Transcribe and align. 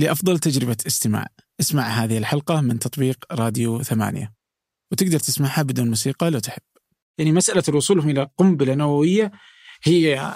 لأفضل 0.00 0.38
تجربة 0.38 0.76
استماع. 0.86 1.26
اسمع 1.60 1.82
هذه 1.82 2.18
الحلقة 2.18 2.60
من 2.60 2.78
تطبيق 2.78 3.16
راديو 3.32 3.82
ثمانية. 3.82 4.32
وتقدر 4.92 5.18
تسمعها 5.18 5.62
بدون 5.62 5.88
موسيقى 5.88 6.30
لو 6.30 6.38
تحب. 6.38 6.62
يعني 7.18 7.32
مسألة 7.32 7.62
الوصول 7.68 7.98
إلى 7.98 8.30
قنبلة 8.38 8.74
نووية 8.74 9.32
هي 9.84 10.34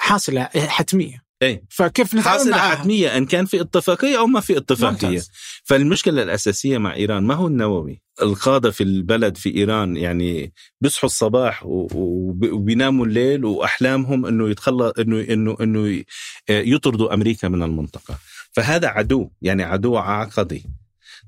حاصلة 0.00 0.44
حتمية. 0.54 1.22
اي 1.42 1.64
فكيف 1.70 2.14
نتعامل 2.14 2.38
حاصلة 2.38 2.50
معها؟ 2.56 2.76
حتمية 2.76 3.16
إن 3.16 3.26
كان 3.26 3.46
في 3.46 3.60
اتفاقية 3.60 4.18
أو 4.18 4.26
ما 4.26 4.40
في 4.40 4.56
اتفاقية. 4.56 5.08
ممتاز. 5.08 5.30
فالمشكلة 5.64 6.22
الأساسية 6.22 6.78
مع 6.78 6.94
إيران 6.94 7.22
ما 7.22 7.34
هو 7.34 7.46
النووي؟ 7.46 8.02
القادة 8.22 8.70
في 8.70 8.82
البلد 8.82 9.36
في 9.36 9.54
إيران 9.56 9.96
يعني 9.96 10.52
بيصحوا 10.80 11.06
الصباح 11.08 11.62
وبيناموا 11.66 13.06
الليل 13.06 13.44
وأحلامهم 13.44 14.26
إنه 14.26 14.50
يتخلى 14.50 14.92
انه 14.98 15.20
انه 15.20 15.56
إنه 15.60 15.88
ي- 15.88 16.04
يطردوا 16.48 17.14
أمريكا 17.14 17.48
من 17.48 17.62
المنطقة. 17.62 18.18
فهذا 18.52 18.88
عدو 18.88 19.30
يعني 19.42 19.62
عدو 19.62 19.96
عقدي 19.96 20.64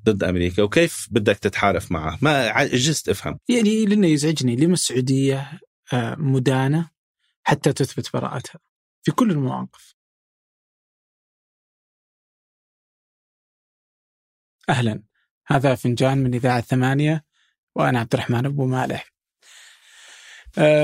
ضد 0.05 0.25
أمريكا 0.25 0.62
وكيف 0.62 1.09
بدك 1.11 1.39
تتحالف 1.39 1.93
معه؟ 1.93 2.19
ما 2.23 2.48
عجزت 2.48 3.09
افهم. 3.09 3.39
يعني 3.48 3.87
لأنه 3.87 4.07
يزعجني 4.07 4.57
لما 4.57 4.73
السعودية 4.73 5.61
آه، 5.93 6.15
مدانة 6.15 6.91
حتى 7.43 7.73
تثبت 7.73 8.11
براءتها 8.12 8.61
في 9.03 9.12
كل 9.12 9.31
المواقف. 9.31 9.95
أهلا. 14.69 15.03
هذا 15.47 15.75
فنجان 15.75 16.19
من 16.19 16.34
إذاعة 16.34 16.61
ثمانية 16.61 17.25
وأنا 17.75 18.01
عبد 18.01 18.15
الرحمن 18.15 18.47
أبو 18.47 18.67
مالح. 18.67 19.14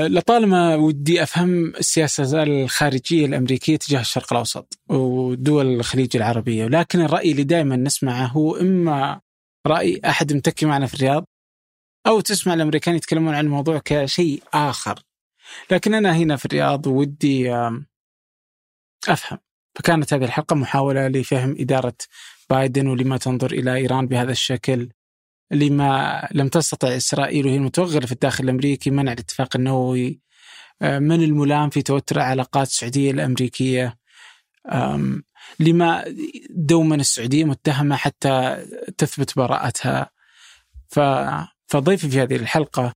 لطالما 0.07 0.75
ودي 0.75 1.23
أفهم 1.23 1.65
السياسة 1.65 2.43
الخارجية 2.43 3.25
الأمريكية 3.25 3.77
تجاه 3.77 4.01
الشرق 4.01 4.33
الأوسط 4.33 4.79
ودول 4.89 5.65
الخليج 5.75 6.15
العربية 6.17 6.65
ولكن 6.65 7.01
الرأي 7.01 7.31
اللي 7.31 7.43
دائما 7.43 7.75
نسمعه 7.75 8.25
هو 8.25 8.55
إما 8.55 9.21
رأي 9.67 10.01
أحد 10.05 10.33
متكي 10.33 10.65
معنا 10.65 10.87
في 10.87 10.93
الرياض 10.93 11.25
أو 12.07 12.19
تسمع 12.21 12.53
الأمريكان 12.53 12.95
يتكلمون 12.95 13.35
عن 13.35 13.45
الموضوع 13.45 13.81
كشيء 13.85 14.43
آخر. 14.53 14.99
لكن 15.71 15.93
أنا 15.93 16.15
هنا 16.15 16.35
في 16.35 16.45
الرياض 16.45 16.87
ودي 16.87 17.53
آم، 17.53 17.85
أفهم. 19.07 19.39
فكانت 19.75 20.13
هذه 20.13 20.23
الحلقة 20.23 20.55
محاولة 20.55 21.07
لفهم 21.07 21.55
إدارة 21.59 21.93
بايدن 22.49 22.87
ولما 22.87 23.17
تنظر 23.17 23.51
إلى 23.51 23.75
إيران 23.75 24.07
بهذا 24.07 24.31
الشكل. 24.31 24.89
لما 25.51 26.27
لم 26.31 26.47
تستطع 26.47 26.95
إسرائيل 26.95 27.45
وهي 27.45 27.55
المتوغلة 27.55 28.05
في 28.05 28.11
الداخل 28.11 28.43
الأمريكي 28.43 28.89
منع 28.89 29.11
الاتفاق 29.11 29.55
النووي 29.55 30.21
آه، 30.81 30.99
من 30.99 31.23
الملام 31.23 31.69
في 31.69 31.81
توتر 31.81 32.15
العلاقات 32.15 32.67
السعودية 32.67 33.11
الأمريكية 33.11 33.97
لما 35.59 36.03
دوما 36.49 36.95
السعودية 36.95 37.43
متهمة 37.43 37.95
حتى 37.95 38.65
تثبت 38.97 39.37
براءتها. 39.37 40.09
فضيفي 41.67 42.09
في 42.09 42.21
هذه 42.21 42.35
الحلقة 42.35 42.93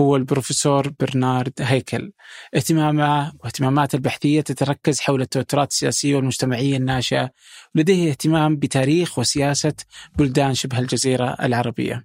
هو 0.00 0.16
البروفيسور 0.16 0.88
برنارد 1.00 1.52
هيكل. 1.60 2.12
اهتمامه 2.54 3.32
واهتماماته 3.40 3.96
البحثية 3.96 4.40
تتركز 4.40 5.00
حول 5.00 5.22
التوترات 5.22 5.70
السياسية 5.70 6.16
والمجتمعية 6.16 6.76
الناشئة. 6.76 7.30
ولديه 7.74 8.10
اهتمام 8.10 8.56
بتاريخ 8.56 9.18
وسياسة 9.18 9.74
بلدان 10.18 10.54
شبه 10.54 10.78
الجزيرة 10.78 11.36
العربية. 11.42 12.04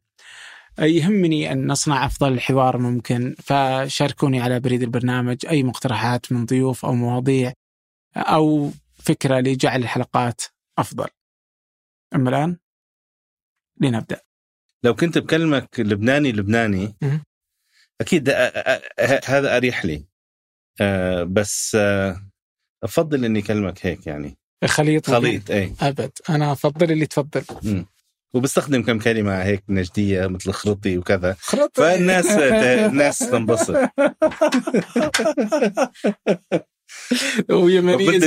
يهمني 0.80 1.52
أن 1.52 1.68
نصنع 1.68 2.06
أفضل 2.06 2.40
حوار 2.40 2.78
ممكن 2.78 3.36
فشاركوني 3.44 4.42
على 4.42 4.60
بريد 4.60 4.84
البرنامج 4.84 5.46
أي 5.50 5.64
مقترحات 5.64 6.32
من 6.32 6.46
ضيوف 6.46 6.86
أو 6.86 6.94
مواضيع 6.94 7.54
أو 8.18 8.72
فكرة 8.96 9.40
لجعل 9.40 9.82
الحلقات 9.82 10.42
أفضل. 10.78 11.08
أما 12.16 12.30
الآن 12.30 12.58
لنبدأ. 13.82 14.22
لو 14.84 14.96
كنت 14.96 15.18
بكلمك 15.18 15.80
لبناني 15.80 16.32
لبناني. 16.32 16.96
أكيد 18.02 18.30
هذا 19.26 19.58
أريح 19.58 19.86
لي. 19.86 20.06
بس 21.26 21.78
أفضل 22.84 23.26
إني 23.26 23.40
أكلمك 23.40 23.86
هيك 23.86 24.08
يعني. 24.08 24.38
خليط 24.66 25.10
خليط 25.10 25.52
اي 25.52 25.74
أبد. 25.82 26.12
أنا 26.30 26.52
أفضل 26.52 26.92
اللي 26.92 27.06
تفضل. 27.06 27.44
وبستخدم 28.34 28.84
كم 28.84 29.00
كلمة 29.00 29.44
هيك 29.44 29.64
نجدية 29.70 30.28
مثل 30.28 30.52
خرطي 30.52 30.98
وكذا. 30.98 31.36
خلط 31.40 31.80
فالناس 31.80 32.26
الناس 32.26 33.20
تنبسط. 33.20 33.76
ويمنية 37.50 38.20
ضد 38.20 38.24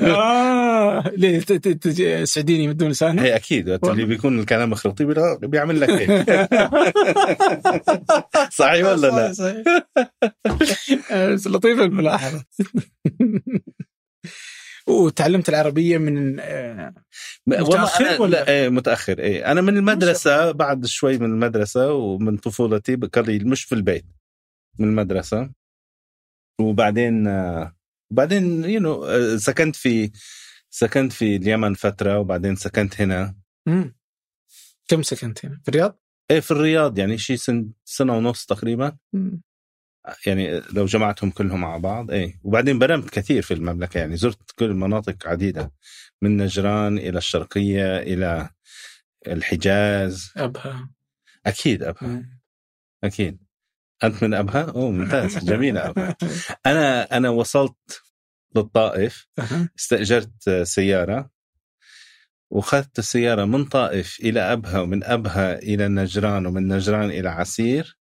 آه. 0.00 1.08
ليه؟ 1.16 1.40
ت- 1.40 1.52
ت- 1.52 1.88
ت- 1.88 2.22
سعوديني 2.24 2.68
من 2.68 2.76
دون 2.76 2.88
لسان 2.88 3.18
هي 3.18 3.36
أكيد. 3.36 3.68
اللي 3.92 4.04
بيكون 4.04 4.38
الكلام 4.40 4.72
بيرا- 5.04 5.38
بيعمل 5.46 5.80
لك 5.80 5.90
هيك 5.90 6.10
صحيح 8.52 8.86
ولا 8.86 9.06
لا؟ 9.06 9.32
صحيح. 9.32 9.64
آه، 11.12 11.34
لطيفة 11.46 11.84
الملاحظة. 11.84 12.44
وتعلمت 14.86 15.48
العربية 15.48 15.98
من 15.98 16.40
آه، 16.40 16.94
أنا- 18.16 18.20
ولا؟ 18.20 18.30
لا 18.30 18.48
إيه 18.48 18.68
متأخر 18.68 19.18
إيه. 19.18 19.52
أنا 19.52 19.60
من 19.60 19.76
المدرسة 19.76 20.50
بعد 20.50 20.86
شوي 20.86 21.18
من 21.18 21.26
المدرسة 21.26 21.92
ومن 21.92 22.36
طفولتي 22.36 22.96
قليل 22.96 23.48
مش 23.48 23.64
في 23.64 23.74
البيت 23.74 24.04
من 24.78 24.88
المدرسة. 24.88 25.50
وبعدين 26.60 27.26
آه، 28.10 28.14
بعدين 28.14 28.64
you 28.64 28.80
know 28.80 29.06
سكنت 29.38 29.76
في 29.76 30.10
سكنت 30.70 31.12
في 31.12 31.36
اليمن 31.36 31.74
فترة 31.74 32.18
وبعدين 32.18 32.56
سكنت 32.56 33.00
هنا 33.00 33.34
مم. 33.66 33.96
كم 34.88 35.02
سكنت 35.02 35.44
هنا 35.44 35.60
في 35.62 35.68
الرياض؟ 35.68 36.00
إيه 36.30 36.40
في 36.40 36.50
الرياض 36.50 36.98
يعني 36.98 37.18
شيء 37.18 37.36
سن 37.36 37.70
سنة 37.84 38.16
ونص 38.16 38.46
تقريبا 38.46 38.96
مم. 39.12 39.42
يعني 40.26 40.60
لو 40.60 40.84
جمعتهم 40.84 41.30
كلهم 41.30 41.60
مع 41.60 41.76
بعض 41.76 42.10
إيه 42.10 42.40
وبعدين 42.42 42.78
برمت 42.78 43.10
كثير 43.10 43.42
في 43.42 43.54
المملكة 43.54 43.98
يعني 43.98 44.16
زرت 44.16 44.50
كل 44.50 44.74
مناطق 44.74 45.28
عديدة 45.28 45.72
من 46.22 46.36
نجران 46.36 46.98
إلى 46.98 47.18
الشرقية 47.18 47.98
إلى 47.98 48.48
الحجاز 49.26 50.32
أبها 50.36 50.90
أكيد 51.46 51.82
أبها 51.82 52.08
مم. 52.08 52.40
أكيد 53.04 53.43
أنت 54.04 54.24
من 54.24 54.34
أبها؟ 54.34 54.62
أوه 54.62 54.90
ممتاز 54.90 55.38
جميله 55.50 55.88
ابها 55.88 56.16
أنا 56.66 57.16
أنا 57.16 57.28
وصلت 57.28 58.02
للطائف. 58.56 59.26
استأجرت 59.78 60.50
سيارة 60.62 61.30
وأخذت 62.50 62.98
السيارة 62.98 63.44
من 63.44 63.64
طائف 63.64 64.20
إلى 64.20 64.40
أبها 64.40 64.80
ومن 64.80 65.04
أبها 65.04 65.58
إلى 65.58 65.88
نجران 65.88 66.46
ومن 66.46 66.68
نجران 66.68 67.10
إلى 67.10 67.28
عسير 67.28 67.98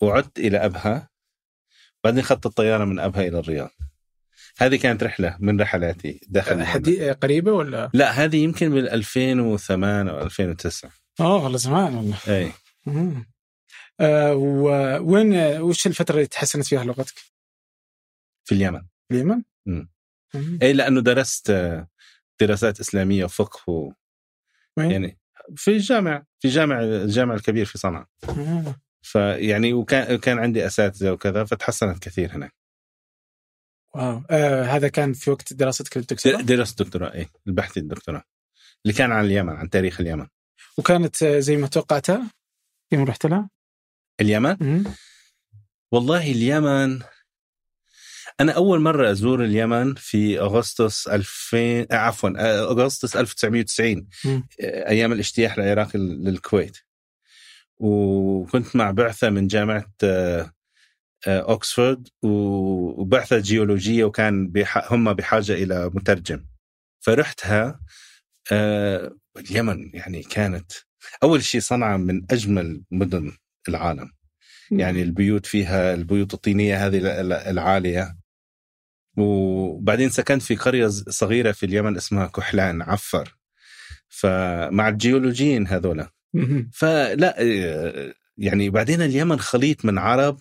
وعدت 0.00 0.38
إلى 0.38 0.58
أبها 0.58 1.08
بعدين 2.04 2.18
أخذت 2.18 2.46
الطيارة 2.46 2.84
من 2.84 2.98
أبها 2.98 3.28
إلى 3.28 3.38
الرياض 3.38 3.70
هذه 4.58 4.76
كانت 4.76 5.02
رحلة 5.02 5.36
من 5.40 5.60
رحلاتي 5.60 6.20
داخل. 6.28 6.64
حدي... 6.64 7.10
قريبة 7.10 7.52
ولا؟ 7.52 7.90
لا 7.94 8.10
هذه 8.10 8.36
يمكن 8.36 8.70
بال 8.70 8.88
2008 8.88 10.10
أو 10.10 10.22
2009 10.22 10.90
آه 11.20 11.36
والله 11.36 11.58
زمان 11.58 11.94
والله 11.94 12.16
اي 12.28 12.52
وين 15.00 15.34
وش 15.60 15.86
الفترة 15.86 16.14
اللي 16.14 16.26
تحسنت 16.26 16.66
فيها 16.66 16.84
لغتك؟ 16.84 17.14
في 18.44 18.54
اليمن 18.54 18.82
اليمن؟ 19.10 19.42
مم. 19.66 19.88
مم. 20.34 20.58
اي 20.62 20.72
لأنه 20.72 21.00
درست 21.00 21.50
آه، 21.50 21.88
دراسات 22.40 22.80
إسلامية 22.80 23.24
وفقه 23.24 23.70
و... 23.70 23.92
يعني 24.76 25.18
في 25.56 25.70
الجامع 25.70 26.24
في 26.40 26.48
جامع 26.48 26.80
الجامع 26.80 27.34
الكبير 27.34 27.66
في 27.66 27.78
صنعاء 27.78 28.06
آه. 28.28 28.74
فيعني 29.02 29.72
وكان 29.72 30.18
كان 30.18 30.38
عندي 30.38 30.66
أساتذة 30.66 31.12
وكذا 31.12 31.44
فتحسنت 31.44 31.98
كثير 31.98 32.36
هناك 32.36 32.54
واو 33.94 34.22
آه 34.30 34.62
هذا 34.62 34.88
كان 34.88 35.12
في 35.12 35.30
وقت 35.30 35.52
دراستك 35.52 35.96
للدكتوراه 35.96 36.40
درست 36.40 36.82
دكتوراه 36.82 37.14
اي 37.14 37.28
البحث 37.46 37.78
الدكتوراه 37.78 38.22
اللي 38.84 38.96
كان 38.96 39.12
عن 39.12 39.24
اليمن 39.24 39.52
عن 39.52 39.70
تاريخ 39.70 40.00
اليمن 40.00 40.26
وكانت 40.78 41.22
آه، 41.22 41.38
زي 41.38 41.56
ما 41.56 41.66
توقعتها 41.66 42.30
يوم 42.92 43.04
رحت 43.04 43.26
لها؟ 43.26 43.50
اليمن 44.20 44.56
مم. 44.60 44.84
والله 45.92 46.30
اليمن 46.30 47.00
أنا 48.40 48.52
أول 48.52 48.80
مرة 48.80 49.10
أزور 49.10 49.44
اليمن 49.44 49.94
في 49.94 50.40
أغسطس 50.40 51.08
2000 51.08 51.58
آه، 51.58 51.86
عفوا 51.96 52.30
آه، 52.38 52.70
أغسطس 52.70 53.16
1990 53.16 54.08
مم. 54.24 54.46
آه، 54.60 54.88
أيام 54.88 55.12
الاجتياح 55.12 55.58
العراقي 55.58 55.98
للكويت 55.98 56.78
وكنت 57.78 58.76
مع 58.76 58.90
بعثة 58.90 59.30
من 59.30 59.46
جامعة 59.46 59.92
اوكسفورد 61.26 62.08
وبعثة 62.22 63.38
جيولوجية 63.38 64.04
وكان 64.04 64.48
بح... 64.48 64.92
هم 64.92 65.12
بحاجة 65.12 65.52
إلى 65.52 65.90
مترجم 65.94 66.44
فرحتها 67.00 67.80
اليمن 69.36 69.90
يعني 69.94 70.22
كانت 70.22 70.72
أول 71.22 71.42
شيء 71.42 71.60
صنعاء 71.60 71.98
من 71.98 72.22
أجمل 72.30 72.82
مدن 72.90 73.32
العالم. 73.68 74.10
يعني 74.70 75.02
البيوت 75.02 75.46
فيها 75.46 75.94
البيوت 75.94 76.34
الطينية 76.34 76.86
هذه 76.86 76.98
ال- 76.98 77.06
ال- 77.06 77.32
العالية. 77.32 78.16
وبعدين 79.16 80.10
سكنت 80.10 80.42
في 80.42 80.56
قرية 80.56 80.88
صغيرة 80.88 81.52
في 81.52 81.66
اليمن 81.66 81.96
اسمها 81.96 82.26
كحلان 82.26 82.82
عفر. 82.82 83.36
فمع 84.08 84.88
الجيولوجيين 84.88 85.66
هذولا 85.66 86.12
فلا 86.72 87.36
يعني 88.36 88.70
بعدين 88.70 89.02
اليمن 89.02 89.38
خليط 89.38 89.84
من 89.84 89.98
عرب 89.98 90.38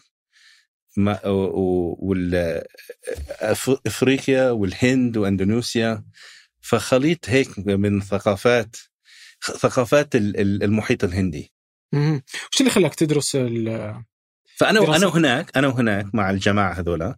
إفريقيا 3.88 4.50
والهند 4.52 5.18
وأندونيسيا. 5.18 6.04
فخليط 6.62 7.30
هيك 7.30 7.60
من 7.68 8.02
ثقافات 8.02 8.76
ثقافات 9.60 10.16
المحيط 10.16 11.04
الهندي. 11.04 11.54
وش 11.94 12.60
اللي 12.60 12.72
خلاك 12.72 12.96
تدرس 12.96 13.36
فأنا 14.62 14.96
انا 14.96 15.08
هناك 15.08 15.58
أنا 15.58 15.68
هناك 15.68 16.16
مع 16.16 16.30
الجماعة 16.30 16.74
هذولا 16.74 17.16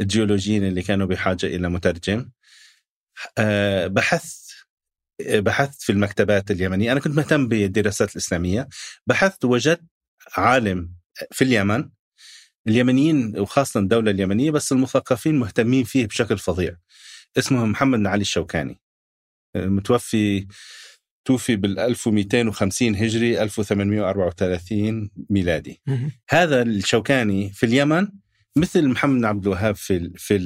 الجيولوجيين 0.00 0.64
اللي 0.64 0.82
كانوا 0.82 1.06
بحاجة 1.06 1.46
إلى 1.46 1.68
مترجم. 1.68 2.30
آه، 3.38 3.86
بحثت 3.86 4.46
بحثت 5.28 5.82
في 5.82 5.92
المكتبات 5.92 6.50
اليمنية. 6.50 6.92
أنا 6.92 7.00
كنت 7.00 7.16
مهتم 7.16 7.48
بالدراسات 7.48 8.12
الإسلامية. 8.12 8.68
بحثت 9.06 9.44
وجدت 9.44 9.84
عالم 10.36 10.94
في 11.32 11.44
اليمن. 11.44 11.90
اليمنيين 12.68 13.38
وخاصة 13.38 13.80
الدولة 13.80 14.10
اليمنية 14.10 14.50
بس 14.50 14.72
المثقفين 14.72 15.38
مهتمين 15.38 15.84
فيه 15.84 16.06
بشكل 16.06 16.38
فظيع. 16.38 16.76
اسمه 17.38 17.66
محمد 17.66 18.06
علي 18.06 18.20
الشوكاني. 18.20 18.80
آه، 19.56 19.66
متوفي 19.66 20.46
توفي 21.26 21.56
بال 21.56 21.78
1250 21.78 22.96
هجري 22.96 23.42
1834 23.42 25.10
ميلادي. 25.30 25.82
هذا 26.28 26.62
الشوكاني 26.62 27.50
في 27.52 27.66
اليمن 27.66 28.08
مثل 28.56 28.88
محمد 28.88 29.24
عبد 29.24 29.46
الوهاب 29.46 29.76
في 29.76 30.10
في 30.16 30.38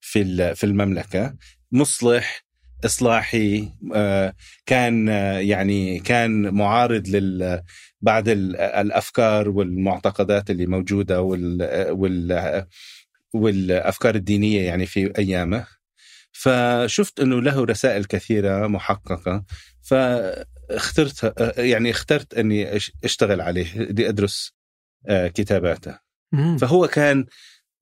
في 0.00 0.54
في 0.54 0.64
المملكة. 0.64 1.36
مصلح 1.72 2.46
إصلاحي 2.84 3.72
آه، 3.94 4.34
كان 4.66 5.08
آه، 5.08 5.38
يعني 5.38 5.98
كان 6.00 6.54
معارض 6.54 7.08
لل 7.08 7.62
بعض 8.00 8.28
الأفكار 8.28 9.48
والمعتقدات 9.48 10.50
اللي 10.50 10.66
موجودة 10.66 11.22
وال 11.22 12.66
والأفكار 13.34 14.14
الدينية 14.14 14.60
يعني 14.62 14.86
في 14.86 15.12
أيامه. 15.18 15.66
فشفت 16.32 17.20
إنه 17.20 17.42
له 17.42 17.64
رسائل 17.64 18.04
كثيرة 18.04 18.66
محققة. 18.66 19.44
فاخترت 19.86 21.34
يعني 21.58 21.90
اخترت 21.90 22.34
أني 22.34 22.76
أشتغل 23.04 23.40
عليه 23.40 23.78
بدي 23.78 24.08
أدرس 24.08 24.52
آه، 25.08 25.28
كتاباته. 25.28 25.98
فهو 26.60 26.88
كان 26.88 27.26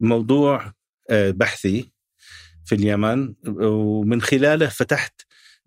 موضوع 0.01 0.73
آه، 1.11 1.31
بحثي 1.31 1.93
في 2.65 2.75
اليمن 2.75 3.35
ومن 3.47 4.23
خلاله 4.23 4.69
فتحت 4.69 5.21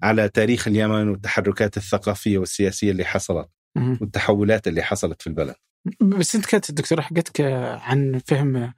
على 0.04 0.30
تاريخ 0.30 0.68
اليمن 0.68 1.10
والتحركات 1.10 1.78
الثقافية 1.78 2.38
والسياسية 2.38 2.92
اللي 2.92 3.06
حصلت 3.06 3.50
والتحولات 3.76 4.68
اللي 4.68 4.82
حصلت 4.82 5.22
في 5.22 5.28
البلد. 5.28 5.56
بس 6.02 6.36
أنت 6.36 6.46
كانت 6.46 6.70
الدكتورة 6.70 7.02
حقتك 7.02 7.42
عن 7.82 8.22
فهم 8.26 8.74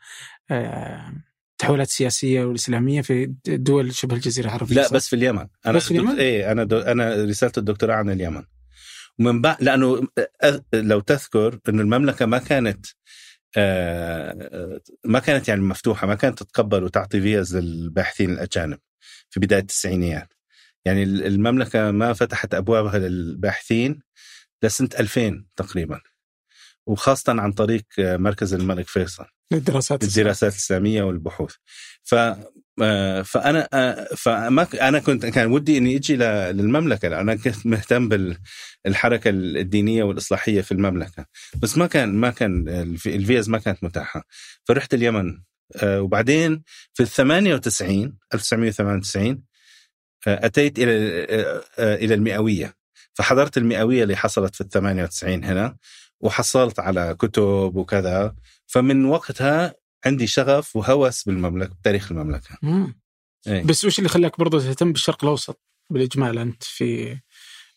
آه، 0.52 1.14
التحولات 1.60 1.88
السياسية 1.88 2.44
والإسلامية 2.44 3.02
في 3.02 3.34
دول 3.48 3.94
شبه 3.94 4.16
الجزيرة 4.16 4.46
العربية 4.46 4.76
لا 4.76 4.92
بس 4.92 5.08
في 5.08 5.16
اليمن. 5.16 5.48
أنا 5.66 5.74
بس 5.74 5.84
في 5.84 5.92
اليمن؟ 5.92 6.20
إيه 6.20 6.52
أنا 6.52 6.64
دو 6.64 6.80
أنا 6.80 7.26
رسالة 7.26 7.52
الدكتوراه 7.58 7.96
عن 7.96 8.10
اليمن. 8.10 8.44
ومن 9.20 9.42
بعد 9.42 9.64
لأنه 9.64 10.08
لو 10.74 11.00
تذكر 11.00 11.60
إنه 11.70 11.82
المملكة 11.82 12.26
ما 12.26 12.38
كانت 12.38 12.86
آه 13.58 14.82
ما 15.06 15.20
كانت 15.20 15.48
يعني 15.48 15.62
مفتوحة 15.62 16.08
ما 16.08 16.16
كانت 16.16 16.44
تتقبل 16.44 16.84
وتعطي 16.84 17.22
فيز 17.22 17.58
للباحثين 17.58 18.30
الأجانب 18.30 18.80
في 19.30 19.40
بداية 19.40 19.62
التسعينيات. 19.62 20.34
يعني 20.86 21.04
المملكة 21.04 21.92
ما 21.92 22.14
فتحت 22.14 22.54
أبوابها 22.54 23.00
للباحثين 23.00 24.02
لسنة 24.64 24.90
2000 25.00 25.46
تقريبا 25.56 26.02
وخاصة 26.86 27.42
عن 27.42 27.52
طريق 27.52 27.84
مركز 27.98 28.54
الملك 28.54 28.88
فيصل. 28.88 29.26
للدراسات 29.52 30.04
الدراسات 30.04 30.54
الإسلامية 30.54 31.04
والبحوث. 31.04 31.54
ف 32.04 32.16
آه، 32.82 33.22
فأنا 33.22 33.68
آه، 33.74 34.08
فما 34.18 34.68
أنا 34.82 35.00
كنت 35.00 35.26
كان 35.26 35.52
ودي 35.52 35.78
إني 35.78 35.96
أجي 35.96 36.16
للمملكة. 36.16 37.22
أنا 37.22 37.36
كنت 37.36 37.66
مهتم 37.66 38.10
بالحركة 38.86 39.30
الدينية 39.30 40.04
والإصلاحية 40.04 40.62
في 40.62 40.72
المملكة. 40.72 41.26
بس 41.58 41.78
ما 41.78 41.88
كان 41.88 42.16
ما 42.16 42.30
كان 42.30 42.70
الفيز 43.06 43.50
ما 43.50 43.58
كانت 43.58 43.84
متاحة. 43.84 44.24
فرحت 44.66 44.94
اليمن. 44.94 45.42
آه، 45.84 46.02
وبعدين 46.02 46.64
في 46.94 47.04
ال 47.04 47.08
98 47.08 48.18
1998 48.34 49.44
أتيت 50.28 50.80
إلى 50.80 50.92
إلى 51.80 52.14
المئوية. 52.14 52.76
فحضرت 53.14 53.58
المئوية 53.58 54.04
اللي 54.04 54.16
حصلت 54.16 54.56
في 54.56 54.62
ال 54.62 54.70
98 54.70 55.44
هنا 55.44 55.78
وحصلت 56.22 56.80
على 56.80 57.16
كتب 57.20 57.76
وكذا. 57.76 58.36
فمن 58.70 59.06
وقتها 59.06 59.76
عندي 60.06 60.28
شغف 60.28 60.76
وهوس 60.76 61.24
بالمملكة 61.24 61.74
بتاريخ 61.74 62.12
المملكة. 62.12 62.58
أي. 63.48 63.64
بس 63.64 63.86
وش 63.86 64.00
اللي 64.00 64.10
خلاك 64.10 64.40
برضه 64.40 64.60
تهتم 64.60 64.92
بالشرق 64.92 65.24
الأوسط؟ 65.24 65.62
بالاجمال 65.90 66.38
أنت 66.38 66.64
في 66.64 67.20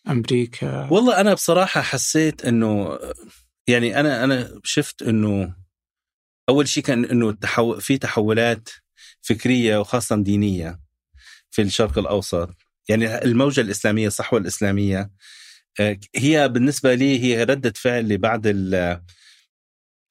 أمريكا. 0.09 0.89
والله 0.91 1.21
أنا 1.21 1.35
بصراحة 1.35 1.81
حسيت 1.81 2.45
إنه 2.45 2.99
يعني 3.69 4.01
أنا 4.01 4.25
أنا 4.25 4.61
شفت 4.65 5.03
إنه 5.03 5.55
أول 6.49 6.69
شيء 6.69 6.83
كان 6.83 7.05
إنه 7.05 7.31
التحو... 7.31 7.81
في 7.81 7.99
تحولات 7.99 8.69
فكرية 9.21 9.79
وخاصة 9.79 10.17
دينية 10.17 10.81
في 11.51 11.63
الشرق 11.63 11.99
الأوسط. 11.99 12.51
يعني 12.89 13.25
الموجة 13.25 13.61
الإسلامية 13.61 14.07
الصحوة 14.07 14.39
الإسلامية 14.39 15.11
آه، 15.81 15.99
هي 16.17 16.49
بالنسبة 16.49 16.95
لي 16.95 17.21
هي 17.23 17.45
ردة 17.45 17.73
فعل 17.77 18.09
لبعض 18.09 18.43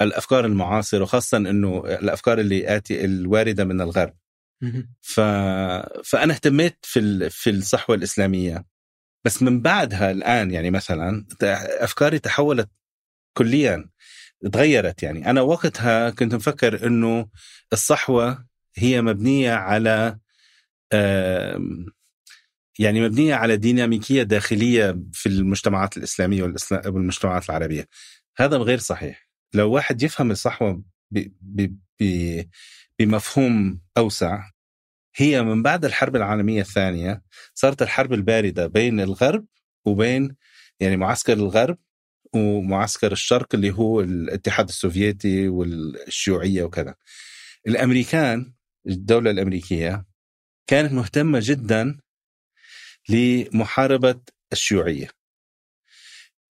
الأفكار 0.04 0.46
المعاصرة 0.46 1.02
وخاصه 1.04 1.38
إنه 1.38 1.84
الأفكار 1.86 2.40
اللي 2.40 2.76
اتي 2.76 3.06
الواردة 3.06 3.66
من 3.66 3.82
الغرب. 3.82 4.14
ف... 5.02 5.20
فأنا 6.04 6.34
اهتميت 6.34 6.78
في 6.82 7.30
في 7.30 7.50
الصحوة 7.50 7.96
الإسلامية. 7.96 8.66
بس 9.26 9.44
من 9.44 9.62
بعدها 9.62 10.12
الآن 10.12 10.52
يعني 10.52 10.72
مثلا 10.72 11.26
أفكاري 11.44 12.20
تحولت 12.20 12.70
كليا 13.38 13.90
تغيرت 14.54 15.04
يعني. 15.04 15.30
أنا 15.30 15.42
وقتها 15.42 16.10
كنت 16.10 16.36
مفكر 16.36 16.88
إنه 16.88 17.30
الصحوة 17.74 18.46
هي 18.76 19.02
مبنية 19.02 19.54
على 19.54 20.18
يعني 22.80 23.02
مبنية 23.02 23.36
على 23.36 23.58
ديناميكية 23.58 24.24
داخلية 24.24 25.00
في 25.14 25.30
المجتمعات 25.30 25.98
الإسلامية 25.98 26.54
والمجتمعات 26.86 27.50
العربية. 27.50 27.88
هذا 28.38 28.58
غير 28.58 28.78
صحيح. 28.80 29.31
لو 29.54 29.72
واحد 29.72 30.04
يفهم 30.04 30.32
الصحوة 30.32 30.84
بمفهوم 33.00 33.82
أوسع 33.98 34.50
هي 35.16 35.42
من 35.44 35.64
بعد 35.64 35.86
الحرب 35.86 36.16
العالمية 36.16 36.62
الثانية 36.62 37.22
صارت 37.54 37.82
الحرب 37.82 38.14
الباردة 38.14 38.68
بين 38.68 39.00
الغرب 39.00 39.46
وبين 39.86 40.36
يعني 40.80 40.98
معسكر 40.98 41.34
الغرب 41.34 41.78
ومعسكر 42.34 43.12
الشرق 43.12 43.56
اللي 43.56 43.72
هو 43.72 44.02
الاتحاد 44.02 44.68
السوفيتي 44.68 45.48
والشيوعية 45.48 46.64
وكذا. 46.64 46.96
الأمريكان 47.68 48.54
الدولة 48.88 49.32
الأمريكية 49.32 50.06
كانت 50.68 50.94
مهتمة 50.94 51.40
جدا 51.44 51.98
لمحاربة 53.10 54.22
الشيوعية 54.54 55.08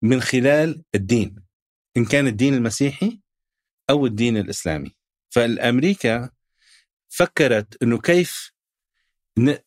من 0.02 0.22
خلال 0.22 0.84
الدين 0.96 1.51
إن 1.98 2.06
كان 2.06 2.28
الدين 2.28 2.54
المسيحي 2.54 3.20
أو 3.90 4.06
الدين 4.06 4.38
الإسلامي. 4.38 4.96
فالأمريكا 5.30 6.30
فكرت 7.10 7.84
أنه 7.84 7.98
كيف 7.98 8.52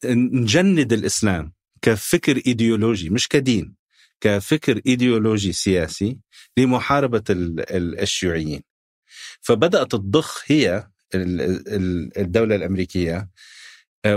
نجند 0.04 0.92
الإسلام 0.92 1.52
كفكر 1.82 2.42
إيديولوجي 2.46 3.10
مش 3.10 3.28
كدين 3.28 3.74
كفكر 4.20 4.80
إيديولوجي 4.86 5.52
سياسي 5.52 6.18
لمحاربة 6.56 7.24
الشيوعيين. 7.30 8.62
فبدأت 9.40 9.92
تضخ 9.92 10.42
هي 10.46 10.88
الدولة 11.14 12.56
الأمريكية 12.56 13.30
آه، 14.04 14.16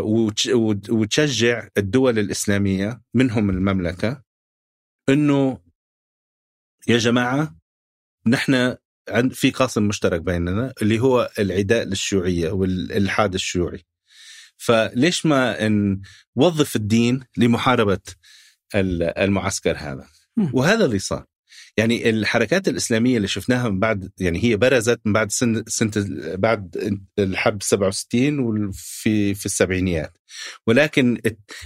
وتشجع 0.89 1.67
الدول 1.77 2.19
الإسلامية 2.19 3.01
منهم 3.13 3.49
المملكة 3.49 4.23
أنه 5.09 5.61
يا 6.87 6.97
جماعة 6.97 7.56
نحن 8.27 8.75
عند 9.09 9.33
في 9.33 9.51
قاسم 9.51 9.83
مشترك 9.83 10.21
بيننا 10.21 10.73
اللي 10.81 10.99
هو 10.99 11.31
العداء 11.39 11.83
للشيوعية 11.83 12.49
والإلحاد 12.51 13.33
الشيوعي. 13.33 13.85
فليش 14.57 15.25
ما 15.25 15.67
نوظف 16.37 16.75
الدين 16.75 17.23
لمحاربة 17.37 17.99
المعسكر 18.75 19.77
هذا؟ 19.77 20.07
وهذا 20.53 20.85
اللي 20.85 20.99
صار. 20.99 21.25
يعني 21.77 22.09
الحركات 22.09 22.67
الإسلامية 22.67 23.17
اللي 23.17 23.27
شفناها 23.27 23.69
من 23.69 23.79
بعد 23.79 24.11
يعني 24.19 24.43
هي 24.43 24.55
برزت 24.55 24.99
من 25.05 25.13
بعد 25.13 25.31
سنة 25.31 25.63
سنه 25.67 25.91
بعد 26.35 26.97
الحرب 27.19 27.63
67 27.63 28.39
وفي 28.39 29.33
في 29.33 29.45
السبعينيات 29.45 30.17
ولكن 30.67 31.21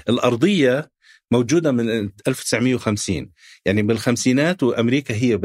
الأرضية 0.10 0.92
موجودة 1.32 1.72
من 1.72 2.10
1950 2.28 3.32
يعني 3.66 3.82
بالخمسينات 3.82 4.64
وأمريكا 4.64 5.16
هي 5.16 5.38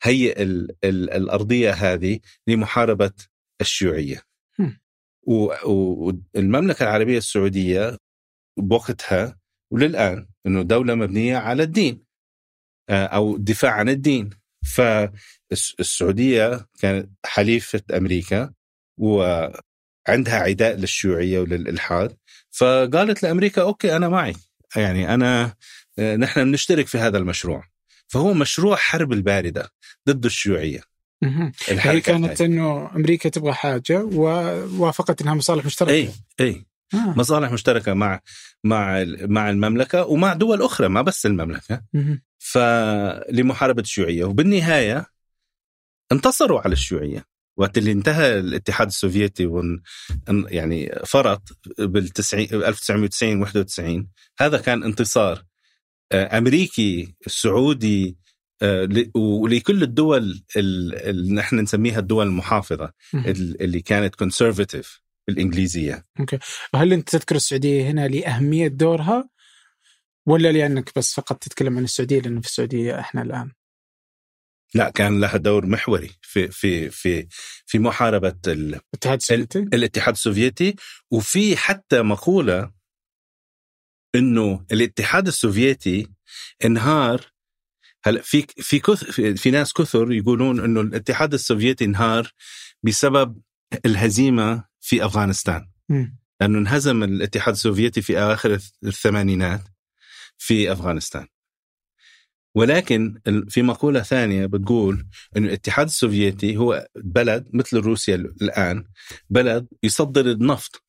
بتهيئ 0.00 0.42
ال 0.42 0.76
ال 0.84 1.10
الأرضية 1.10 1.70
هذه 1.70 2.18
لمحاربة 2.46 3.12
الشيوعية. 3.60 4.22
والمملكة 5.26 6.82
العربية 6.82 7.18
السعودية 7.18 7.96
بوقتها 8.58 9.38
وللآن 9.72 10.26
إنه 10.46 10.62
دولة 10.62 10.94
مبنية 10.94 11.36
على 11.36 11.62
الدين 11.62 12.04
آه، 12.90 13.06
أو 13.06 13.36
الدفاع 13.36 13.72
عن 13.72 13.88
الدين. 13.88 14.30
فالسعودية 14.76 16.66
كانت 16.78 17.10
حليفة 17.26 17.82
أمريكا 17.96 18.52
وعندها 19.00 20.34
عداء 20.34 20.76
للشيوعية 20.76 21.40
وللإلحاد. 21.40 22.16
فقالت 22.50 23.22
لأمريكا 23.22 23.62
أوكي 23.62 23.96
أنا 23.96 24.08
معي. 24.08 24.34
يعني 24.76 25.14
أنا 25.14 25.56
آه، 25.98 26.16
نحن 26.16 26.44
بنشترك 26.44 26.86
في 26.86 26.98
هذا 26.98 27.18
المشروع. 27.18 27.75
فهو 28.08 28.34
مشروع 28.34 28.76
حرب 28.76 29.12
الباردة 29.12 29.70
ضد 30.08 30.24
الشيوعية. 30.24 30.80
هي 31.68 32.00
كانت 32.00 32.40
إنه 32.40 32.90
أمريكا 32.96 33.28
تبغى 33.28 33.52
حاجة 33.52 34.04
ووافقت 34.04 35.22
إنها 35.22 35.34
مصالح 35.34 35.64
مشتركة. 35.64 35.92
اي 35.92 36.10
اي 36.40 36.66
آه. 36.94 37.14
مصالح 37.16 37.52
مشتركة 37.52 37.94
مع 37.94 38.20
مع 38.64 39.04
مع 39.20 39.50
المملكة 39.50 40.04
ومع 40.04 40.34
دول 40.34 40.62
أخرى 40.62 40.88
ما 40.88 41.02
بس 41.02 41.26
المملكة. 41.26 41.82
فلمحاربه 42.38 43.82
الشيوعية. 43.82 44.24
وبالنهاية 44.24 45.06
انتصروا 46.12 46.60
على 46.60 46.72
الشيوعية. 46.72 47.24
وقت 47.56 47.78
اللي 47.78 47.92
انتهى 47.92 48.38
الاتحاد 48.38 48.86
السوفيتي 48.86 49.46
ون 49.46 49.82
يعني 50.28 50.98
فرط 51.04 51.42
بال 51.78 52.10
1990 52.14 53.40
91 53.40 54.08
هذا 54.38 54.58
كان 54.58 54.82
انتصار 54.82 55.44
أمريكي 56.12 57.14
سعودي 57.26 58.16
آه، 58.62 58.88
ولكل 59.14 59.82
الدول 59.82 60.42
اللي 60.56 61.34
نحن 61.34 61.60
نسميها 61.60 61.98
الدول 61.98 62.26
المحافظة 62.26 62.92
اللي 63.60 63.80
كانت 63.80 64.14
conservative 64.14 65.00
بالإنجليزية. 65.26 66.06
okay، 66.20 66.38
وهل 66.74 66.92
أنت 66.92 67.08
تذكر 67.08 67.36
السعودية 67.36 67.90
هنا 67.90 68.08
لأهمية 68.08 68.68
دورها 68.68 69.28
ولا 70.26 70.52
لأنك 70.52 70.92
بس 70.96 71.14
فقط 71.14 71.36
تتكلم 71.36 71.76
عن 71.76 71.84
السعودية 71.84 72.20
لأنه 72.20 72.40
في 72.40 72.46
السعودية 72.46 73.00
إحنا 73.00 73.22
الآن؟ 73.22 73.52
لا 74.74 74.90
كان 74.90 75.20
لها 75.20 75.36
دور 75.36 75.66
محوري 75.66 76.10
في 76.22 76.48
في 76.48 76.90
في 76.90 77.26
في 77.66 77.78
محاربة 77.78 78.34
الاتحاد 78.46 79.18
السوفيتي 79.18 79.58
الاتحاد 79.58 80.14
السوفيتي 80.14 80.76
وفي 81.10 81.56
حتى 81.56 82.02
مقولة 82.02 82.70
إنه 84.14 84.66
الاتحاد 84.72 85.26
السوفيتي 85.26 86.06
انهار. 86.64 87.32
هلا 88.04 88.20
في 88.22 88.46
في 88.56 88.78
كث 88.78 89.04
في 89.20 89.50
ناس 89.50 89.72
كثر 89.72 90.12
يقولون 90.12 90.60
إنه 90.60 90.80
الاتحاد 90.80 91.34
السوفيتي 91.34 91.84
انهار 91.84 92.32
بسبب 92.82 93.40
الهزيمة 93.86 94.64
في 94.80 95.04
أفغانستان. 95.04 95.68
م. 95.88 96.06
لأنه 96.40 96.58
انهزم 96.58 97.02
الاتحاد 97.02 97.54
السوفيتي 97.54 98.02
في 98.02 98.22
اواخر 98.22 98.58
الثمانينات 98.84 99.62
في 100.38 100.72
أفغانستان. 100.72 101.26
ولكن 102.54 103.20
في 103.48 103.62
مقولة 103.62 104.02
ثانية 104.02 104.46
بتقول 104.46 105.06
إنه 105.36 105.46
الاتحاد 105.46 105.86
السوفيتي 105.86 106.56
هو 106.56 106.88
بلد 106.96 107.48
مثل 107.52 107.76
روسيا 107.76 108.14
الآن 108.14 108.84
بلد 109.30 109.66
يصدر 109.82 110.30
النفط 110.30 110.85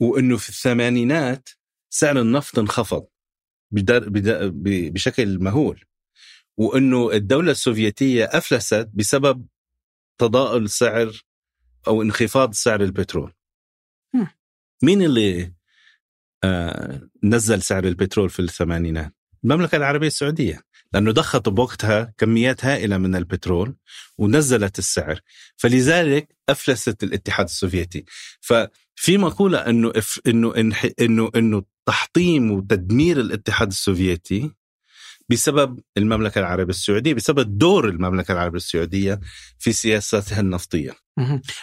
وإنه 0.00 0.36
في 0.36 0.48
الثمانينات 0.48 1.48
سعر 1.90 2.20
النفط 2.20 2.58
انخفض 2.58 3.06
بشكل 3.70 5.38
مهول. 5.38 5.84
وإنه 6.56 7.12
الدولة 7.12 7.50
السوفيتية 7.50 8.24
أفلست 8.24 8.90
بسبب 8.94 9.46
تضاؤل 10.18 10.70
سعر 10.70 11.24
أو 11.86 12.02
انخفاض 12.02 12.52
سعر 12.54 12.82
البترول. 12.82 13.32
مين 14.82 15.02
اللي 15.02 15.52
آه 16.44 17.08
نزل 17.22 17.62
سعر 17.62 17.84
البترول 17.84 18.30
في 18.30 18.40
الثمانينات؟ 18.40 19.14
المملكة 19.44 19.76
العربية 19.76 20.06
السعودية 20.06 20.60
لأنه 20.92 21.12
ضخت 21.12 21.48
بوقتها 21.48 22.14
كميات 22.18 22.64
هائلة 22.64 22.98
من 22.98 23.16
البترول 23.16 23.76
ونزلت 24.18 24.78
السعر. 24.78 25.20
فلذلك 25.56 26.36
أفلست 26.48 27.02
الاتحاد 27.02 27.46
السوفيتي. 27.46 28.04
ففي 28.94 29.18
مقولة 29.18 29.58
أنه 29.58 29.92
أنه 30.26 30.54
أنه 31.00 31.30
أنه 31.36 31.62
تحطيم 31.86 32.50
وتدمير 32.50 33.20
الاتحاد 33.20 33.68
السوفيتي 33.68 34.50
بسبب 35.28 35.80
المملكة 35.96 36.38
العربية 36.38 36.70
السعودية 36.70 37.14
بسبب 37.14 37.58
دور 37.58 37.88
المملكة 37.88 38.32
العربية 38.32 38.56
السعودية 38.56 39.20
في 39.58 39.72
سياستها 39.72 40.40
النفطية. 40.40 40.92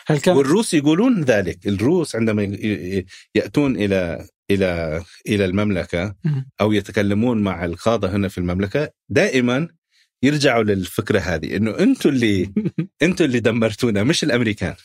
هل 0.07 0.19
كان... 0.19 0.37
والروس 0.37 0.73
يقولون 0.73 1.23
ذلك. 1.23 1.67
الروس 1.67 2.15
عندما 2.15 2.43
يأتون 3.35 3.75
إلى 3.75 4.27
إلى 4.51 5.03
إلى 5.27 5.45
المملكة 5.45 6.15
أو 6.61 6.71
يتكلمون 6.71 7.43
مع 7.43 7.65
القادة 7.65 8.15
هنا 8.15 8.27
في 8.27 8.37
المملكة 8.37 8.89
دائما 9.09 9.67
يرجعوا 10.23 10.63
للفكرة 10.63 11.19
هذه 11.19 11.55
إنه 11.55 11.79
أنتم 11.79 12.09
اللي 12.09 12.53
أنتم 13.03 13.25
اللي 13.25 13.39
دمرتونا 13.39 14.03
مش 14.03 14.23
الأمريكان. 14.23 14.75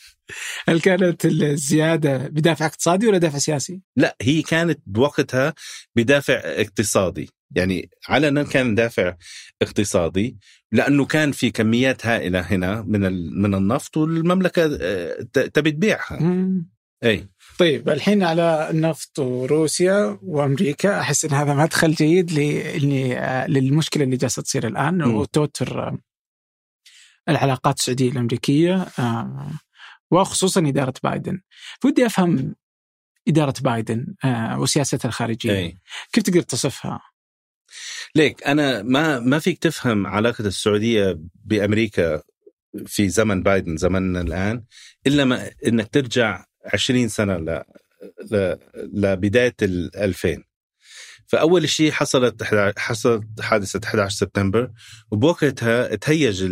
هل 0.68 0.80
كانت 0.80 1.24
الزيادة 1.24 2.18
بدافع 2.18 2.66
اقتصادي 2.66 3.06
ولا 3.06 3.18
دافع 3.18 3.38
سياسي؟ 3.38 3.80
لا 3.96 4.16
هي 4.22 4.42
كانت 4.42 4.80
بوقتها 4.86 5.54
بدافع 5.96 6.40
اقتصادي. 6.44 7.30
يعني 7.50 7.90
علنا 8.08 8.42
كان 8.42 8.74
دافع 8.74 9.14
اقتصادي 9.62 10.36
لأنه 10.72 11.04
كان 11.04 11.32
في 11.32 11.50
كميات 11.50 12.06
هائلة 12.06 12.40
هنا 12.40 12.82
من 12.82 13.00
من 13.40 13.54
النفط 13.54 13.96
والمملكة 13.96 14.78
آه، 14.80 15.22
تبي 15.32 15.70
تبيعها. 15.70 16.18
إي. 17.04 17.28
طيب 17.58 17.88
الحين 17.88 18.22
على 18.22 18.70
النفط 18.70 19.18
وروسيا 19.18 20.18
وأمريكا 20.22 21.00
أحس 21.00 21.24
إن 21.24 21.30
هذا 21.30 21.54
مدخل 21.54 21.92
جيد 21.92 22.32
لاني 22.32 23.16
للمشكلة 23.48 24.04
اللي 24.04 24.16
جالسة 24.16 24.42
تصير 24.42 24.66
الآن 24.66 25.02
وتوتر 25.02 25.96
العلاقات 27.28 27.78
السعودية 27.78 28.10
الأمريكية 28.10 28.86
آه، 28.98 29.50
وخصوصا 30.10 30.68
إدارة 30.68 30.94
بايدن. 31.04 31.40
ودي 31.84 32.06
أفهم 32.06 32.54
إدارة 33.28 33.54
بايدن 33.60 34.14
آه، 34.24 34.60
وسياستها 34.60 35.08
الخارجية 35.08 35.52
أي. 35.52 35.78
كيف 36.12 36.24
تقدر 36.24 36.40
تصفها؟ 36.40 37.00
ليك 38.14 38.46
أنا 38.46 38.82
ما 38.82 39.20
ما 39.20 39.38
فيك 39.38 39.58
تفهم 39.58 40.06
علاقة 40.06 40.46
السعودية 40.46 41.18
بأمريكا 41.44 42.22
في 42.86 43.08
زمن 43.08 43.42
بايدن 43.42 43.76
زمننا 43.76 44.20
الآن 44.20 44.64
إلا 45.06 45.24
ما 45.24 45.50
إنك 45.66 45.88
ترجع 45.88 46.44
20 46.74 47.08
سنة 47.08 47.36
ل... 47.36 47.62
ل... 48.30 48.56
لبداية 48.74 49.54
ال 49.62 49.96
2000 49.96 50.42
فأول 51.26 51.68
شيء 51.68 51.92
حصلت 51.92 52.42
حصلت 52.78 53.40
حادثة 53.40 53.80
11 53.84 54.16
سبتمبر 54.16 54.70
وبوقتها 55.10 55.94
تهيج 55.94 56.42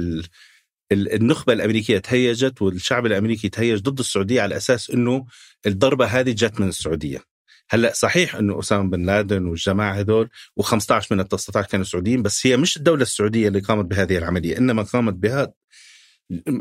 ال... 0.93 1.12
النخبة 1.12 1.53
الأمريكية 1.53 1.99
تهيجت 1.99 2.62
والشعب 2.62 3.07
الأمريكي 3.07 3.49
تهيج 3.49 3.81
ضد 3.81 3.99
السعودية 3.99 4.43
على 4.43 4.57
أساس 4.57 4.91
إنه 4.91 5.26
الضربة 5.67 6.07
هذه 6.07 6.31
جت 6.31 6.61
من 6.61 6.69
السعودية. 6.69 7.35
هلأ 7.71 7.93
صحيح 7.93 8.35
إنه 8.35 8.59
أسامة 8.59 8.91
بن 8.91 9.07
لادن 9.07 9.47
والجماعة 9.47 9.95
هذول 9.95 10.29
و15 10.61 11.07
من 11.11 11.21
ال 11.21 11.29
19 11.29 11.69
كانوا 11.69 11.85
سعوديين 11.85 12.23
بس 12.23 12.47
هي 12.47 12.57
مش 12.57 12.76
الدولة 12.76 13.03
السعودية 13.03 13.49
اللي 13.49 13.61
قامت 13.61 13.85
بهذه 13.85 14.19
العملية 14.19 14.59
إنما 14.59 14.83
قامت 14.83 15.14
بها 15.14 15.53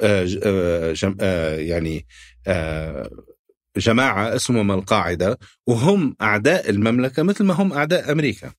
آه، 0.02 0.28
آه، 0.44 0.94
آه، 1.22 1.56
يعني 1.56 2.06
جماعة 3.78 4.36
اسمهم 4.36 4.72
القاعدة 4.72 5.40
وهم 5.68 6.16
أعداء 6.22 6.70
المملكة 6.70 7.24
مثل 7.24 7.44
ما 7.44 7.54
هم 7.54 7.74
أعداء 7.74 8.12
أمريكا 8.12 8.52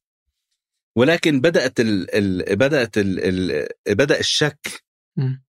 ولكن 0.96 1.40
بدأت 1.40 1.80
ال 1.80 2.56
بدأت 2.56 2.98
ال 2.98 3.66
بدأ 3.88 4.20
الشك 4.20 4.83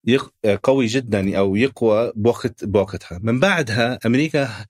يق 0.05 0.33
قوي 0.63 0.85
جدا 0.85 1.37
أو 1.37 1.55
يقوى 1.55 2.11
بوقت 2.15 2.65
بوقتها. 2.65 3.19
من 3.23 3.39
بعدها 3.39 3.99
أمريكا 4.05 4.65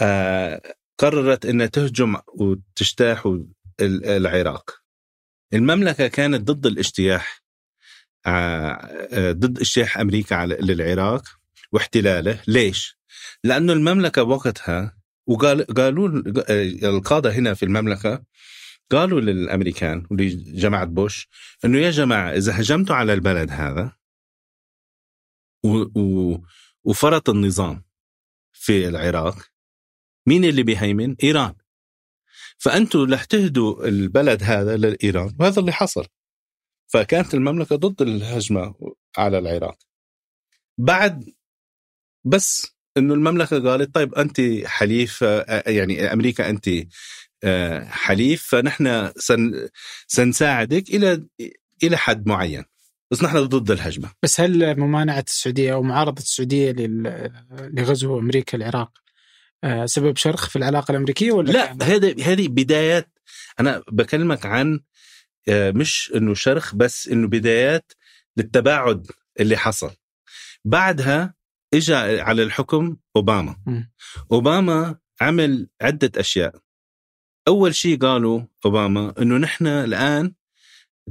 آه 0.00 0.62
قررت 0.98 1.46
أنها 1.46 1.66
تهجم 1.66 2.16
وتجتاح 2.34 3.38
العراق. 3.80 4.70
المملكة 5.54 6.06
كانت 6.06 6.50
ضد 6.50 6.66
الاجتياح 6.66 7.44
آه, 8.26 8.30
آه، 9.12 9.32
ضد 9.32 9.58
اجتياح 9.58 9.98
أمريكا 9.98 10.46
للعراق 10.46 11.22
واحتلاله. 11.72 12.40
ليش؟ 12.46 12.98
لأنه 13.44 13.72
المملكة 13.72 14.22
وقتها 14.22 14.96
وقال 15.26 15.66
قالوا 15.66 16.22
القادة 16.84 17.32
هنا 17.32 17.54
في 17.54 17.62
المملكة 17.62 18.22
قالوا 18.90 19.20
للأمريكان 19.20 20.06
ولجماعة 20.10 20.84
بوش 20.84 21.28
إنه 21.64 21.78
يا 21.78 21.90
جماعة 21.90 22.30
إذا 22.32 22.60
هجمتوا 22.60 22.96
على 22.96 23.12
البلد 23.14 23.50
هذا 23.50 23.92
وفرط 26.84 27.30
النظام 27.30 27.84
في 28.52 28.88
العراق. 28.88 29.36
مين 30.26 30.44
اللي 30.44 30.62
بيهيمن؟ 30.62 31.16
إيران. 31.22 31.54
فأنتوا 32.58 33.06
رح 33.06 33.24
تهدوا 33.24 33.86
البلد 33.88 34.42
هذا 34.42 34.76
لايران 34.76 35.36
وهذا 35.40 35.60
اللي 35.60 35.72
حصل. 35.72 36.06
فكانت 36.86 37.34
المملكة 37.34 37.76
ضد 37.76 38.02
الهجمة 38.02 38.74
على 39.16 39.38
العراق. 39.38 39.78
بعد 40.78 41.34
بس 42.24 42.74
إنه 42.96 43.14
المملكة 43.14 43.70
قالت 43.70 43.94
طيب 43.94 44.14
أنت 44.14 44.40
حليف 44.66 45.22
يعني 45.66 46.12
أمريكا 46.12 46.50
أنت 46.50 46.70
آه، 47.44 47.84
حليف 47.84 48.46
فنحن 48.46 49.12
سن 49.16 49.68
سنساعدك 50.06 50.88
إلى 50.88 51.26
إلى 51.82 51.96
حد 51.96 52.28
معين. 52.28 52.64
بس 53.10 53.22
نحن 53.22 53.44
ضد 53.44 53.70
الهجمة. 53.70 54.12
بس 54.22 54.40
هل 54.40 54.80
ممانعة 54.80 55.24
السعودية 55.28 55.72
أو 55.74 55.82
معارضة 55.82 56.22
السعودية 56.22 56.74
لغزو 57.50 58.18
أمريكا 58.18 58.58
العراق 58.58 58.90
آه، 59.64 59.86
سبب 59.86 60.16
شرخ 60.16 60.48
في 60.48 60.56
العلاقة 60.56 60.92
الأمريكية 60.92 61.32
ولا 61.32 61.52
لا 61.52 61.72
هذه 61.82 62.32
هذه 62.32 62.48
بدايات 62.48 63.18
أنا 63.60 63.82
بكلمك 63.92 64.46
عن 64.46 64.80
آه، 65.48 65.70
مش 65.70 66.12
إنه 66.14 66.34
شرخ 66.34 66.74
بس 66.74 67.08
إنه 67.08 67.28
بدايات 67.28 67.92
للتباعد 68.36 69.06
اللي 69.40 69.56
حصل. 69.56 69.90
بعدها 70.64 71.34
اجى 71.74 71.94
على 71.94 72.42
الحكم 72.42 72.96
أوباما. 73.16 73.56
م. 73.66 73.82
أوباما 74.32 74.98
عمل 75.20 75.68
عدة 75.80 76.12
أشياء. 76.16 76.54
أول 77.48 77.74
شيء 77.74 77.98
قالوا 77.98 78.42
أوباما 78.64 79.14
إنه 79.18 79.36
نحن 79.36 79.66
الآن 79.66 80.34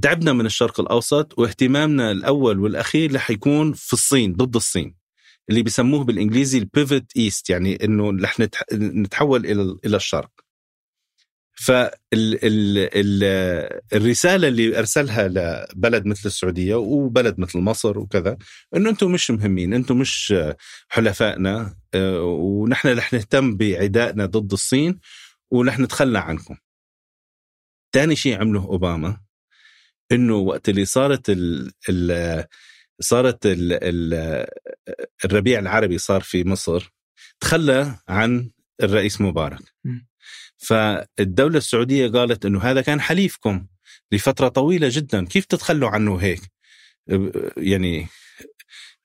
تعبنا 0.02 0.34
من 0.34 0.46
الشرق 0.46 0.80
الأوسط 0.80 1.40
واهتمامنا 1.40 2.12
الأول 2.12 2.60
والأخير 2.60 3.16
رح 3.16 3.30
يكون 3.30 3.74
في 3.74 3.94
الصين 3.94 4.34
ضد 4.34 4.56
الصين 4.56 4.96
اللي 5.50 5.64
بيسموه 5.64 6.04
بالإنجليزي 6.04 6.58
ال 6.58 6.66
pivot 6.66 7.06
east 7.18 7.50
يعني 7.50 7.84
إنه 7.84 8.12
رح 8.24 8.40
نتحول 8.74 9.46
إلى 9.46 9.78
إلى 9.86 9.98
الشرق. 9.98 10.32
فالرساله 11.56 12.08
اللي 14.48 14.80
أرسلها 14.80 15.28
لبلد 15.28 16.06
مثل 16.06 16.22
السعودية 16.26 16.76
وبلد 16.76 17.40
مثل 17.40 17.60
مصر 17.60 18.00
وكذا 18.00 18.38
إنه 18.76 18.90
أنتم 18.90 19.12
مش 19.12 19.32
مهمين 19.32 19.74
أنتم 19.74 19.98
مش 19.98 20.34
حلفائنا 20.90 21.76
آه، 21.94 22.22
ونحن 22.24 22.88
رح 22.98 23.14
نهتم 23.14 23.58
بعدائنا 23.58 24.26
ضد 24.26 24.52
الصين 24.54 25.00
ورح 25.52 25.80
نتخلى 25.80 26.20
عنكم. 26.20 26.56
ثاني 27.94 28.16
شيء 28.16 28.40
عمله 28.40 28.62
أوباما 28.66 29.23
إنه 30.14 30.36
وقت 30.36 30.70
اللي 30.70 30.86
صارت 30.86 31.30
ال 31.30 31.72
ال 31.90 32.46
صارت 33.00 33.46
ال 33.46 33.74
ال 33.74 34.46
الربيع 35.26 35.60
العربي 35.60 35.98
صار 35.98 36.22
في 36.22 36.44
مصر 36.44 36.94
تخلى 37.40 37.96
عن 38.08 38.52
الرئيس 38.84 39.22
مبارك. 39.22 39.62
فالدولة 40.58 41.58
السعودية 41.58 42.08
قالت 42.08 42.46
إنه 42.46 42.62
هذا 42.62 42.82
كان 42.82 43.02
حليفكم 43.02 43.68
لفترة 44.12 44.48
طويلة 44.48 44.88
جدا 44.92 45.26
كيف 45.26 45.46
تتخلوا 45.46 45.90
عنه 45.90 46.18
هيك؟ 46.18 46.42
يعني 47.58 48.08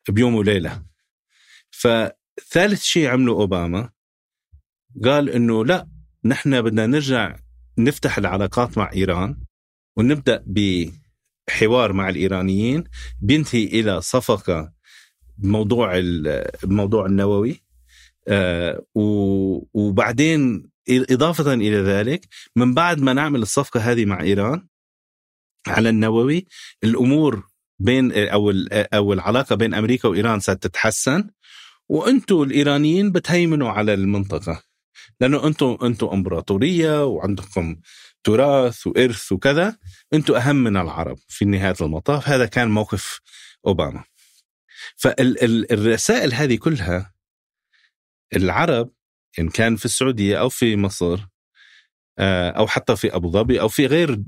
بيوم 0.09 0.35
وليلة. 0.35 0.83
فثالث 1.71 2.83
شيء 2.83 3.07
عمله 3.09 3.33
أوباما 3.33 3.91
قال 5.05 5.31
إنه 5.31 5.65
لا 5.65 5.88
نحن 6.25 6.62
بدنا 6.62 6.87
نرجع 6.87 7.37
نفتح 7.79 8.19
العلاقات 8.19 8.79
مع 8.79 8.93
إيران. 8.93 9.48
ونبدأ 9.99 10.45
بحوار 10.47 11.93
مع 11.93 12.09
الإيرانيين. 12.09 12.85
بينتهي 13.21 13.64
إلى 13.64 14.00
صفقه 14.00 14.73
بموضوع 15.38 15.93
الموضوع 16.64 17.07
النووي. 17.07 17.62
آه 18.28 18.83
وبعدين 19.75 20.71
إضافة 20.90 21.55
إلى 21.55 21.76
ذلك 21.76 22.28
من 22.57 22.75
بعد 22.75 23.00
ما 23.00 23.12
نعمل 23.12 23.43
الصفقة 23.43 23.81
هذه 23.81 24.05
مع 24.05 24.21
إيران 24.21 24.67
على 25.67 25.88
النووي 25.88 26.47
الأمور 26.85 27.42
بين 27.79 28.12
أو 28.12 28.53
أو 28.73 29.12
العلاقة 29.12 29.57
بين 29.57 29.75
أمريكا 29.75 30.09
وإيران 30.09 30.40
ستتحسن. 30.40 31.31
وأنتم 31.88 32.42
الإيرانيين 32.42 33.12
بتهيمنوا 33.12 33.70
على 33.70 33.94
المنطقة. 33.94 34.62
لأنه 35.20 35.46
أنتم 35.46 35.79
أنتم 35.83 36.07
إمبراطورية 36.07 37.05
وعندكم 37.07 37.77
تراث 38.24 38.87
وإرث 38.87 39.33
وكذا 39.33 39.78
أنتم 40.14 40.35
أهم 40.35 40.57
من 40.57 40.76
العرب 40.76 41.18
في 41.28 41.44
نهاية 41.44 41.76
المطاف. 41.81 42.28
هذا 42.28 42.46
كان 42.46 42.68
موقف 42.70 43.20
أوباما. 43.66 44.04
فالرسائل 44.96 46.35
هذه 46.35 46.57
كلها 46.57 47.12
العرب 48.37 48.90
إن 49.38 49.48
كان 49.48 49.76
في 49.76 49.85
السعودية 49.85 50.40
أو 50.40 50.48
في 50.48 50.76
مصر 50.76 51.18
آه، 52.18 52.50
أو 52.50 52.66
حتى 52.66 52.96
في 52.96 53.14
أبو 53.14 53.31
ظبي 53.31 53.61
أو 53.61 53.68
في 53.68 53.87
غير 53.87 54.22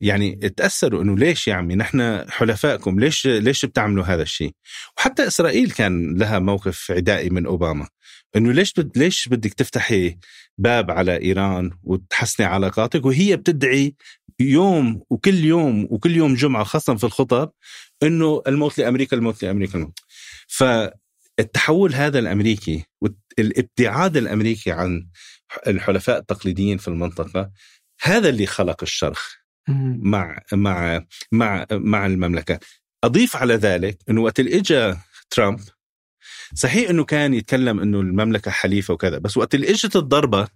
يعني 0.00 0.34
تأثروا 0.34 1.02
إنه 1.02 1.16
ليش 1.16 1.48
يا 1.48 1.54
عمي 1.54 1.74
نحن 1.74 2.30
حلفائكم؟ 2.30 3.00
ليش 3.00 3.26
ليش 3.26 3.64
بتعملوا 3.64 4.04
هذا 4.04 4.22
الشيء؟ 4.22 4.52
وحتى 4.98 5.26
إسرائيل 5.26 5.70
كان 5.70 6.18
لها 6.18 6.38
موقف 6.38 6.90
عدائي 6.90 7.30
من 7.30 7.46
أوباما. 7.46 7.88
إنه 8.36 8.52
ليش 8.52 8.72
بد 8.72 8.98
ليش 8.98 9.28
بدك 9.28 9.54
تفتحي 9.54 10.18
باب 10.58 10.90
على 10.90 11.22
إيران 11.22 11.70
وتحسني 11.82 12.46
علاقاتك؟ 12.46 13.06
وهي 13.06 13.36
بتدعي 13.36 13.94
يوم 14.40 15.02
وكل 15.10 15.34
يوم 15.34 15.88
وكل 15.90 16.16
يوم 16.16 16.34
جمعة 16.34 16.64
خاصة 16.64 16.94
في 16.94 17.04
الخطب 17.04 17.50
إنه 18.02 18.42
الموت 18.46 18.78
لأمريكا 18.78 19.16
الموت 19.16 19.44
لأمريكا 19.44 19.78
الموت. 19.78 19.98
فالتحول 20.48 21.94
هذا 21.94 22.18
الأمريكي 22.18 22.84
والابتعاد 23.00 24.16
الأمريكي 24.16 24.72
عن 24.72 25.06
الحلفاء 25.66 26.18
التقليديين 26.18 26.78
في 26.78 26.88
المنطقة 26.88 27.50
هذا 28.02 28.28
اللي 28.28 28.46
خلق 28.46 28.82
الشرخ 28.82 29.34
مع 29.98 30.40
مع 30.52 31.04
مع 31.32 31.66
مع 31.72 32.06
المملكة. 32.06 32.58
أضيف 33.04 33.36
على 33.36 33.54
ذلك 33.54 33.98
إنه 34.10 34.22
وقت 34.22 34.40
اجى 34.40 34.94
ترامب 35.30 35.60
صحيح 36.54 36.90
إنه 36.90 37.04
كان 37.04 37.34
يتكلم 37.34 37.80
إنه 37.80 38.00
المملكة 38.00 38.50
حليفة 38.50 38.94
وكذا 38.94 39.18
بس 39.18 39.36
وقت 39.36 39.54
اللي 39.54 39.70
إجت 39.70 39.96
الضربة 39.96 40.48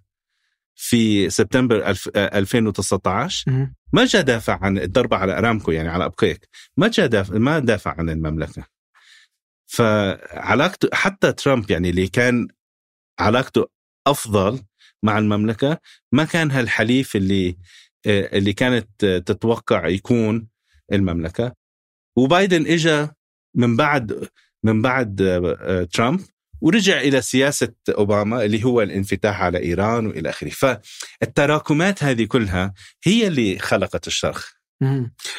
في 0.75 1.31
سبتمبر 1.31 1.95
2019 2.17 3.71
ما 3.93 4.05
جاء 4.05 4.23
دافع 4.23 4.59
عن 4.63 4.79
الضربة 4.79 5.17
على 5.17 5.39
أرامكو 5.39 5.71
يعني 5.71 5.89
على 5.89 6.05
أبقيك 6.05 6.49
ما 6.77 6.89
جاء 6.89 7.07
دافع 7.07 7.35
ما 7.39 7.59
دافع 7.59 7.95
عن 7.99 8.11
المملكة. 8.11 8.65
فعلاقته 9.67 10.89
حتى 10.93 11.33
ترامب 11.33 11.71
يعني 11.71 11.91
اللي 11.91 12.09
كان 12.09 12.49
علاقته 13.19 13.67
أفضل 14.07 14.63
مع 15.03 15.19
المملكة 15.19 15.79
ما 16.13 16.25
كان 16.25 16.51
هالحليف 16.51 17.17
اللي 17.17 17.59
اللي 18.07 18.53
كانت 18.53 19.05
تتوقع 19.05 19.89
يكون 19.89 20.49
المملكة. 20.93 21.55
وبايدن 22.17 22.67
اجى 22.67 23.09
من 23.55 23.77
بعد 23.77 24.29
من 24.65 24.83
بعد 24.83 25.23
آه، 25.23 25.85
ترامب 25.85 26.21
ورجع 26.61 27.01
إلى 27.01 27.23
سياسة 27.23 27.73
أوباما 27.89 28.45
اللي 28.45 28.65
هو 28.65 28.83
الانفتاح 28.83 29.43
على 29.43 29.59
إيران 29.59 30.07
وإلى 30.07 30.31
آخره، 30.31 30.49
فالتراكمات 30.49 32.05
هذه 32.05 32.25
كلها 32.25 32.75
هي 33.05 33.27
اللي 33.27 33.59
خلقت 33.59 34.07
الشرخ. 34.07 34.53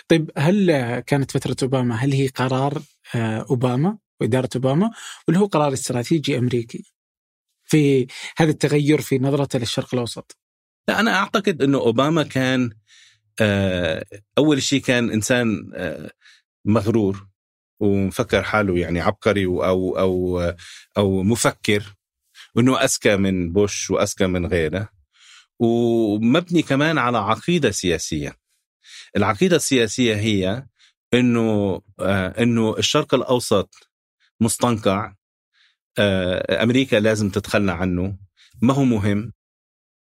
طيب 0.07 0.31
هل 0.37 0.69
كانت 0.99 1.31
فترة 1.31 1.55
أوباما 1.63 1.95
هل 1.95 2.11
هي 2.11 2.27
قرار 2.27 2.81
آه، 3.15 3.45
أوباما 3.49 3.97
وإدارة 4.21 4.49
أوباما 4.55 4.91
ولا 5.27 5.37
هو 5.37 5.45
قرار 5.45 5.73
استراتيجي 5.73 6.37
أمريكي 6.37 6.93
في 7.65 8.07
هذا 8.37 8.49
التغير 8.49 9.01
في 9.01 9.19
نظرته 9.19 9.59
للشرق 9.59 9.93
الأوسط؟ 9.93 10.37
لا 10.87 10.99
أنا 10.99 11.15
أعتقد 11.15 11.61
إنه 11.61 11.77
أوباما 11.77 12.23
كان 12.23 12.69
آه، 13.41 14.05
أول 14.37 14.63
شيء 14.63 14.81
كان 14.81 15.11
إنسان 15.11 15.71
مغرور 16.65 17.28
ومفكر 17.79 18.43
حاله 18.43 18.77
يعني 18.79 19.01
عبقري 19.01 19.45
أو 19.45 19.99
أو 19.99 20.39
أو 20.97 21.23
مفكر 21.23 21.95
وانه 22.55 22.79
أذكى 22.83 23.15
من 23.15 23.53
بوش 23.53 23.89
وأذكى 23.91 24.27
من 24.27 24.45
غيره. 24.45 24.89
ومبني 25.59 26.61
كمان 26.61 26.97
على 26.97 27.17
عقيدة 27.17 27.71
سياسية. 27.71 28.35
العقيدة 29.17 29.55
السياسية 29.55 30.15
هي 30.15 30.65
إنه 31.13 31.81
آه 31.99 32.43
إنه 32.43 32.77
الشرق 32.77 33.13
الأوسط 33.13 33.89
مستنقع. 34.41 35.13
آه 35.99 36.63
أمريكا 36.63 36.95
لازم 36.95 37.29
تتخلى 37.29 37.71
عنه. 37.71 38.17
ما 38.61 38.73
هو 38.73 38.83
مهم. 38.83 39.33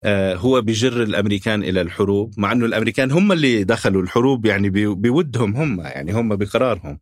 آه 0.04 0.36
هو 0.36 0.62
بجر 0.62 1.04
الأمريكان 1.04 1.64
إلى 1.64 1.82
الحروب 1.82 2.34
مع 2.40 2.52
إنه 2.52 2.66
الأمريكان 2.66 3.12
هم 3.12 3.32
اللي 3.32 3.64
دخلوا 3.64 4.02
الحروب 4.02 4.46
يعني 4.46 4.70
بودهم 4.96 5.56
هم 5.56 5.82
يعني 5.82 6.12
هم 6.12 6.36
بقرارهم. 6.36 7.00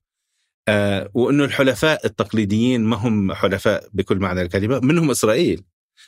آه 0.67 1.09
وإنه 1.13 1.43
الحلفاء 1.43 2.05
التقليديين 2.05 2.83
ما 2.83 2.95
هم 2.95 3.33
حلفاء 3.33 3.87
بكل 3.93 4.17
معنى 4.17 4.41
الكلمة 4.41 4.79
منهم 4.79 5.11
إسرائيل 5.11 5.63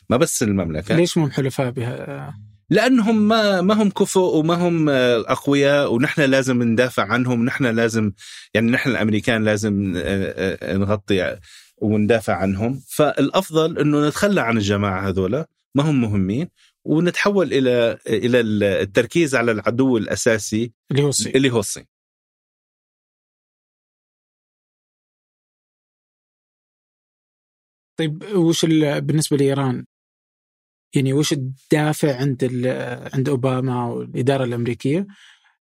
ما 0.10 0.18
بس 0.18 0.44
المملكة. 0.44 0.96
ليش 0.96 1.18
مو 1.18 1.30
حلفاء 1.30 1.72
بها؟ 1.72 2.34
لأنهم 2.70 3.28
ما 3.28 3.62
ما 3.62 3.74
هم 3.74 3.90
كفؤ 3.90 4.36
وما 4.36 4.54
هم 4.54 4.90
أقوياء 5.30 5.94
ونحن 5.94 6.22
لازم 6.22 6.64
ندافع 6.64 7.04
عنهم 7.04 7.46
نحن 7.46 7.66
لازم 7.66 8.12
يعني 8.54 8.72
نحن 8.72 8.90
الأمريكان 8.90 9.44
لازم 9.44 9.94
نغطي 10.64 11.38
وندافع 11.78 12.36
عنهم. 12.36 12.82
فالأفضل 12.88 13.80
إنه 13.80 14.08
نتخلى 14.08 14.42
عن 14.42 14.58
الجماعة 14.58 15.08
هذولا 15.08 15.48
ما 15.76 15.84
هم 15.84 16.02
مهمين 16.02 16.48
ونتحول 16.86 17.54
إلى 17.54 17.98
إلى 18.08 18.40
التركيز 18.82 19.36
على 19.36 19.52
العدو 19.52 19.98
الأساسي 19.98 20.72
اللي 20.92 21.04
هو 21.04 21.10
الصين. 21.10 21.32
اللي 21.36 21.50
هو 21.50 21.60
الصين. 21.60 21.86
طيب 28.00 28.24
وش 28.36 28.66
بالنسبة 29.00 29.38
لإيران 29.38 29.86
يعني 30.96 31.14
وش 31.14 31.34
الدافع 31.34 32.16
عند 32.16 32.68
عند 33.14 33.30
أوباما 33.30 33.86
والإدارة 33.86 34.44
الأمريكية 34.44 35.08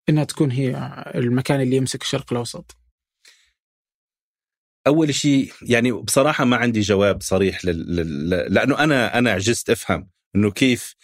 إنها 0.10 0.24
تكون 0.24 0.52
هي 0.52 0.76
المكان 1.16 1.62
اللي 1.62 1.76
يمسك 1.76 2.02
الشرق 2.02 2.34
الأوسط؟ 2.34 2.78
أول 4.88 5.14
شيء 5.14 5.54
يعني 5.62 5.92
بصراحة 5.92 6.46
ما 6.46 6.58
عندي 6.58 6.80
جواب 6.82 7.22
صريح 7.22 7.66
لل... 7.66 7.96
لل... 7.96 8.30
لأنه 8.30 8.80
أنا 8.84 9.18
أنا 9.18 9.32
عجزت 9.32 9.70
أفهم 9.70 10.10
إنه 10.36 10.52
كيف 10.52 10.96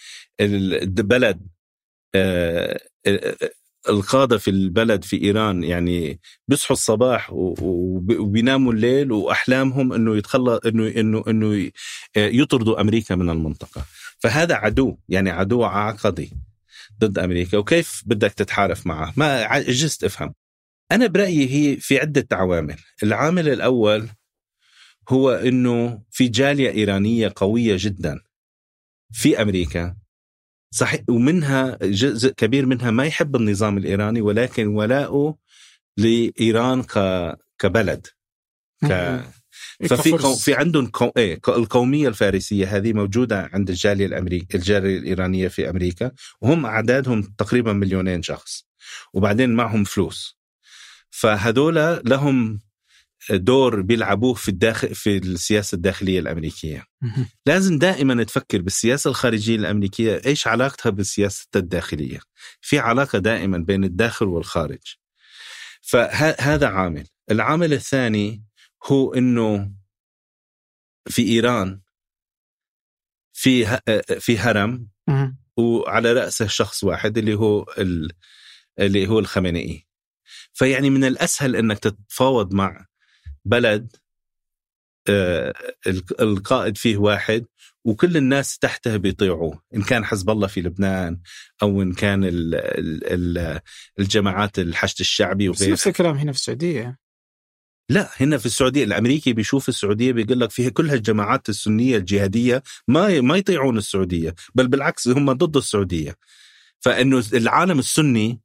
البلد 0.42 1.48
آه، 2.16 2.80
القادة 3.90 4.38
في 4.38 4.50
البلد 4.50 5.04
في 5.04 5.24
إيران 5.24 5.64
يعني 5.64 6.20
بيصحوا 6.48 6.76
الصباح 6.76 7.30
وبيناموا 7.34 8.74
الليل 8.74 9.12
وأحلامهم 9.12 9.94
إنه 9.94 10.18
يتخلى 10.18 10.60
إنه 10.66 10.88
إنه 10.88 11.24
إنه 11.28 11.72
يطردوا 12.18 12.82
أمريكا 12.82 13.16
من 13.16 13.30
المنطقة. 13.30 13.86
فهذا 14.20 14.56
عدو 14.56 14.98
يعني 15.10 15.30
عدو 15.30 15.64
عقدي 15.64 16.32
ضد 17.00 17.20
أمريكا 17.20 17.58
وكيف 17.58 18.04
بدك 18.06 18.34
تتحالف 18.34 18.88
معه؟ 18.88 19.14
ما 19.18 19.44
عجزت 19.44 20.04
افهم. 20.04 20.34
أنا 20.92 21.08
برأيي 21.08 21.50
هي 21.50 21.76
في 21.78 22.00
عدة 22.00 22.28
عوامل. 22.32 22.76
العامل 23.04 23.50
الأول 23.50 24.10
هو 25.10 25.32
إنه 25.32 26.02
في 26.12 26.28
جالية 26.28 26.70
إيرانية 26.70 27.34
قوية 27.36 27.76
جدا 27.80 28.20
في 29.12 29.42
أمريكا. 29.42 29.96
صحيح 30.72 31.02
ومنها 31.10 31.78
جزء 31.82 32.30
كبير 32.32 32.66
منها 32.66 32.92
ما 32.92 33.06
يحب 33.06 33.36
النظام 33.36 33.78
الإيراني 33.78 34.22
ولكن 34.22 34.68
ولاؤه 34.68 35.38
لإيران 35.98 36.84
ك 36.84 36.96
كبلد. 37.60 38.08
ك 38.86 39.22
ففي 39.90 40.12
قو... 40.12 40.36
في 40.36 40.54
عندهم 40.54 40.88
قو... 40.88 41.12
إيه 41.18 41.40
القومية 41.48 42.08
الفارسية 42.08 42.78
هذه 42.78 42.94
موجودة 42.94 43.50
عند 43.54 43.70
الجالية 43.70 44.06
الامريكيه 44.06 44.58
الجالية 44.58 44.98
الإيرانية 44.98 45.48
في 45.48 45.70
أمريكا 45.70 46.12
وهم 46.42 46.66
أعدادهم 46.66 47.22
تقريبا 47.22 47.74
مليونين 47.74 48.22
شخص 48.22 48.66
وبعدين 49.14 49.50
معهم 49.50 49.84
فلوس. 49.84 50.40
فهذولا 51.10 52.02
لهم 52.06 52.60
دور 53.30 53.82
بيلعبوه 53.82 54.34
في 54.34 54.50
الداخل 54.50 54.96
في 54.96 55.18
السياسة 55.18 55.76
الداخلية 55.76 56.20
الأمريكية. 56.20 56.86
لازم 57.46 57.78
دائما 57.80 58.24
تفكر 58.24 58.62
بالسياسة 58.62 59.10
الخارجية 59.10 59.56
الأمريكية 59.56 60.22
إيش 60.26 60.48
علاقتها 60.48 60.90
بالسياسة 60.90 61.48
الداخلية. 61.56 62.20
في 62.62 62.80
علاقة 62.80 63.20
دائما 63.20 63.58
بين 63.58 63.84
الداخل 63.84 64.26
والخارج. 64.26 64.96
فهذا 65.82 66.68
عامل، 66.68 67.08
العامل 67.32 67.74
الثاني 67.74 68.44
هو 68.86 69.14
إنه 69.14 69.72
في 71.10 71.28
إيران 71.28 71.82
في 73.34 73.80
في 74.20 74.38
هرم 74.38 74.88
وعلى 75.58 76.14
رأسه 76.14 76.48
شخص 76.48 76.84
واحد 76.84 77.18
اللي 77.18 77.36
هو 77.36 77.66
اللي 78.80 79.08
هو 79.08 79.20
الخمينئي 79.20 79.88
فيعني 80.54 80.90
من 80.90 81.04
الأسهل 81.04 81.56
إنك 81.56 81.80
تتفاوض 81.80 82.54
مع 82.54 82.86
بلد 83.46 83.96
آه، 85.10 85.54
القائد 86.22 86.78
فيه 86.78 86.98
واحد 86.98 87.46
وكل 87.86 88.18
الناس 88.18 88.58
تحته 88.58 88.98
بيطيعوه 88.98 89.62
إن 89.76 89.82
كان 89.82 90.06
حزب 90.06 90.30
الله 90.30 90.48
في 90.48 90.62
لبنان 90.62 91.20
أو 91.62 91.82
إن 91.82 91.94
كان 91.94 92.24
ال 92.24 92.56
ال 92.56 93.60
الجماعات 94.00 94.60
الحشد 94.60 95.00
الشعبي 95.00 95.50
وغيرها 95.50 95.72
نفس 95.72 95.88
الكلام 95.88 96.16
هنا 96.18 96.32
في 96.32 96.38
السعودية. 96.38 97.00
لا 97.90 98.10
هنا 98.18 98.38
في 98.38 98.46
السعودية 98.46 98.84
الأمريكي 98.84 99.34
بيشوف 99.34 99.70
السعودية 99.70 100.12
بيقول 100.12 100.40
لك 100.40 100.52
فيها 100.52 100.70
كل 100.70 100.90
هالجماعات 100.90 101.50
السنية 101.50 101.98
الجهادية 101.98 102.64
ما 102.88 103.22
ما 103.22 103.38
يطيعون 103.38 103.78
السعودية 103.78 104.36
بل 104.56 104.68
بالعكس 104.68 105.08
هم 105.08 105.32
ضد 105.32 105.58
السعودية. 105.58 106.16
فإنه 106.80 107.24
العالم 107.34 107.80
السني 107.80 108.42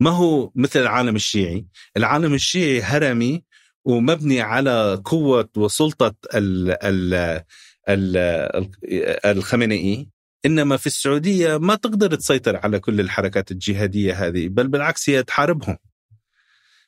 ما 0.00 0.10
هو 0.10 0.52
مثل 0.54 0.80
العالم 0.80 1.16
الشيعي. 1.16 1.66
العالم 1.96 2.34
الشيعي 2.34 2.82
هرمي 2.82 3.44
ومبني 3.86 4.40
على 4.40 5.02
قوة 5.04 5.48
وسلطة 5.56 6.14
ال 6.34 6.76
ال 6.84 7.14
ال 7.88 8.16
الخمينئي. 9.24 10.08
إنما 10.46 10.76
في 10.76 10.86
السعودية 10.86 11.56
ما 11.58 11.74
تقدر 11.74 12.14
تسيطر 12.14 12.56
على 12.56 12.78
كل 12.78 13.00
الحركات 13.00 13.50
الجهادية 13.50 14.26
هذه 14.26 14.48
بل 14.48 14.68
بالعكس 14.68 15.10
هي 15.10 15.22
تحاربهم. 15.22 15.76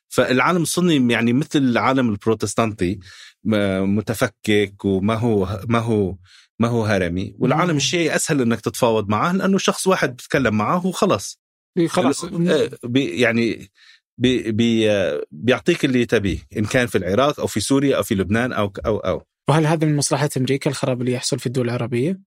فالعالم 0.09 0.61
السني 0.61 1.13
يعني 1.13 1.33
مثل 1.33 1.59
العالم 1.59 2.09
البروتستانتي 2.09 2.99
متفكك 3.43 4.85
وما 4.85 5.15
هو 5.15 5.59
ما 5.67 5.79
هو 5.79 6.15
ما 6.59 6.67
هو 6.67 6.83
هرمي. 6.85 7.35
والعالم 7.39 7.77
الشيعي 7.77 8.15
أسهل 8.15 8.41
إنك 8.41 8.61
تتفاوض 8.61 9.09
معه 9.09 9.31
لأنه 9.31 9.57
شخص 9.57 9.87
واحد 9.87 10.15
تتكلم 10.15 10.57
معه 10.57 10.85
وخلاص. 10.85 11.39
خلاص. 11.87 12.23
آه، 12.25 12.69
يعني 12.95 13.71
بي 14.19 14.51
بي 14.51 14.89
بيعطيك 15.31 15.85
اللي 15.85 16.05
تبيه 16.05 16.39
إن 16.57 16.65
كان 16.65 16.87
في 16.87 16.97
العراق 16.97 17.39
أو 17.39 17.47
في 17.47 17.59
سوريا 17.59 17.97
أو 17.97 18.03
في 18.03 18.15
لبنان 18.15 18.53
أو 18.53 18.73
أو 18.85 18.97
أو. 18.97 19.25
وهل 19.49 19.65
هذا 19.65 19.87
من 19.87 19.95
مصلحة 19.95 20.29
أمريكا 20.37 20.69
الخراب 20.69 21.01
اللي 21.01 21.11
يحصل 21.11 21.39
في 21.39 21.45
الدول 21.45 21.65
العربية؟ 21.65 22.21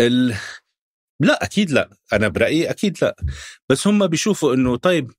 ال... 0.00 0.34
لا 1.20 1.44
أكيد 1.44 1.70
لا. 1.70 1.90
أنا 2.12 2.28
برأيي 2.28 2.70
أكيد 2.70 2.98
لا. 3.02 3.16
بس 3.68 3.86
هم 3.86 4.06
بيشوفوا 4.06 4.54
إنه 4.54 4.76
طيب 4.76 5.10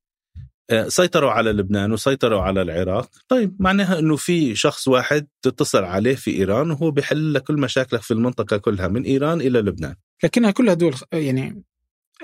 آه، 0.69 0.87
سيطروا 0.87 1.31
على 1.31 1.51
لبنان 1.51 1.91
وسيطروا 1.91 2.41
على 2.41 2.61
العراق. 2.61 3.09
طيب 3.27 3.55
معناها 3.59 3.99
إنه 3.99 4.15
في 4.15 4.55
شخص 4.55 4.87
واحد 4.87 5.27
تتصل 5.41 5.83
عليه 5.83 6.15
في 6.15 6.31
إيران 6.31 6.71
وهو 6.71 6.91
بيحل 6.91 7.33
لك 7.33 7.43
كل 7.43 7.59
مشاكلك 7.59 8.01
في 8.01 8.11
المنطقة 8.11 8.57
كلها 8.57 8.87
من 8.87 9.03
إيران 9.03 9.41
إلى 9.41 9.59
لبنان. 9.59 9.95
لكنها 10.23 10.51
كلها 10.51 10.73
دول 10.73 10.95
يعني 11.13 11.63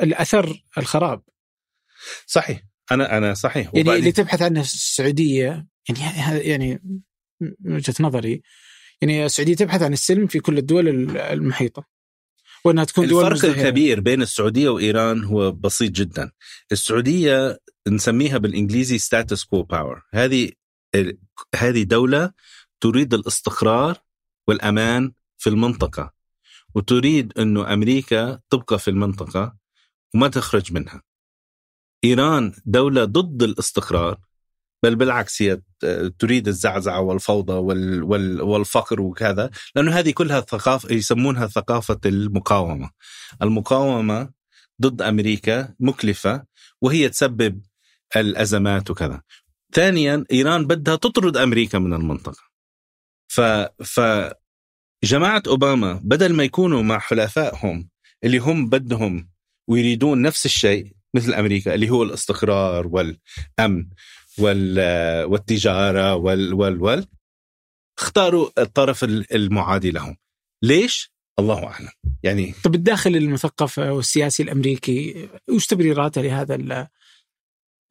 الأثر 0.01 0.63
الخراب. 0.77 1.21
صحيح. 2.25 2.61
أنا 2.91 3.17
أنا 3.17 3.33
صحيح. 3.33 3.71
يعني 3.73 3.95
اللي 3.95 4.11
تبحث 4.11 4.41
عنه 4.41 4.61
السعودية 4.61 5.67
يعني 5.89 5.99
يعني 6.49 6.81
من 7.39 7.75
وجهة 7.75 7.95
نظري 7.99 8.41
يعني 9.01 9.25
السعودية 9.25 9.55
تبحث 9.55 9.81
عن 9.81 9.93
السلم 9.93 10.27
في 10.27 10.39
كل 10.39 10.57
الدول 10.57 10.87
المحيطة 11.17 11.87
وأنها 12.65 12.83
تكون 12.83 13.07
دول 13.07 13.23
الفرق 13.23 13.49
مزدهرة. 13.49 13.61
الكبير 13.67 13.99
بين 13.99 14.21
السعودية 14.21 14.69
وإيران 14.69 15.23
هو 15.23 15.51
بسيط 15.51 15.91
جدا. 15.91 16.31
السعودية 16.71 17.59
نسميها 17.87 18.37
بالإنجليزي 18.37 18.97
status 18.97 19.43
quo 19.43 19.63
power 19.63 20.01
هذه 20.13 20.51
هذه 21.55 21.83
دولة 21.83 22.31
تريد 22.81 23.13
الاستقرار 23.13 23.97
والأمان 24.47 25.11
في 25.37 25.49
المنطقة 25.49 26.13
وتريد 26.75 27.33
إنه 27.39 27.73
أمريكا 27.73 28.39
تبقى 28.49 28.79
في 28.79 28.87
المنطقة 28.87 29.55
وما 30.13 30.27
تخرج 30.27 30.73
منها. 30.73 31.01
إيران 32.05 32.53
دولة 32.65 33.05
ضد 33.05 33.43
الاستقرار 33.43 34.17
بل 34.83 34.95
بالعكس 34.95 35.41
هي 35.41 35.61
تريد 36.19 36.47
الزعزعة 36.47 37.01
والفوضى 37.01 37.53
والفقر 38.41 39.01
وكذا 39.01 39.49
لأنه 39.75 39.91
هذه 39.91 40.11
كلها 40.11 40.41
ثقافه 40.41 40.93
يسمونها 40.93 41.47
ثقافة 41.47 41.99
المقاومة. 42.05 42.89
المقاومة 43.41 44.29
ضد 44.81 45.01
أمريكا 45.01 45.73
مكلفة 45.79 46.45
وهي 46.81 47.09
تسبب 47.09 47.61
الأزمات 48.15 48.91
وكذا. 48.91 49.21
ثانيا 49.73 50.25
إيران 50.31 50.67
بدها 50.67 50.95
تطرد 50.95 51.37
أمريكا 51.37 51.79
من 51.79 51.93
المنطقة. 51.93 52.43
ف 53.27 53.41
ف 53.83 54.01
جماعة 55.03 55.43
أوباما 55.47 56.01
بدل 56.03 56.33
ما 56.33 56.43
يكونوا 56.43 56.83
مع 56.83 56.99
حلفائهم 56.99 57.89
اللي 58.23 58.37
هم 58.37 58.69
بدهم 58.69 59.29
ويريدون 59.67 60.21
نفس 60.21 60.45
الشيء 60.45 60.94
مثل 61.15 61.33
أمريكا 61.33 61.73
اللي 61.73 61.89
هو 61.89 62.03
الإستقرار 62.03 62.87
والأمن 62.87 63.87
والتجارة 65.27 66.15
وال 66.15 66.53
وال 66.53 66.81
وال 66.81 67.07
اختاروا 67.99 68.49
الطرف 68.57 69.03
المعادي 69.03 69.91
لهم 69.91 70.17
ليش؟ 70.63 71.15
الله 71.39 71.63
أعلم 71.63 71.89
يعني 72.23 72.53
طب 72.63 72.75
الداخل 72.75 73.15
المثقف 73.15 73.77
والسياسي 73.77 74.43
الأمريكي 74.43 75.29
وش 75.49 75.67
تبريراته 75.67 76.21
لهذا 76.21 76.89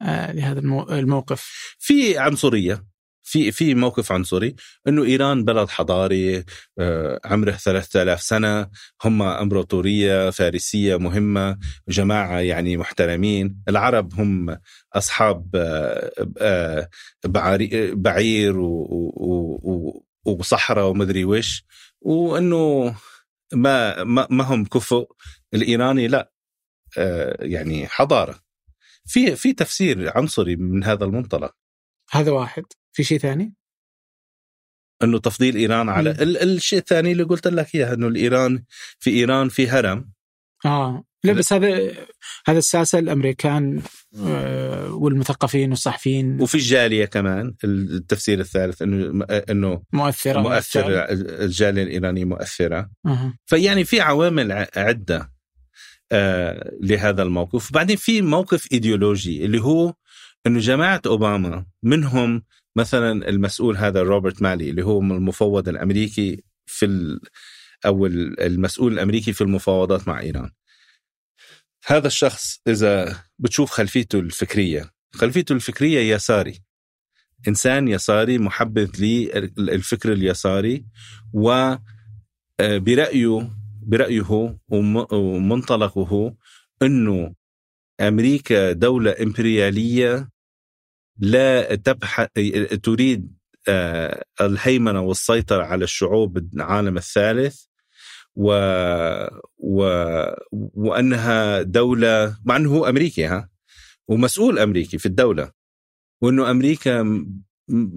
آه، 0.01 0.31
لهذا 0.31 0.59
الموقف؟ 0.89 1.75
في 1.79 2.17
عنصرية 2.17 2.85
في 3.25 3.51
في 3.51 3.75
موقف 3.75 4.11
عنصري 4.11 4.55
إنه 4.87 5.03
إيران 5.03 5.45
بلد 5.45 5.69
حضاري 5.69 6.43
آه، 6.79 7.19
عمره 7.25 7.51
3000 7.51 8.21
سنة 8.21 8.69
هم 9.03 9.21
إمبراطورية 9.21 10.29
فارسية 10.29 10.97
مهمة 10.97 11.57
جماعة 11.87 12.39
يعني 12.39 12.77
محترمين 12.77 13.63
العرب 13.67 14.13
هم 14.13 14.57
أصحاب 14.93 15.55
آه، 16.41 16.89
بعير 17.93 18.59
وصحراء 20.25 20.89
ومدري 20.89 21.25
وش 21.25 21.63
وإنه 22.01 22.95
ما, 23.53 24.03
ما 24.03 24.43
هم 24.43 24.65
كفؤ 24.65 25.11
الإيراني 25.53 26.07
لا 26.07 26.31
يعني 27.39 27.87
حضارة. 27.87 28.39
في 29.05 29.35
في 29.35 29.53
تفسير 29.53 30.17
عنصري 30.17 30.55
من 30.55 30.83
هذا 30.83 31.05
المنطلق. 31.05 31.55
هذا 32.11 32.31
واحد. 32.31 32.63
في 32.95 33.03
شيء 33.03 33.17
ثاني؟ 33.19 33.53
إنه 35.03 35.19
تفضيل 35.19 35.55
إيران 35.55 35.89
على 35.89 36.11
ال- 36.11 36.37
الشيء 36.37 36.79
الثاني 36.79 37.11
اللي 37.11 37.23
قلت 37.23 37.47
لك 37.47 37.75
إياه 37.75 37.93
إنه 37.93 38.07
الإيران 38.07 38.63
في 38.99 39.09
إيران 39.09 39.49
في 39.49 39.67
هرم. 39.69 40.11
آه. 40.65 41.03
لا 41.23 41.33
بس 41.33 41.53
هذا 41.53 41.91
هذا 42.47 42.57
الساسه 42.57 42.99
الأمريكان 42.99 43.81
آه، 44.17 44.93
والمثقفين 44.93 45.69
والصحفيين. 45.69 46.41
وفي 46.41 46.55
الجالية 46.55 47.05
كمان 47.05 47.55
التفسير 47.63 48.39
الثالث 48.39 48.81
إنه 48.81 49.25
إنه 49.29 49.83
مؤثرة 49.93 50.41
مؤثرة 50.41 50.99
الجالية 51.43 51.83
الإيرانية 51.83 52.25
مؤثرة. 52.25 52.89
فيعني 53.45 53.83
في 53.85 54.01
عوامل 54.01 54.67
عدة 54.75 55.31
آه 56.11 56.71
لهذا 56.81 57.23
الموقف. 57.23 57.69
وبعدين 57.69 57.95
في 57.97 58.21
موقف 58.21 58.71
إيديولوجي 58.71 59.45
اللي 59.45 59.61
هو 59.61 59.93
إنه 60.47 60.59
جماعة 60.59 61.01
أوباما 61.05 61.65
منهم 61.83 62.43
مثلا 62.75 63.29
المسؤول 63.29 63.77
هذا 63.77 64.03
روبرت 64.03 64.41
مالي 64.41 64.69
اللي 64.69 64.85
هو 64.85 64.99
المفوض 64.99 65.69
الأمريكي 65.69 66.43
في 66.65 66.85
ال 66.85 67.21
أو 67.85 68.05
المسؤول 68.05 68.93
الأمريكي 68.93 69.33
في 69.33 69.41
المفاوضات 69.41 70.07
مع 70.07 70.19
إيران. 70.19 70.51
هذا 71.85 72.07
الشخص 72.07 72.61
إذا 72.67 73.23
بتشوف 73.39 73.71
خلفيته 73.71 74.19
الفكرية 74.19 74.91
خلفيته 75.13 75.53
الفكرية 75.53 76.15
يساري. 76.15 76.59
إنسان 77.47 77.87
يساري 77.87 78.37
محبذ 78.37 78.89
للفكر 79.57 80.13
اليساري 80.13 80.85
و 81.33 81.51
آه، 82.59 82.77
برأيه 82.77 83.51
برأيه 83.81 84.57
ومنطلقه 85.11 86.35
إنه 86.81 87.35
أمريكا 88.01 88.71
دولة 88.71 89.15
إمبريالية 89.21 90.29
لا 91.17 91.75
تبحث 91.75 92.27
تريد 92.83 93.35
آه، 93.67 94.23
الهيمنة 94.41 95.01
والسيطرة 95.01 95.63
على 95.63 95.83
الشعوب 95.83 96.37
العالم 96.37 96.97
الثالث 96.97 97.61
و... 98.35 98.51
و... 99.57 99.83
وأنها 100.51 101.61
دولة 101.61 102.37
مع 102.45 102.55
إنه 102.55 102.75
هو 102.75 102.85
أمريكي 102.85 103.25
ها 103.25 103.49
ومسؤول 104.07 104.59
أمريكي 104.59 104.97
في 104.97 105.05
الدولة 105.05 105.51
وإنه 106.21 106.51
أمريكا 106.51 107.25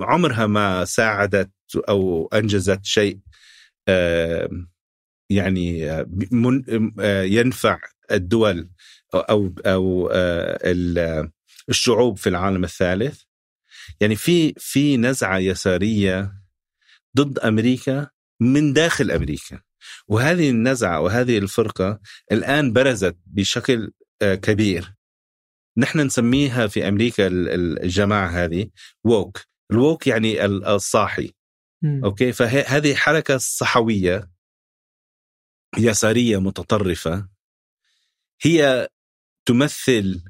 عمرها 0.01 0.47
ما 0.47 0.85
ساعدت 0.85 1.51
أو 1.89 2.29
أنجزت 2.35 2.85
شيء 2.85 3.19
يعني 5.31 5.81
ينفع 7.25 7.81
الدول 8.11 8.71
أو 9.15 9.55
أو 9.67 10.09
الشعوب 11.69 12.19
في 12.19 12.29
العالم 12.29 12.65
الثالث. 12.65 13.23
يعني 14.01 14.17
في 14.17 14.55
في 14.59 14.97
نزعة 14.97 15.39
يسارية 15.39 16.33
ضد 17.17 17.39
أمريكا 17.39 18.11
من 18.41 18.73
داخل 18.73 19.11
أمريكا. 19.11 19.61
وهذه 20.09 20.51
النزعة 20.51 21.01
وهذه 21.01 21.39
الفرقة 21.39 22.01
الآن 22.33 22.73
برزت 22.73 23.17
بشكل 23.27 23.93
آه، 24.23 24.35
كبير. 24.35 24.95
نحن 25.77 26.01
نسميها 26.01 26.67
في 26.67 26.89
أمريكا 26.89 27.27
الجماعة 27.27 28.29
هذه 28.29 28.71
ووك 29.05 29.41
الووك 29.71 30.07
يعني 30.07 30.45
الصاحي. 30.45 31.33
م. 31.83 32.05
okay؟ 32.05 32.33
فهذه 32.33 32.95
حركة 32.95 33.39
صحوية 33.39 34.31
يسارية 35.79 36.41
متطرفة. 36.41 37.29
هي 38.43 38.89
تمثل 39.47 40.25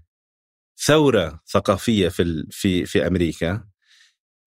ثورة 0.87 1.41
ثقافية 1.47 2.09
في 2.09 2.47
في 2.51 2.87
في 2.87 3.07
أمريكا. 3.07 3.65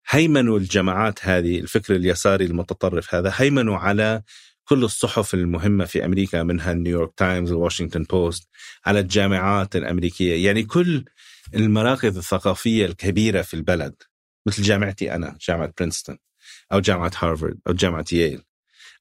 هيمنوا 0.10 0.60
الجماعات 0.60 1.20
هذه 1.26 1.60
الفكر 1.60 1.96
اليساري 1.96 2.46
المتطرف 2.46 3.15
هذا 3.15 3.34
هيمنوا 3.36 3.78
على 3.78 4.22
كل 4.65 4.84
الصحف 4.84 5.34
المهمة 5.34 5.86
في 5.86 6.06
أمريكا 6.06 6.44
منها 6.44 6.74
نيويورك 6.74 7.13
تايمز 7.17 7.52
وواشنطن 7.52 8.04
بوست 8.04 8.50
على 8.86 9.00
الجامعات 9.00 9.76
الأمريكية. 9.76 10.46
يعني 10.46 10.63
كل 10.63 11.06
المراكز 11.56 12.17
الثقافية 12.17 12.86
الكبيرة 12.86 13.41
في 13.41 13.54
البلد 13.54 13.96
مثل 14.48 14.63
جامعتي 14.63 15.15
أنا 15.15 15.38
جامعة 15.48 15.74
برينستون 15.78 16.17
أو 16.74 16.80
جامعة 16.80 17.12
هارفارد 17.17 17.60
أو 17.67 17.74
جامعة 17.74 18.06
ييل 18.12 18.44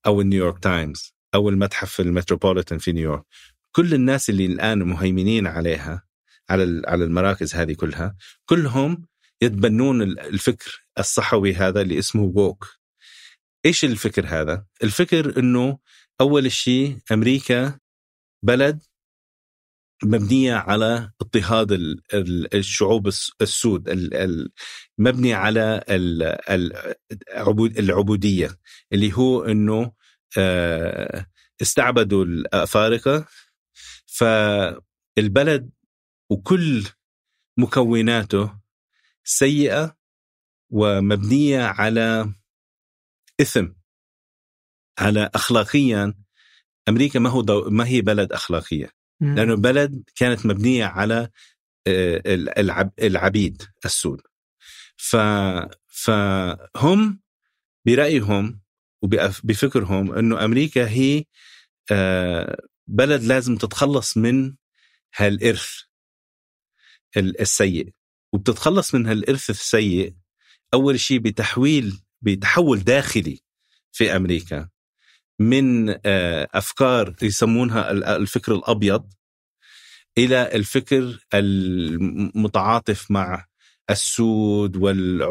أو 0.07 0.21
النيويورك 0.21 0.59
تايمز 0.59 1.15
أو 1.35 1.49
المتحف 1.49 2.01
المتروبوليتان 2.01 2.79
في 2.79 2.93
نيويورك. 2.93 3.25
كل 3.73 3.95
الناس 3.95 4.31
اللي 4.31 4.47
الآن 4.47 4.83
مهيمنين 4.83 5.47
عليها 5.47 6.10
على 6.51 6.83
على 6.87 7.05
المراكز 7.05 7.55
هذه 7.55 7.73
كلها 7.73 8.17
كلهم 8.47 9.07
يتبنون 9.43 10.03
الفكر 10.03 10.87
الصحوي 10.99 11.55
هذا 11.55 11.81
اللي 11.81 11.99
اسمه 11.99 12.23
woke 12.23 12.81
إيش 13.67 13.85
الفكر 13.85 14.27
هذا؟ 14.27 14.67
الفكر 14.83 15.39
إنه 15.39 15.79
أول 16.21 16.53
شيء 16.53 16.99
أمريكا 17.13 17.79
بلد 18.43 18.83
مبنية 20.05 20.55
على 20.55 21.11
اضطهاد 21.21 21.73
الشعوب 22.55 23.09
السود 23.43 23.89
مبني 24.99 25.35
على 25.35 25.85
العبودية 27.79 28.59
اللي 28.93 29.13
هو 29.13 29.45
إنه 29.45 29.93
آه، 30.39 31.27
استعبدوا 31.63 32.25
الأفارقة 32.25 33.27
فالبلد 34.07 35.71
وكل 36.31 36.85
مكوناته 37.59 38.61
سيئة 39.25 39.97
ومبنية 40.71 41.63
على 41.63 42.35
إثم 43.41 43.69
على 44.99 45.31
اخلاقيا. 45.35 46.15
أمريكا 46.89 47.19
ما 47.19 47.31
هو 47.31 47.43
دو 47.43 47.71
ما 47.71 47.87
هي 47.87 48.01
بلد 48.01 48.33
أخلاقية؟ 48.33 48.91
لأنه 49.21 49.57
بلد 49.57 50.11
كانت 50.17 50.47
مبنية 50.47 50.85
على 50.85 51.29
آه، 51.87 52.23
العب 52.59 52.93
العبيد 53.03 53.63
السود. 53.85 54.21
ف 54.97 55.17
فهم 55.87 57.21
برأيهم 57.87 58.61
وبفكرهم 59.03 60.13
إنه 60.13 60.45
أمريكا 60.45 60.89
هي 60.89 61.25
آه، 61.93 62.63
بلد 62.87 63.23
لازم 63.23 63.57
تتخلص 63.57 64.17
من 64.17 64.55
هالإرث. 65.17 65.90
السيء. 67.17 67.89
وبتتخلص 68.33 68.95
من 68.95 69.07
هالارث 69.07 69.51
السيء 69.51 70.15
أول 70.75 71.01
شيء 71.01 71.19
بتحويل 71.19 72.01
بتحول 72.23 72.79
داخلي 72.79 73.41
في 73.93 74.17
أمريكا 74.17 74.69
من 75.39 75.91
آه، 76.07 76.49
أفكار 76.55 77.15
يسمونها 77.23 77.91
الفكر 77.91 78.55
الأبيض 78.55 79.13
إلى 80.19 80.55
الفكر 80.55 81.19
المتعاطف 81.35 83.11
مع 83.11 83.47
السود 83.91 84.77
وال 84.77 85.23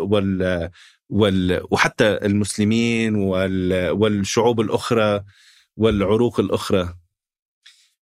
وال 0.00 0.70
وال 1.08 1.66
وحتى 1.70 2.18
المسلمين 2.26 3.14
وال 3.14 3.90
والشعوب 3.90 4.60
الأخرى 4.60 5.24
والعروق 5.76 6.40
الأخرى. 6.40 6.94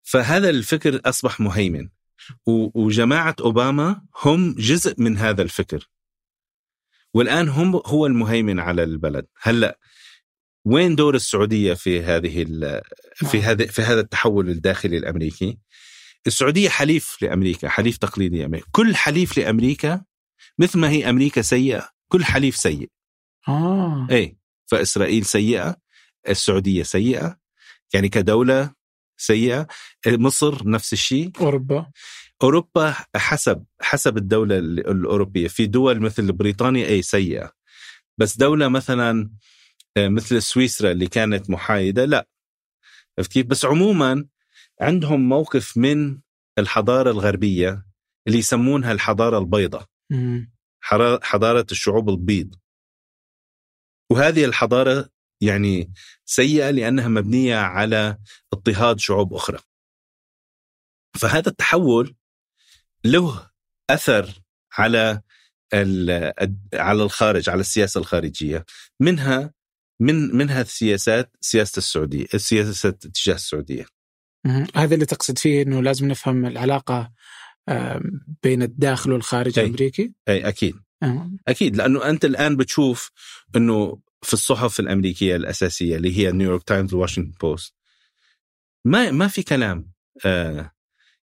فهذا 0.03 0.51
الفكر 0.51 1.01
أصبح 1.05 1.41
مهيمن. 1.41 1.89
وجماعة 2.46 3.37
أوباما 3.40 4.02
هم 4.24 4.55
جزء 4.59 4.94
من 4.98 5.16
هذا 5.16 5.42
الفكر. 5.42 5.88
والآن 7.14 7.48
هم 7.48 7.83
هو 7.87 8.07
المهيمن 8.07 8.61
على 8.61 8.83
البلد. 8.83 9.26
هلأ 9.42 9.79
وين 10.66 10.94
دور 10.94 11.14
السعودية 11.14 11.74
في 11.74 12.02
هذه 12.02 12.44
في 13.14 13.38
نعم. 13.38 13.42
هذا 13.42 13.66
في 13.66 13.83
هذا 13.83 14.00
التحول 14.00 14.50
الداخلي 14.50 14.96
الأمريكي؟ 14.96 15.59
السعودية 16.26 16.68
حليف 16.68 17.16
لأمريكا 17.22 17.68
حليف 17.68 17.96
تقليدي 17.96 18.38
لامريكا 18.38 18.66
كل 18.72 18.96
حليف 18.96 19.38
لأمريكا 19.38 20.05
مثل 20.59 20.79
ما 20.79 20.90
هي 20.90 21.11
أمريكا 21.11 21.42
سيئة 21.42 21.88
كل 22.09 22.24
حليف 22.24 22.57
سيء. 22.57 22.90
آه. 23.48 24.07
اي 24.11 24.37
فإسرائيل 24.66 25.24
سيئة 25.24 25.76
السعودية 26.29 26.83
سيئة. 26.83 27.38
يعني 27.94 28.09
كدولة 28.09 28.76
سيئة. 29.16 29.66
مصر 30.07 30.68
نفس 30.68 30.92
الشيء. 30.92 31.31
أوروبا. 31.40 31.90
أوروبا 32.42 32.94
حسب 33.16 33.64
حسب 33.81 34.16
الدولة 34.16 34.59
الأوروبية. 34.59 35.48
في 35.48 35.66
دول 35.66 36.00
مثل 36.00 36.33
بريطانيا 36.33 36.87
اي 36.88 37.02
سيئة. 37.02 37.52
بس 38.18 38.37
دولة 38.37 38.68
مثلا 38.68 39.31
آه، 39.96 40.09
مثل 40.09 40.42
سويسرا 40.42 40.90
اللي 40.90 41.07
كانت 41.07 41.50
محايدة 41.50 42.05
لا. 42.05 42.29
عرفت 43.18 43.33
كيف؟ 43.33 43.46
بس 43.46 43.64
عموما 43.64 44.26
عندهم 44.81 45.29
موقف 45.29 45.76
من 45.76 46.18
الحضارة 46.59 47.11
الغربية 47.11 47.87
اللي 48.26 48.38
يسمونها 48.38 48.92
الحضارة 48.92 49.38
البيضاء. 49.38 49.87
حضارة 51.22 51.66
الشعوب 51.72 52.09
البيض. 52.09 52.55
وهذه 54.11 54.44
الحضارة 54.44 55.09
يعني 55.40 55.92
سيئة 56.25 56.70
لأنها 56.70 57.09
مبنية 57.09 57.57
على 57.57 58.18
اضطهاد 58.53 59.01
شعوب 59.01 59.35
أخرى. 59.35 59.59
فهذا 61.14 61.49
التحول 61.49 62.16
له 63.05 63.51
أثر 63.90 64.42
على 64.72 65.20
على 66.75 67.03
الخارج 67.03 67.51
على 67.51 67.61
السياسة 67.61 67.99
الخارجية. 68.01 68.64
منها 69.01 69.55
من 70.01 70.37
منها 70.37 70.61
السياسات 70.61 71.37
سياسة 71.40 71.79
السعودية 71.79 72.27
السياسة 72.35 72.90
تجاه 72.90 73.35
السعودية. 73.35 73.87
هذا 74.75 74.94
اللي 74.94 75.07
تقصد 75.07 75.38
فيه 75.38 75.62
إنه 75.62 75.83
لازم 75.83 76.09
نفهم 76.09 76.46
العلاقة 76.46 77.12
بين 78.42 78.62
الداخل 78.62 79.12
والخارج 79.12 79.59
أي. 79.59 79.64
الأمريكي؟ 79.64 80.12
أي 80.29 80.49
أكيد. 80.49 80.77
آم، 81.03 81.38
أكيد 81.49 81.77
لأنه 81.77 82.09
أنت 82.11 82.25
الآن 82.25 82.57
بتشوف 82.57 83.11
إنه 83.57 83.99
في 84.22 84.33
الصحف 84.33 84.81
الأمريكية 84.81 85.37
الأساسية 85.37 85.96
اللي 85.96 86.18
هي 86.18 86.33
نيويورك 86.33 86.62
تايمز 86.62 86.94
واشنطن 86.94 87.33
بوست 87.40 87.74
ما 88.85 89.11
ما 89.11 89.29
في 89.29 89.42
كلام 89.42 89.90
آه 90.26 90.70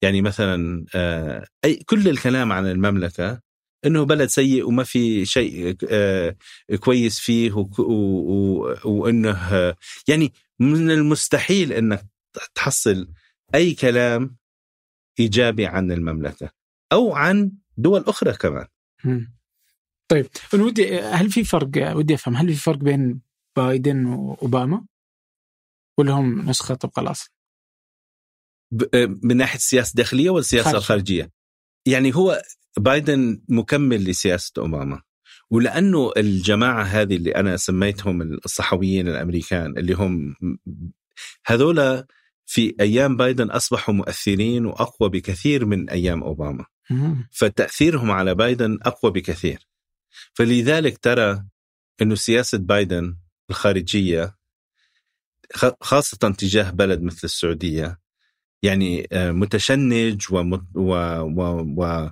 يعني 0.03 0.23
مثلا 0.23 0.85
آه 0.95 1.47
أي 1.65 1.75
كل 1.77 2.09
الكلام 2.09 2.53
عن 2.53 2.67
المملكة 2.67 3.41
إنه 3.87 4.03
بلد 4.05 4.29
سيء 4.29 4.69
وما 4.69 4.85
في 4.85 5.25
شيء 5.27 5.77
آه 5.91 6.37
كويس 6.81 7.19
فيه 7.21 7.53
وك- 7.53 7.79
وإنه 8.85 9.75
يعني 10.09 10.33
من 10.59 10.91
المستحيل 10.91 11.73
إنك 11.73 12.07
تحصل 12.55 13.13
أي 13.55 13.75
كلام 13.75 14.37
إيجابي 15.21 15.67
عن 15.67 15.93
المملكة 15.93 16.51
أو 16.93 17.15
عن 17.15 17.53
دول 17.77 18.05
أخرى 18.07 18.33
كمان. 18.33 18.67
طيب 20.09 20.27
أنا 20.55 20.65
ودي 20.65 21.01
هل 21.01 21.31
في 21.31 21.45
فرق 21.45 21.97
ودي 21.97 22.15
أفهم 22.15 22.37
هل 22.37 22.49
في 22.49 22.61
فرق 22.61 22.77
بين 22.79 23.21
بايدن 23.57 24.07
وأوباما؟ 24.07 24.85
ولا 25.99 26.13
هم 26.13 26.51
نسخة 26.51 26.75
طبق 26.75 26.99
الأصل؟ 26.99 27.31
ب- 28.73 29.19
من 29.27 29.37
ناحية 29.37 29.57
السياسة 29.59 29.91
الداخليه 29.91 30.31
والسياسة 30.31 30.65
خارجية. 30.65 30.79
الخارجيه 30.79 31.31
يعني 31.87 32.15
هو 32.17 32.43
بايدن 32.79 33.41
مكمل 33.49 34.05
لسياسة 34.05 34.53
أوباما 34.59 35.03
ولأنه 35.51 36.13
الجماعة 36.17 36.83
هذه 36.83 37.17
اللي 37.17 37.31
أنا 37.35 37.57
سميتهم 37.57 38.23
الصحويين 38.23 39.09
الأمريكان 39.09 39.79
اللي 39.79 39.93
هم 39.93 40.35
هذولا 41.47 42.07
في 42.47 42.75
أيام 42.81 43.17
بايدن 43.17 43.51
أصبحوا 43.51 43.95
مؤثرين 43.95 44.67
وأقوى 44.67 45.09
بكثير 45.09 45.65
من 45.67 45.91
أيام 45.91 46.23
أوباما. 46.23 46.65
فتأثيرهم 47.33 48.11
على 48.11 48.35
بايدن 48.35 48.79
أقوى 48.83 49.13
بكثير 49.13 49.68
فلذلك 50.35 50.99
ترى 50.99 51.45
إنه 52.03 52.15
سياسة 52.15 52.59
بايدن 52.59 53.19
الخارجية 53.51 54.39
خاصة 55.81 56.17
تجاه 56.39 56.71
بلد 56.71 57.03
مثل 57.03 57.21
السعودية 57.25 57.99
يعني 58.63 59.09
آه، 59.13 59.31
متشنج 59.31 60.27
ومت- 60.33 60.77
و, 60.77 60.93
و, 61.21 61.43
و 61.79 62.11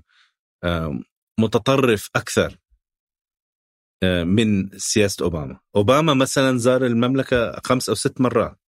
آه، 0.65 1.01
متطرف 1.41 2.11
أكثر 2.17 2.59
آه، 4.03 4.25
من 4.25 4.71
سياسة 4.79 5.25
أوباما، 5.25 5.61
أوباما 5.77 6.15
مثلا 6.15 6.59
زار 6.59 6.87
المملكة 6.87 7.61
خمس 7.65 7.89
أو 7.89 7.95
ست 7.95 8.21
مرات. 8.21 8.59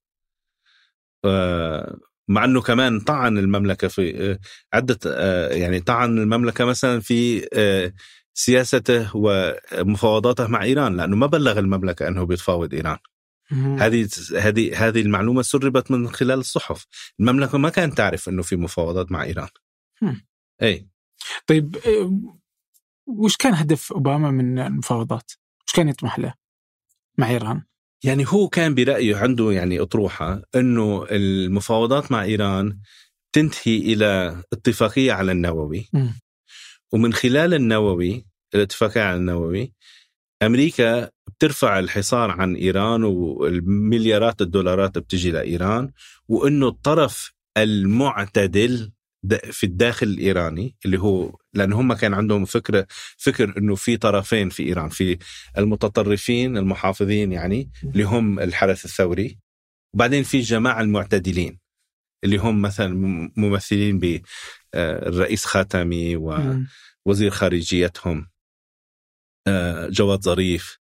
مع 2.29 2.45
إنه 2.45 2.63
كمان 2.63 3.01
طعن 3.01 3.39
المملكة 3.39 3.89
في 3.89 4.39
عدة 4.73 4.99
يعني 5.51 5.81
طعن 5.81 6.19
المملكة 6.19 6.65
مثلا 6.65 7.01
في 7.01 7.49
سياسته 8.39 9.11
ومفاوضاته 9.15 10.47
مع 10.47 10.63
إيران 10.63 10.97
لأنه 10.97 11.17
ما 11.17 11.27
بلغ 11.27 11.59
المملكة 11.59 12.09
أنه 12.09 12.25
بيتفاوض 12.25 12.75
إيران. 12.75 12.99
هذه 13.79 14.09
هذه 14.37 14.89
هذه 14.89 15.01
المعلومة 15.01 15.43
سربت 15.43 15.91
من 15.91 16.09
خلال 16.09 16.39
الصحف 16.39 16.87
المملكة 17.21 17.59
ما 17.59 17.69
كانت 17.69 17.97
تعرف 17.97 18.29
أنه 18.29 18.43
في 18.43 18.57
مفاوضات 18.57 19.13
مع 19.13 19.23
إيران. 19.25 19.49
أي 20.63 20.89
طيب 21.47 21.77
آه، 21.77 22.35
وش 23.07 23.37
كان 23.37 23.55
هدف 23.55 23.93
أوباما 23.93 24.31
من 24.31 24.59
المفاوضات؟ 24.59 25.33
وش 25.67 25.73
كان 25.75 25.89
يطمح 25.89 26.19
له 26.19 26.35
مع 27.19 27.31
إيران؟ 27.31 27.63
يعني 28.05 28.25
هو 28.29 28.49
كان 28.49 28.75
برأيه 28.75 29.17
عنده 29.17 29.53
يعني 29.53 29.81
أطروحة 29.81 30.43
أنه 30.55 31.07
المفاوضات 31.11 32.13
مع 32.13 32.23
إيران 32.23 32.79
تنتهي 33.33 33.77
إلى 33.77 34.43
اتفاقية 34.53 35.13
على 35.13 35.33
النووي. 35.33 35.91
ومن 36.93 37.13
خلال 37.13 37.55
النووي 37.55 38.27
الاتفاقيه 38.55 39.01
على 39.01 39.17
النووي 39.17 39.73
أمريكا 40.43 41.11
بترفع 41.27 41.79
الحصار 41.79 42.31
عن 42.31 42.55
إيران 42.57 43.05
والمليارات 43.05 44.43
الدولارات 44.43 44.99
بتجي 44.99 45.31
لإيران 45.31 45.91
وإنه 46.29 46.69
الطرف 46.69 47.33
المعتدل 47.57 48.93
في 49.51 49.65
الداخل 49.65 50.07
الإيراني 50.07 50.77
اللي 50.85 50.99
هو 51.01 51.37
لأن 51.55 51.73
هم 51.73 51.93
كان 51.93 52.15
عندهم 52.15 52.45
فكره 52.45 52.87
فكر 53.17 53.59
إنه 53.59 53.75
في 53.75 53.97
طرفين 53.97 54.49
في 54.49 54.63
إيران 54.63 54.89
في 54.89 55.19
المتطرفين 55.59 56.57
المحافظين 56.59 57.33
يعني 57.33 57.71
اللي 57.85 58.03
هم 58.05 58.39
الحرس 58.41 58.85
الثوري 58.85 59.39
وبعدين 59.95 60.23
في 60.23 60.37
الجماعه 60.37 60.81
المعتدلين 60.81 61.59
اللي 62.25 62.37
هم 62.37 62.63
مثلا 62.63 62.95
مم- 62.95 63.33
ممثلين 63.37 63.99
بالرئيس 64.73 65.45
خاتمي 65.45 66.17
و 66.17 66.37
مم. 66.37 66.69
وزير 67.07 67.31
خارجيتهم 67.31 68.29
آه، 69.47 69.89
جواد 69.89 70.23
ظريف 70.23 70.79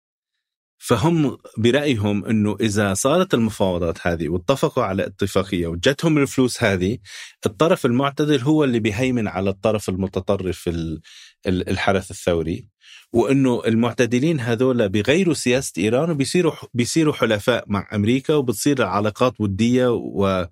فهم 0.78 1.38
برأيهم 1.58 2.24
أنه 2.24 2.56
إذا 2.60 2.94
صارت 2.94 3.34
المفاوضات 3.34 4.06
هذه 4.06 4.28
واتفقوا 4.28 4.84
على 4.84 5.06
اتفاقية 5.06 5.66
وجتهم 5.66 6.18
الفلوس 6.18 6.62
هذه 6.62 6.98
الطرف 7.46 7.86
المعتدل 7.86 8.40
هو 8.40 8.64
اللي 8.64 8.80
بيهيمن 8.80 9.28
على 9.28 9.50
الطرف 9.50 9.88
المتطرف 9.88 10.58
في 10.58 11.00
الحرس 11.46 12.10
الثوري 12.10 12.68
وإنه 13.12 13.62
المعتدلين 13.66 14.40
هذول 14.40 14.88
بيغيروا 14.88 15.34
سياسة 15.34 15.72
إيران 15.78 16.10
وبيصيروا 16.10 16.52
بيصيروا 16.74 17.14
حلفاء 17.14 17.64
مع 17.66 17.88
أمريكا 17.94 18.34
وبتصير 18.34 18.78
العلاقات 18.78 19.40
ودية 19.40 19.88
و 19.92 20.46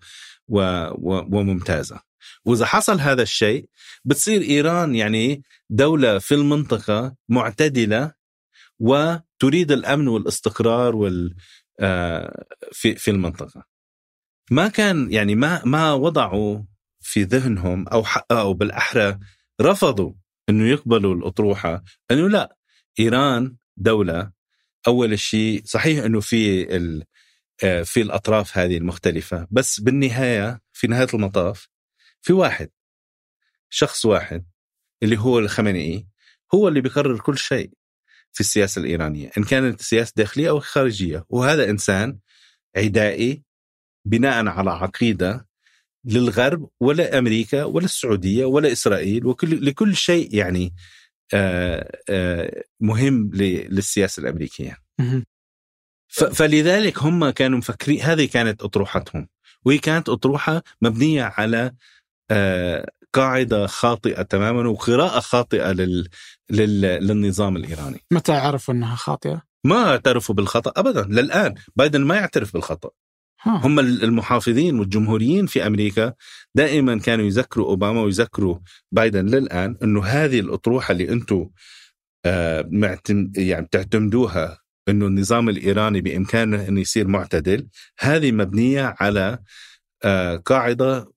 و 0.48 0.60
و 0.98 1.38
وممتازة. 1.38 2.13
وإذا 2.44 2.66
حصل 2.66 3.00
هذا 3.00 3.22
الشيء 3.22 3.68
بتصير 4.04 4.42
إيران 4.42 4.94
يعني 4.94 5.42
دولة 5.70 6.18
في 6.18 6.34
المنطقة 6.34 7.16
معتدلة 7.28 8.12
وتريد 8.78 9.72
الأمن 9.72 10.08
والاستقرار 10.08 10.96
وال 10.96 11.34
آه، 11.80 12.44
في 12.72 12.94
في 12.94 13.10
المنطقة. 13.10 13.64
ما 14.50 14.68
كان 14.68 15.12
يعني 15.12 15.34
ما 15.34 15.64
ما 15.64 15.92
وضعوا 15.92 16.62
في 17.00 17.22
ذهنهم 17.22 17.88
أو 17.88 18.04
أو 18.30 18.54
بالأحرى 18.54 19.18
رفضوا 19.60 20.12
إنه 20.48 20.68
يقبلوا 20.68 21.14
الأطروحة 21.14 21.84
إنه 22.10 22.28
لا 22.28 22.56
إيران 23.00 23.56
دولة 23.76 24.32
أول 24.86 25.18
شيء 25.18 25.62
صحيح 25.64 26.04
إنه 26.04 26.20
في 26.20 26.66
آه، 27.64 27.82
في 27.82 28.02
الأطراف 28.02 28.58
هذه 28.58 28.76
المختلفة 28.76 29.46
بس 29.50 29.80
بالنهاية 29.80 30.60
في 30.72 30.86
نهاية 30.86 31.08
المطاف 31.14 31.68
في 32.24 32.32
واحد 32.32 32.70
شخص 33.70 34.04
واحد 34.06 34.46
اللي 35.02 35.18
هو 35.18 35.38
الخميني 35.38 36.08
هو 36.54 36.68
اللي 36.68 36.80
بيقرر 36.80 37.20
كل 37.20 37.38
شيء 37.38 37.70
في 38.32 38.40
السياسة 38.40 38.80
الإيرانية 38.80 39.30
إن 39.38 39.44
كانت 39.44 39.82
سياسة 39.82 40.12
داخلية 40.16 40.48
أو 40.50 40.60
خارجية. 40.60 41.24
وهذا 41.28 41.70
إنسان 41.70 42.18
عدائي 42.76 43.42
بناء 44.06 44.46
على 44.46 44.70
عقيدة 44.70 45.48
للغرب 46.04 46.70
ولا 46.80 47.18
أمريكا 47.18 47.64
ولا 47.64 47.84
السعودية 47.84 48.44
ولا 48.44 48.72
إسرائيل 48.72 49.26
وكل 49.26 49.66
لكل 49.66 49.96
شيء 49.96 50.34
يعني 50.34 50.74
آه، 51.34 52.00
آه، 52.08 52.62
مهم 52.80 53.30
ل- 53.34 53.74
للسياسة 53.74 54.20
الأمريكية. 54.20 54.78
مم. 55.00 55.24
ف- 56.08 56.24
فلذلك 56.24 56.98
هم 56.98 57.30
كانوا 57.30 57.58
مفكرين 57.58 58.00
هذه 58.00 58.26
كانت 58.26 58.62
أطروحتهم. 58.62 59.28
وهي 59.64 59.78
كانت 59.78 60.08
أطروحة 60.08 60.62
مبنية 60.82 61.22
على 61.22 61.58
آه، 61.66 61.74
قاعدة 63.12 63.66
خاطئة 63.66 64.22
تماما 64.22 64.68
وقراءة 64.68 65.20
خاطئة 65.20 65.72
لل 65.72 66.08
لل 66.50 66.80
للنظام 66.80 67.56
الإيراني 67.56 68.00
متى 68.10 68.32
عرفوا 68.32 68.74
إنها 68.74 68.96
خاطئة؟ 68.96 69.42
ما 69.64 69.90
اعترفوا 69.90 70.34
بالخطأ 70.34 70.72
ابدا 70.76 71.02
للآن 71.02 71.54
بايدن 71.76 72.00
ما 72.00 72.16
يعترف 72.16 72.52
بالخطأ. 72.52 72.90
هم 73.46 73.78
المحافظين 73.78 74.78
والجمهوريين 74.78 75.46
في 75.46 75.66
أمريكا 75.66 76.12
دائما 76.54 76.98
كانوا 76.98 77.26
يذكروا 77.26 77.66
أوباما 77.66 78.00
ويذكروا 78.02 78.58
بايدن 78.92 79.26
للآن 79.26 79.76
إنه 79.82 80.04
هذه 80.04 80.40
الأطروحة 80.40 80.92
اللي 80.92 81.08
أنتم 81.12 81.50
آه 82.24 82.68
معتم 82.70 83.32
يعني 83.36 83.66
بتعتمدوها 83.66 84.58
إنه 84.88 85.06
النظام 85.06 85.48
الإيراني 85.48 86.00
بإمكانه 86.00 86.68
انه 86.68 86.80
يصير 86.80 87.08
معتدل 87.08 87.68
هذه 87.98 88.32
مبنية 88.32 88.94
على 89.00 89.20
آه، 89.20 89.38
قاعدة 90.46 91.12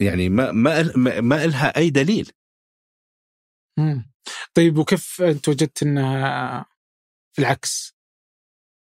يعني 0.00 0.28
ما 0.28 0.52
ما 0.52 1.20
ما 1.20 1.46
لها 1.46 1.76
أي 1.76 1.90
دليل 1.90 2.32
مم. 3.78 4.12
طيب 4.54 4.78
وكيف 4.78 5.22
أنت 5.22 5.48
وجدت 5.48 5.82
إنها 5.82 6.64
العكس؟ 7.38 7.96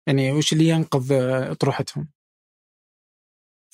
يعني 0.06 0.32
وش 0.32 0.52
اللي 0.52 0.68
ينقض 0.68 1.12
اطروحتهم؟ 1.12 2.08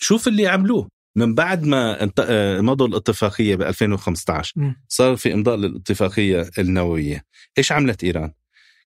شوف 0.01 0.29
اللي 0.29 0.47
عملوه 0.47 0.89
من 1.17 1.35
بعد 1.35 1.65
ما 1.65 2.11
آه، 2.21 2.61
مضوا 2.61 2.87
الاتفاقية 2.87 3.57
ب 3.57 3.63
2015 3.63 4.53
م. 4.57 4.75
صار 4.89 5.17
في 5.17 5.35
إمضاء 5.35 5.57
للاتفاقية 5.57 6.51
النووية، 6.59 7.25
إيش 7.59 7.73
عملت 7.73 8.05
إيران؟ 8.05 8.33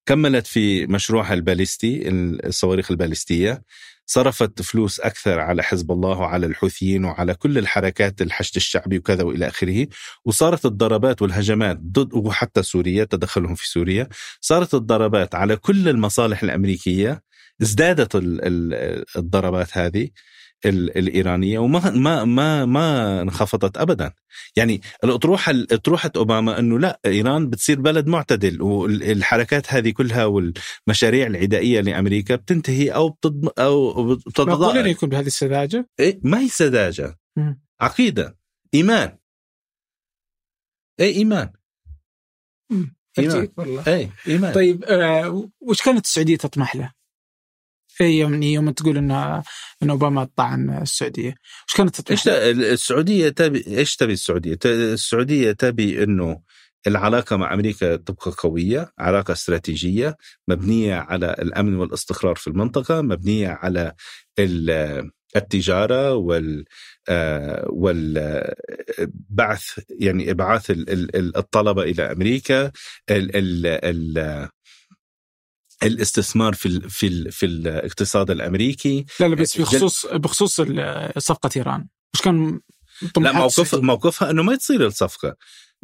كملت 0.06 0.46
في 0.46 0.86
مشروعها 0.86 1.34
الباليستي 1.34 2.08
الصواريخ 2.08 2.90
الباليستية 2.90 3.62
صرفت 4.06 4.62
فلوس 4.62 5.00
أكثر 5.00 5.40
على 5.40 5.62
حزب 5.62 5.92
الله 5.92 6.18
وعلى 6.18 6.46
الحوثيين 6.46 7.04
وعلى 7.04 7.34
كل 7.34 7.58
الحركات 7.58 8.22
الحشد 8.22 8.56
الشعبي 8.56 8.98
وكذا 8.98 9.22
وإلى 9.22 9.48
آخره. 9.48 9.86
وصارت 10.24 10.66
الضربات 10.66 11.22
والهجمات 11.22 11.78
ضد 11.80 12.14
وحتى 12.14 12.62
سوريا 12.62 13.04
تدخلهم 13.04 13.54
في 13.54 13.68
سوريا. 13.68 14.08
صارت 14.40 14.74
الضربات 14.74 15.34
على 15.34 15.56
كل 15.56 15.88
المصالح 15.88 16.42
الأمريكية. 16.42 17.22
ازدادت 17.62 18.10
الضربات 19.16 19.78
هذه. 19.78 20.08
الإيرانية 20.66 21.58
وما 21.58 21.90
ما 21.90 22.24
ما 22.24 22.64
ما 22.64 23.22
انخفضت 23.22 23.76
ابدا. 23.76 24.12
يعني 24.56 24.80
الأطروحة 25.04 25.52
أطروحة 25.72 26.10
أوباما 26.16 26.58
إنه 26.58 26.78
لا 26.78 27.00
إيران 27.06 27.50
بتصير 27.50 27.80
بلد 27.80 28.06
معتدل 28.06 28.62
والحركات 28.62 29.72
هذه 29.72 29.90
كلها 29.90 30.24
والمشاريع 30.24 31.26
العدائية 31.26 31.80
لأمريكا 31.80 32.36
بتنتهي 32.36 32.90
أو 32.90 33.08
بتضم 33.08 33.48
أو 33.58 34.14
بتتضاءل 34.14 34.86
يكون 34.86 35.08
بهذه 35.08 35.26
السذاجة؟ 35.26 35.88
إيه 36.00 36.20
ما 36.22 36.40
هي 36.40 36.48
سذاجه 36.48 37.18
عقيدة. 37.80 38.38
إيمان. 38.74 39.18
اي 41.00 41.14
إيمان. 41.14 41.52
إيمان. 43.18 43.48
والله. 43.56 43.86
اي 43.86 44.10
إيمان. 44.28 44.52
طيب 44.52 44.84
آه 44.84 45.48
وش 45.60 45.82
كانت 45.82 46.04
السعودية 46.06 46.36
تطمح 46.36 46.76
له؟ 46.76 46.92
في 47.94 48.04
يوم 48.04 48.42
يوم 48.42 48.70
تقول 48.70 48.96
انه 48.96 49.42
إن 49.82 49.90
أوباما 49.90 50.28
طعن 50.36 50.70
السعودية، 50.82 51.28
إيش 51.28 51.76
كانت 51.76 52.00
تطمح؟ 52.00 52.22
السعودية 52.26 53.28
تبي 53.28 53.64
إيش 53.78 53.96
تبي 53.96 54.12
السعودية؟ 54.12 54.58
السعودية 54.64 55.52
تبي 55.52 56.02
إنه 56.02 56.40
العلاقة 56.86 57.36
مع 57.36 57.54
أمريكا 57.54 57.96
تبقى 57.96 58.32
قوية 58.38 58.92
علاقة 58.98 59.32
استراتيجية 59.32 60.16
مبنية 60.48 60.94
على 60.94 61.36
الأمن 61.38 61.74
والاستقرار 61.74 62.34
في 62.34 62.46
المنطقة 62.46 63.02
مبنية 63.02 63.48
على 63.48 63.92
التجارة 65.36 66.14
وال 66.14 66.64
والبعث 67.66 69.64
يعني 70.00 70.30
إبعاث 70.30 70.66
الطلبة 71.36 71.82
إلى 71.82 72.12
أمريكا 72.12 72.72
الاستثمار 75.82 76.54
في 76.54 76.80
في 76.88 77.30
في 77.30 77.46
الاقتصاد 77.46 78.30
الأمريكي. 78.30 79.06
لا 79.20 79.28
لا 79.28 79.34
بس 79.34 79.60
بخصوص 79.60 80.06
بخصوص 80.06 80.60
صفقة 81.18 81.50
إيران. 81.56 81.88
إيش 82.14 82.22
كان 82.24 82.60
لا 83.20 83.32
موقف 83.32 83.74
موقفها 83.74 84.30
إنه 84.30 84.42
ما 84.42 84.56
تصير 84.56 84.86
الصفقة. 84.86 85.34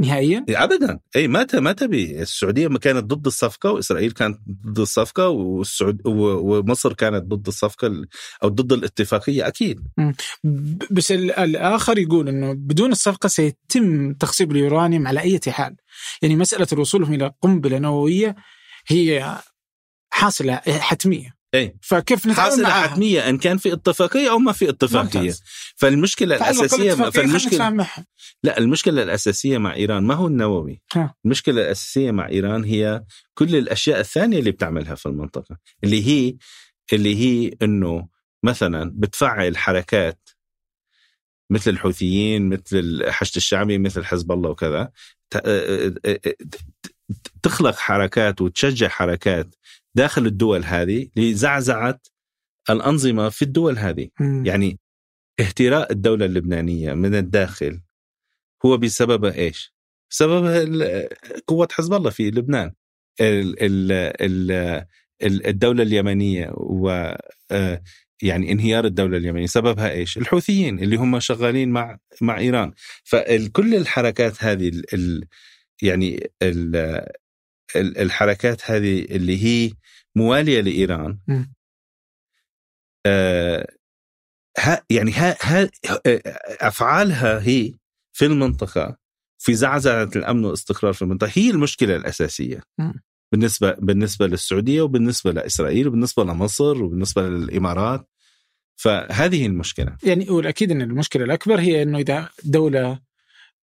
نهائيا؟ 0.01 0.45
ابدا. 0.49 0.99
إي 1.17 1.29
ما 1.29 1.47
ما 1.55 1.73
تبي. 1.73 2.23
السعودية 2.23 2.69
ما 2.69 2.79
كانت 2.79 3.05
ضد 3.05 3.27
الصفقة 3.27 3.71
وإسرائيل 3.71 4.13
كانت 4.13 4.39
ضد 4.67 4.79
الصفقة 4.79 5.29
والسعود 5.29 6.01
ومصر 6.07 6.93
كانت 6.93 7.25
ضد 7.25 7.47
الصفقة 7.47 8.05
أو 8.43 8.49
ضد 8.49 8.73
الاتفاقية 8.73 9.47
أكيد. 9.47 9.81
بس 10.91 11.13
الآخر 11.13 11.99
يقول 11.99 12.29
إنه 12.29 12.53
بدون 12.53 12.93
الصفقة 12.93 13.29
سيتم 13.29 14.13
تخصيب 14.13 14.53
اليورانيوم 14.53 15.07
على 15.07 15.21
أي 15.21 15.41
حال. 15.49 15.77
يعني 16.23 16.37
مسألة 16.37 16.67
الوصول 16.73 17.03
إلى 17.03 17.33
قنبلة 17.43 17.79
نووية 17.79 18.37
هي 18.87 19.39
حاصلة 20.19 20.57
حتمية 20.57 21.39
اي 21.55 21.77
فكيف 21.83 22.27
نتعامل 22.27 22.51
حاصلة 22.51 22.69
معها؟ 22.69 22.89
حتمية 22.89 23.29
إن 23.29 23.39
كان 23.39 23.57
في 23.59 23.73
اتفاقية 23.73 24.31
أو 24.31 24.39
ما 24.39 24.53
في 24.53 24.69
اتفاقية 24.69 25.21
ممتاز. 25.21 25.43
فالمشكلة 25.77 26.37
الأساسية 26.37 26.95
فالمشكلة 26.95 27.87
لا 28.43 28.59
المشكلة 28.59 29.03
الأساسية 29.03 29.59
مع 29.59 29.75
إيران 29.75 30.03
ما 30.03 30.15
هو 30.15 30.27
النووي 30.27 30.83
ها. 30.95 31.15
المشكلة 31.25 31.63
الأساسية 31.63 32.11
مع 32.11 32.29
إيران 32.29 32.65
هي 32.65 33.05
كل 33.35 33.57
الأشياء 33.57 34.01
الثانية 34.01 34.39
اللي 34.39 34.51
بتعملها 34.51 34.95
في 34.95 35.07
المنطقة 35.07 35.59
اللي 35.85 36.07
هي 36.07 36.37
اللي 36.93 37.17
هي 37.17 37.53
إنه 37.63 38.09
مثلا 38.43 38.93
بتفعل 38.95 39.57
حركات 39.57 40.29
مثل 41.51 41.71
الحوثيين 41.71 42.49
مثل 42.49 42.63
الحشد 42.73 43.37
الشعبي 43.37 43.79
مثل 43.79 44.05
حزب 44.05 44.33
الله 44.33 44.51
وكذا 44.51 44.91
تخلق 47.43 47.77
حركات 47.77 48.41
وتشجع 48.41 48.89
حركات 48.89 49.55
داخل 49.97 50.27
الدول 50.27 50.65
هذه 50.65 51.09
لزعزعة 51.17 52.01
الأنظمة 52.71 53.29
في 53.29 53.43
الدول 53.43 53.79
هذه 53.79 54.09
م. 54.21 54.47
يعني 54.47 54.79
اهتراء 55.41 55.93
الدولة 55.93 56.27
اللبنانية 56.27 56.95
من 56.95 57.15
الداخل 57.15 57.81
هو 58.67 58.77
بسبب 58.77 59.25
إيش؟ 59.25 59.75
بسبب 60.11 60.47
قوة 61.47 61.69
حزب 61.73 61.95
الله 61.95 62.11
في 62.11 62.31
لبنان 62.31 62.73
ال 63.21 63.63
ال 63.63 63.93
ال 65.23 65.47
الدولة 65.47 65.83
اليمنية 65.83 66.51
و 66.57 67.15
آه، 67.51 67.83
يعني 68.23 68.53
انهيار 68.53 68.85
الدولة 68.85 69.17
اليمنية 69.17 69.47
سببها 69.47 69.91
إيش؟ 69.91 70.19
الحوثيين 70.19 70.79
اللي 70.79 70.97
هم 70.97 71.21
شغالين 71.21 71.69
مع 71.71 71.99
مع 72.21 72.39
إيران 72.39 72.73
فكل 73.05 73.75
الحركات 73.75 74.45
هذه 74.45 74.69
ال 74.69 74.95
ال 74.95 75.25
يعني 75.83 76.31
ال 76.43 76.77
الحركات 77.77 78.71
هذه 78.71 79.05
اللي 79.05 79.45
هي 79.45 79.73
موالية 80.17 80.61
لإيران. 80.61 81.19
آه 83.07 83.67
ها 84.59 84.85
يعني 84.91 85.13
ها 85.13 85.37
ها 85.43 85.71
أفعالها 86.61 87.41
هي 87.49 87.75
في 88.13 88.25
المنطقة 88.27 88.97
في 89.39 89.55
زعزعة 89.55 90.11
الأمن 90.17 90.45
والاستقرار 90.45 90.93
في 90.93 91.03
المنطقة 91.03 91.31
هي 91.35 91.51
المشكلة 91.51 91.97
الأساسية. 91.97 92.63
م. 92.79 92.93
بالنسبة 93.33 93.73
بالنسبة 93.73 94.27
للسعودية 94.27 94.83
وبالنسبة 94.83 95.33
لإسرائيل 95.33 95.89
وبالنسبة 95.89 96.25
لمصر 96.25 96.83
وبالنسبة 96.83 97.23
للإمارات. 97.23 98.09
فهذه 98.77 99.47
المشكلة. 99.47 99.97
يعني 100.03 100.31
والاكيد 100.31 100.71
إن 100.71 100.83
المشكلة 100.83 101.25
الأكبر 101.25 101.61
هي 101.61 101.83
إنه 101.83 101.99
إذا 101.99 102.29
دولة 102.45 103.01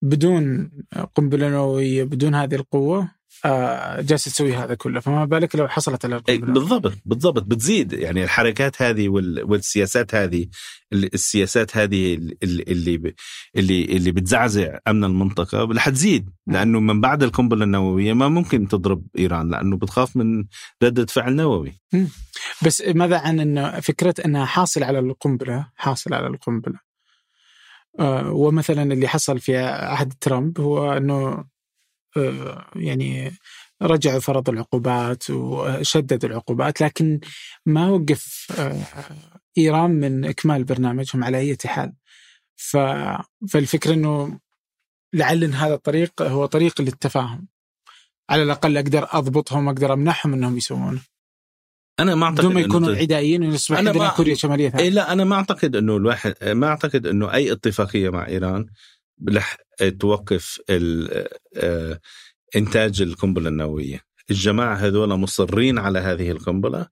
بدون 0.01 0.71
قنبلة 1.15 1.49
نووية 1.49 2.03
بدون 2.03 2.35
هذه 2.35 2.55
القوة 2.55 3.15
آه، 3.45 4.01
جالسه 4.01 4.31
تسوي 4.31 4.55
هذا 4.55 4.75
كله. 4.75 4.99
فما 4.99 5.25
بالك 5.25 5.55
لو 5.55 5.67
حصلت 5.67 6.05
على 6.05 6.21
بالضبط 6.27 6.93
بالضبط. 7.05 7.43
بتزيد. 7.43 7.93
يعني 7.93 8.23
الحركات 8.23 8.81
هذه 8.81 9.09
والسياسات 9.09 10.15
هذه 10.15 10.47
السياسات 10.93 11.77
هذه 11.77 12.13
اللي 12.43 13.13
اللي 13.55 13.85
اللي 13.85 14.11
بتزعزع 14.11 14.77
أمن 14.87 15.03
المنطقة 15.03 15.63
رح 15.63 15.89
تزيد. 15.89 16.29
لأنه 16.47 16.79
من 16.79 17.01
بعد 17.01 17.23
القنبلة 17.23 17.63
النووية 17.63 18.13
ما 18.13 18.27
ممكن 18.27 18.67
تضرب 18.67 19.07
إيران 19.17 19.49
لأنه 19.49 19.77
بتخاف 19.77 20.17
من 20.17 20.45
ردة 20.83 21.05
فعل 21.05 21.35
نووي. 21.35 21.73
بس 22.65 22.83
ماذا 22.87 23.17
عن 23.17 23.39
إنه 23.39 23.79
فكرة 23.79 24.15
إنها 24.25 24.45
حاصل 24.45 24.83
على 24.83 24.99
القنبلة؟ 24.99 25.67
حاصل 25.75 26.13
على 26.13 26.27
القنبلة. 26.27 26.84
ومثلا 28.25 28.93
اللي 28.93 29.07
حصل 29.07 29.39
في 29.39 29.57
عهد 29.57 30.13
ترامب 30.21 30.59
هو 30.59 30.93
إنه 30.93 31.45
آه، 32.17 32.65
يعني 32.75 33.31
رجعوا 33.81 34.19
فرض 34.19 34.49
العقوبات 34.49 35.29
وشددوا 35.29 36.29
العقوبات 36.29 36.81
لكن 36.81 37.19
ما 37.65 37.89
وقف 37.89 38.47
آه، 38.59 38.81
إيران 39.57 39.91
من 39.91 40.25
إكمال 40.25 40.63
برنامجهم 40.63 41.23
على 41.23 41.37
أي 41.37 41.57
حال. 41.65 41.93
فالفكرة 42.55 43.93
إنه 43.93 44.39
لعل 45.13 45.43
إن 45.43 45.53
هذا 45.53 45.73
الطريق 45.73 46.21
هو 46.21 46.45
طريق 46.45 46.81
للتفاهم. 46.81 47.47
على 48.29 48.43
الأقل 48.43 48.77
أقدر 48.77 49.07
أضبطهم 49.11 49.67
واقدر 49.67 49.93
امنعهم 49.93 50.33
إنهم 50.33 50.57
يسوونه. 50.57 51.01
أنا 51.99 52.15
ما 52.15 52.25
أعتقد 52.25 52.39
بدون 52.39 52.53
ما 52.53 52.61
يكونوا 52.61 52.95
عدائيين 52.95 53.43
ويصبح 53.43 53.77
عندنا 53.77 54.09
كوريا 54.09 54.33
الشمالية 54.33 54.73
إيه 54.79 54.89
لا 54.89 55.13
أنا 55.13 55.23
ما 55.23 55.35
أعتقد 55.35 55.75
إنه 55.75 55.97
الواحد 55.97 56.35
ما 56.43 56.67
أعتقد 56.67 57.07
إنه 57.07 57.33
أي 57.33 57.51
اتفاقية 57.51 58.09
مع 58.09 58.27
إيران 58.27 58.65
رح 59.29 59.57
توقف 59.99 60.61
آه، 60.69 61.99
إنتاج 62.55 63.01
القنبلة 63.01 63.49
النووية. 63.49 64.01
الجماعة 64.31 64.75
هذول 64.75 65.09
مصرين 65.09 65.77
على 65.77 65.99
هذه 65.99 66.31
القنبلة 66.31 66.87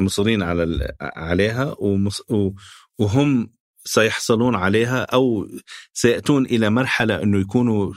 مصرين 0.00 0.42
على 0.42 0.92
عليها 1.00 1.76
وهم 2.98 3.50
سيحصلون 3.84 4.54
عليها 4.54 5.02
أو 5.02 5.48
سيأتون 5.92 6.46
إلى 6.46 6.70
مرحلة 6.70 7.22
إنه 7.22 7.40
يكونوا 7.40 7.92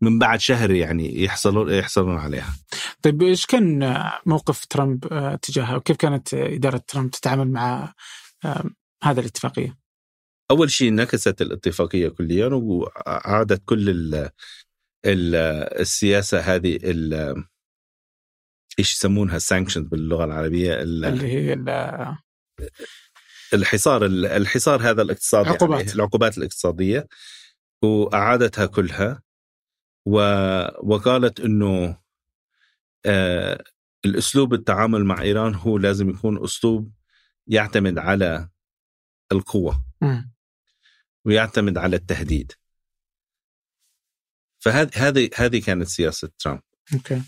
من 0.00 0.18
بعد 0.18 0.40
شهر 0.40 0.70
يعني 0.70 1.22
يحصلون 1.22 1.70
يحصلون 1.70 2.16
عليها. 2.16 2.56
طيب 3.02 3.22
إيش 3.22 3.46
كان 3.46 4.00
موقف 4.26 4.64
ترامب 4.64 5.12
آه، 5.12 5.34
تجاهها 5.34 5.76
وكيف 5.76 5.96
كانت 5.96 6.34
إدارة 6.34 6.82
ترامب 6.88 7.10
تتعامل 7.10 7.52
مع 7.52 7.94
آه، 8.44 8.64
هذه 9.02 9.20
الاتفاقية؟ 9.20 9.78
أول 10.50 10.70
شيء 10.70 10.94
نكثت 10.94 11.42
الاتفاقية 11.42 12.08
كليا 12.08 12.48
وعادت 12.48 13.62
كل 13.64 13.90
ال 13.90 14.14
ال 15.06 15.34
السياسة 15.80 16.40
هذه 16.40 16.78
ال 16.84 17.34
إيش 18.78 18.92
يسمونها 18.92 19.38
sanction 19.38 19.84
باللغة 19.84 20.24
العربية 20.24 20.82
اللي 20.82 21.32
هي 21.32 21.52
الحصار 23.54 24.04
الحصار 24.06 24.90
هذا 24.90 25.02
الاقتصادي 25.02 25.48
عقوبات. 25.48 25.80
يعني 25.80 25.92
العقوبات 25.92 26.38
الاقتصادية 26.38 27.08
وأعادتها 27.82 28.66
كلها 28.66 29.22
و... 30.06 30.18
وقالت 30.82 31.40
إنه 31.40 31.98
آه 33.06 33.64
الأسلوب 34.04 34.54
التعامل 34.54 35.04
مع 35.04 35.22
إيران 35.22 35.54
هو 35.54 35.78
لازم 35.78 36.10
يكون 36.10 36.44
أسلوب 36.44 36.92
يعتمد 37.46 37.98
على 37.98 38.48
القوة. 39.32 39.84
ويعتمد 41.24 41.78
على 41.78 41.96
التهديد. 41.96 42.52
فهذه 44.58 44.90
هذه 44.94 45.30
هذه 45.36 45.60
كانت 45.60 45.86
سياسة 45.88 46.30
ترامب. 46.38 46.62
أوكي. 46.94 47.22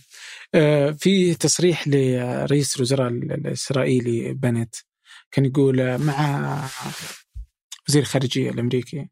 آه 0.55 0.91
في 0.91 1.35
تصريح 1.35 1.89
لرئيس 1.89 2.77
الوزراء 2.77 3.09
الإسرائيلي 3.09 4.35
بنت 4.35 4.75
كان 5.31 5.45
يقول 5.45 5.99
مع 5.99 6.69
وزير 7.89 8.03
الخارجية 8.03 8.51
الأمريكي 8.51 9.09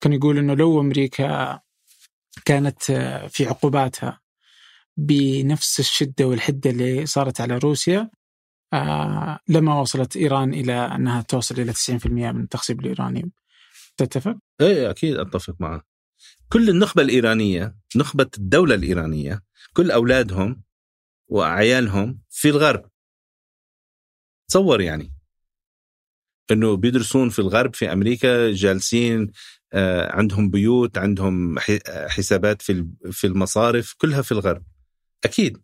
كان 0.00 0.12
يقول 0.12 0.38
إنه 0.38 0.54
لو 0.54 0.80
أمريكا 0.80 1.60
كانت 2.44 2.82
في 3.28 3.46
عقوباتها 3.46 4.20
بنفس 4.96 5.80
الشدة 5.80 6.24
والحدة 6.26 6.70
اللي 6.70 7.06
صارت 7.06 7.40
على 7.40 7.58
روسيا 7.58 8.10
آه 8.72 9.38
لما 9.48 9.80
وصلت 9.80 10.16
إيران 10.16 10.54
إلى 10.54 10.72
أنها 10.72 11.22
توصل 11.22 11.60
إلى 11.60 11.72
90% 11.72 12.06
من 12.06 12.42
التخصيب 12.42 12.80
الايراني 12.80 13.32
تتفق؟ 13.96 14.36
إيه 14.60 14.90
أكيد 14.90 15.16
أتفق 15.16 15.54
معه 15.60 15.82
كل 16.52 16.68
النخبة 16.70 17.02
الإيرانية 17.02 17.76
نخبة 17.96 18.30
الدولة 18.38 18.74
الإيرانية 18.74 19.42
كل 19.72 19.90
أولادهم 19.90 20.62
وعيالهم 21.28 22.20
في 22.30 22.48
الغرب. 22.48 22.90
تصور 24.48 24.80
يعني 24.80 25.12
إنه 26.50 26.76
بيدرسون 26.76 27.28
في 27.28 27.38
الغرب 27.38 27.74
في 27.74 27.92
أمريكا 27.92 28.52
جالسين 28.52 29.20
آه، 29.22 29.63
عندهم 30.10 30.50
بيوت 30.50 30.98
عندهم 30.98 31.58
حسابات 32.08 32.62
في 32.62 32.86
في 33.10 33.26
المصارف 33.26 33.94
كلها 33.98 34.22
في 34.22 34.32
الغرب. 34.32 34.64
أكيد. 35.24 35.62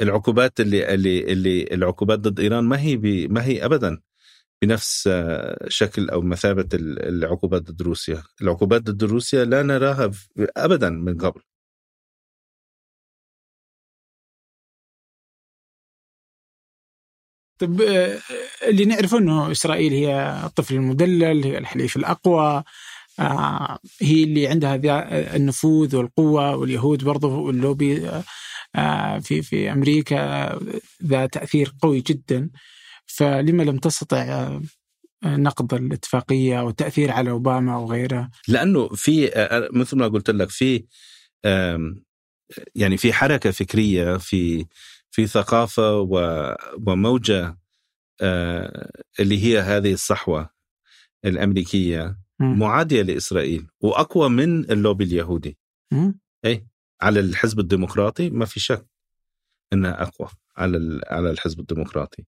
العقوبات 0.00 0.60
اللي 0.60 0.94
اللي 0.94 1.32
اللي 1.32 1.62
العقوبات 1.62 2.18
ضد 2.18 2.40
إيران 2.40 2.64
ما 2.64 2.80
هي 2.80 2.96
ما 3.28 3.44
هي 3.44 3.64
ابدا 3.64 4.00
بنفس 4.62 5.08
آه، 5.12 5.66
شكل 5.68 6.10
أو 6.10 6.22
مثابة 6.22 6.68
العقوبات 6.74 7.62
ضد 7.62 7.82
روسيا، 7.82 8.22
العقوبات 8.42 8.82
ضد 8.82 9.04
روسيا 9.04 9.44
لا 9.44 9.62
نراها 9.62 10.10
ابدا 10.56 10.90
من 10.90 11.18
قبل. 11.18 11.42
طب 17.58 17.80
آه، 17.82 18.18
اللي 18.68 18.84
نعرفه 18.84 19.18
إنه 19.18 19.50
إسرائيل 19.52 19.92
هي 19.92 20.42
الطفل 20.46 20.74
المدلل 20.74 21.44
هي 21.44 21.58
الحليف 21.58 21.96
الأقوى. 21.96 22.40
آه، 22.42 22.64
هي 24.00 24.24
اللي 24.24 24.46
عندها 24.46 25.36
النفوذ 25.36 25.96
والقوة 25.96 26.56
واليهود 26.56 27.04
برضو 27.04 27.50
اللوبي 27.50 28.10
آه، 28.74 29.18
في 29.18 29.42
في 29.42 29.72
أمريكا 29.72 30.58
ذا 31.04 31.26
تأثير 31.26 31.74
قوي 31.82 32.00
جدا. 32.00 32.50
فلما 33.06 33.62
لم 33.62 33.78
تستطع 33.78 34.58
نقض 35.24 35.74
الاتفاقية 35.74 36.60
والتأثير 36.60 37.10
على 37.10 37.30
أوباما 37.30 37.76
وغيره 37.76 38.30
لأنه 38.48 38.88
في 38.88 39.30
مثل 39.72 39.96
ما 39.96 40.08
قلت 40.08 40.30
لك 40.30 40.50
في 40.50 40.84
يعني 42.74 42.96
في 42.96 43.12
حركة 43.12 43.50
فكرية 43.50 44.16
في 44.16 44.66
في 45.10 45.26
ثقافة 45.26 45.98
وموجة 46.86 47.58
آه، 48.20 48.90
اللي 49.20 49.44
هي 49.44 49.60
هذه 49.60 49.92
الصحوة 49.92 50.50
الأمريكية. 51.24 52.16
معادية 52.42 53.02
لإسرائيل 53.02 53.66
وأقوى 53.80 54.28
من 54.28 54.70
اللوبي 54.70 55.04
اليهودي. 55.04 55.58
اي 56.44 56.66
على 57.02 57.20
الحزب 57.20 57.60
الديمقراطي 57.60 58.30
ما 58.30 58.44
في 58.44 58.60
شك 58.60 58.86
انها 59.72 60.02
أقوى 60.02 60.28
على 60.56 61.00
على 61.06 61.30
الحزب 61.30 61.60
الديمقراطي. 61.60 62.24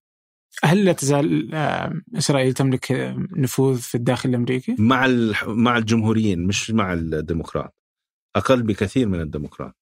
هل 0.62 0.84
لا 0.84 0.92
تزال 0.92 1.54
آه، 1.54 1.92
إسرائيل 2.14 2.52
تملك 2.54 3.14
نفوذ 3.36 3.78
في 3.78 3.94
الداخل 3.94 4.28
الأمريكي؟ 4.28 4.76
مع 4.78 5.06
مع 5.46 5.78
الجمهوريين 5.78 6.46
مش 6.46 6.70
مع 6.70 6.92
الديمقراط. 6.92 7.74
أقل 8.36 8.62
بكثير 8.62 9.08
من 9.08 9.20
الديمقراط. 9.20 9.76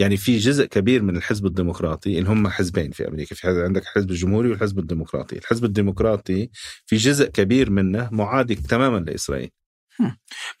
يعني 0.00 0.16
في 0.16 0.38
جزء 0.38 0.64
كبير 0.66 1.02
من 1.02 1.16
الحزب 1.16 1.46
الديمقراطي 1.46 2.18
اللي 2.18 2.30
هم 2.30 2.48
حزبين 2.48 2.90
في 2.90 3.08
أمريكا. 3.08 3.34
في 3.34 3.62
عندك 3.64 3.82
الحزب 3.82 4.10
الجمهوري 4.10 4.48
والحزب 4.48 4.78
الديمقراطي. 4.78 5.38
الحزب 5.38 5.64
الديمقراطي 5.64 6.50
في 6.86 6.96
جزء 6.96 7.28
كبير 7.28 7.70
منه 7.70 8.08
معادي 8.12 8.54
تماما 8.54 8.98
لإسرائيل. 8.98 9.50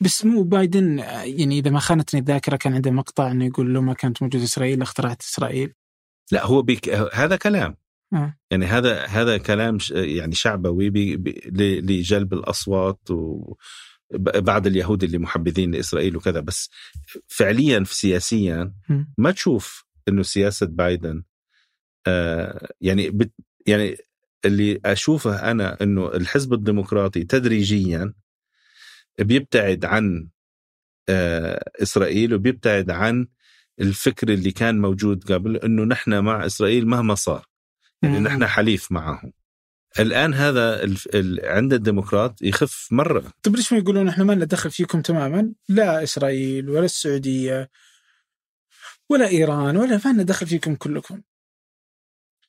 بس 0.00 0.24
مو 0.24 0.42
بايدن 0.42 0.98
يعني 1.24 1.58
إذا 1.58 1.70
ما 1.70 1.78
خانتني 1.78 2.20
الذاكرة 2.20 2.56
كان 2.56 2.74
عنده 2.74 2.90
مقطع 2.90 3.30
إنه 3.30 3.46
يقول 3.46 3.72
لو 3.72 3.82
ما 3.82 3.94
كانت 3.94 4.22
موجودة 4.22 4.44
إسرائيل 4.44 4.78
لاخترعت 4.78 5.22
إسرائيل. 5.22 5.72
لا 6.32 6.46
هو 6.46 6.62
بيك 6.62 6.88
هذا 7.12 7.36
كلام. 7.36 7.76
آه. 8.12 8.36
يعني 8.50 8.66
هذا 8.66 9.04
هذا 9.04 9.38
كلام 9.38 9.78
يعني 9.90 10.34
شعبوي 10.34 10.90
بي 10.90 11.16
بي 11.16 11.80
لجلب 11.80 12.32
الأصوات 12.32 13.10
و 13.10 13.54
بعض 14.14 14.66
اليهود 14.66 15.04
اللي 15.04 15.18
محبذين 15.18 15.70
لإسرائيل 15.74 16.16
وكذا 16.16 16.40
بس 16.40 16.70
فعليا 17.26 17.84
في 17.84 17.94
سياسيا 17.94 18.72
ما 19.18 19.30
تشوف 19.30 19.84
إنه 20.08 20.22
سياسة 20.22 20.66
بايدن 20.66 21.22
آه 22.06 22.68
يعني 22.80 23.10
بت 23.10 23.32
يعني 23.66 23.96
اللي 24.44 24.80
أشوفه 24.84 25.50
أنا 25.50 25.82
إنه 25.82 26.08
الحزب 26.08 26.52
الديمقراطي 26.52 27.24
تدريجيا 27.24 28.14
بيبتعد 29.18 29.84
عن 29.84 30.28
آه 31.08 31.70
إسرائيل 31.82 32.34
وبيبتعد 32.34 32.90
عن 32.90 33.26
الفكر 33.80 34.28
اللي 34.28 34.52
كان 34.52 34.80
موجود 34.80 35.32
قبل 35.32 35.56
إنه 35.56 35.84
نحن 35.84 36.18
مع 36.18 36.46
إسرائيل 36.46 36.86
مهما 36.86 37.14
صار 37.14 37.46
يعني 38.02 38.18
نحن 38.18 38.46
حليف 38.46 38.92
معهم. 38.92 39.32
الآن 39.98 40.34
هذا 40.34 40.94
عند 41.44 41.72
الديمقراط 41.72 42.42
يخف 42.42 42.88
مرة. 42.90 43.32
طيب 43.42 43.56
ليش 43.56 43.72
ما 43.72 43.78
يقولون 43.78 44.08
إحنا 44.08 44.24
ما 44.24 44.32
لنا 44.32 44.44
دخل 44.44 44.70
فيكم 44.70 45.02
تماما؟ 45.02 45.52
لا 45.68 46.02
إسرائيل 46.02 46.70
ولا 46.70 46.84
السعودية 46.84 47.70
ولا 49.10 49.28
إيران 49.28 49.76
ولا 49.76 50.00
ما 50.04 50.12
لنا 50.12 50.22
دخل 50.22 50.46
فيكم 50.46 50.74
كلكم. 50.74 51.22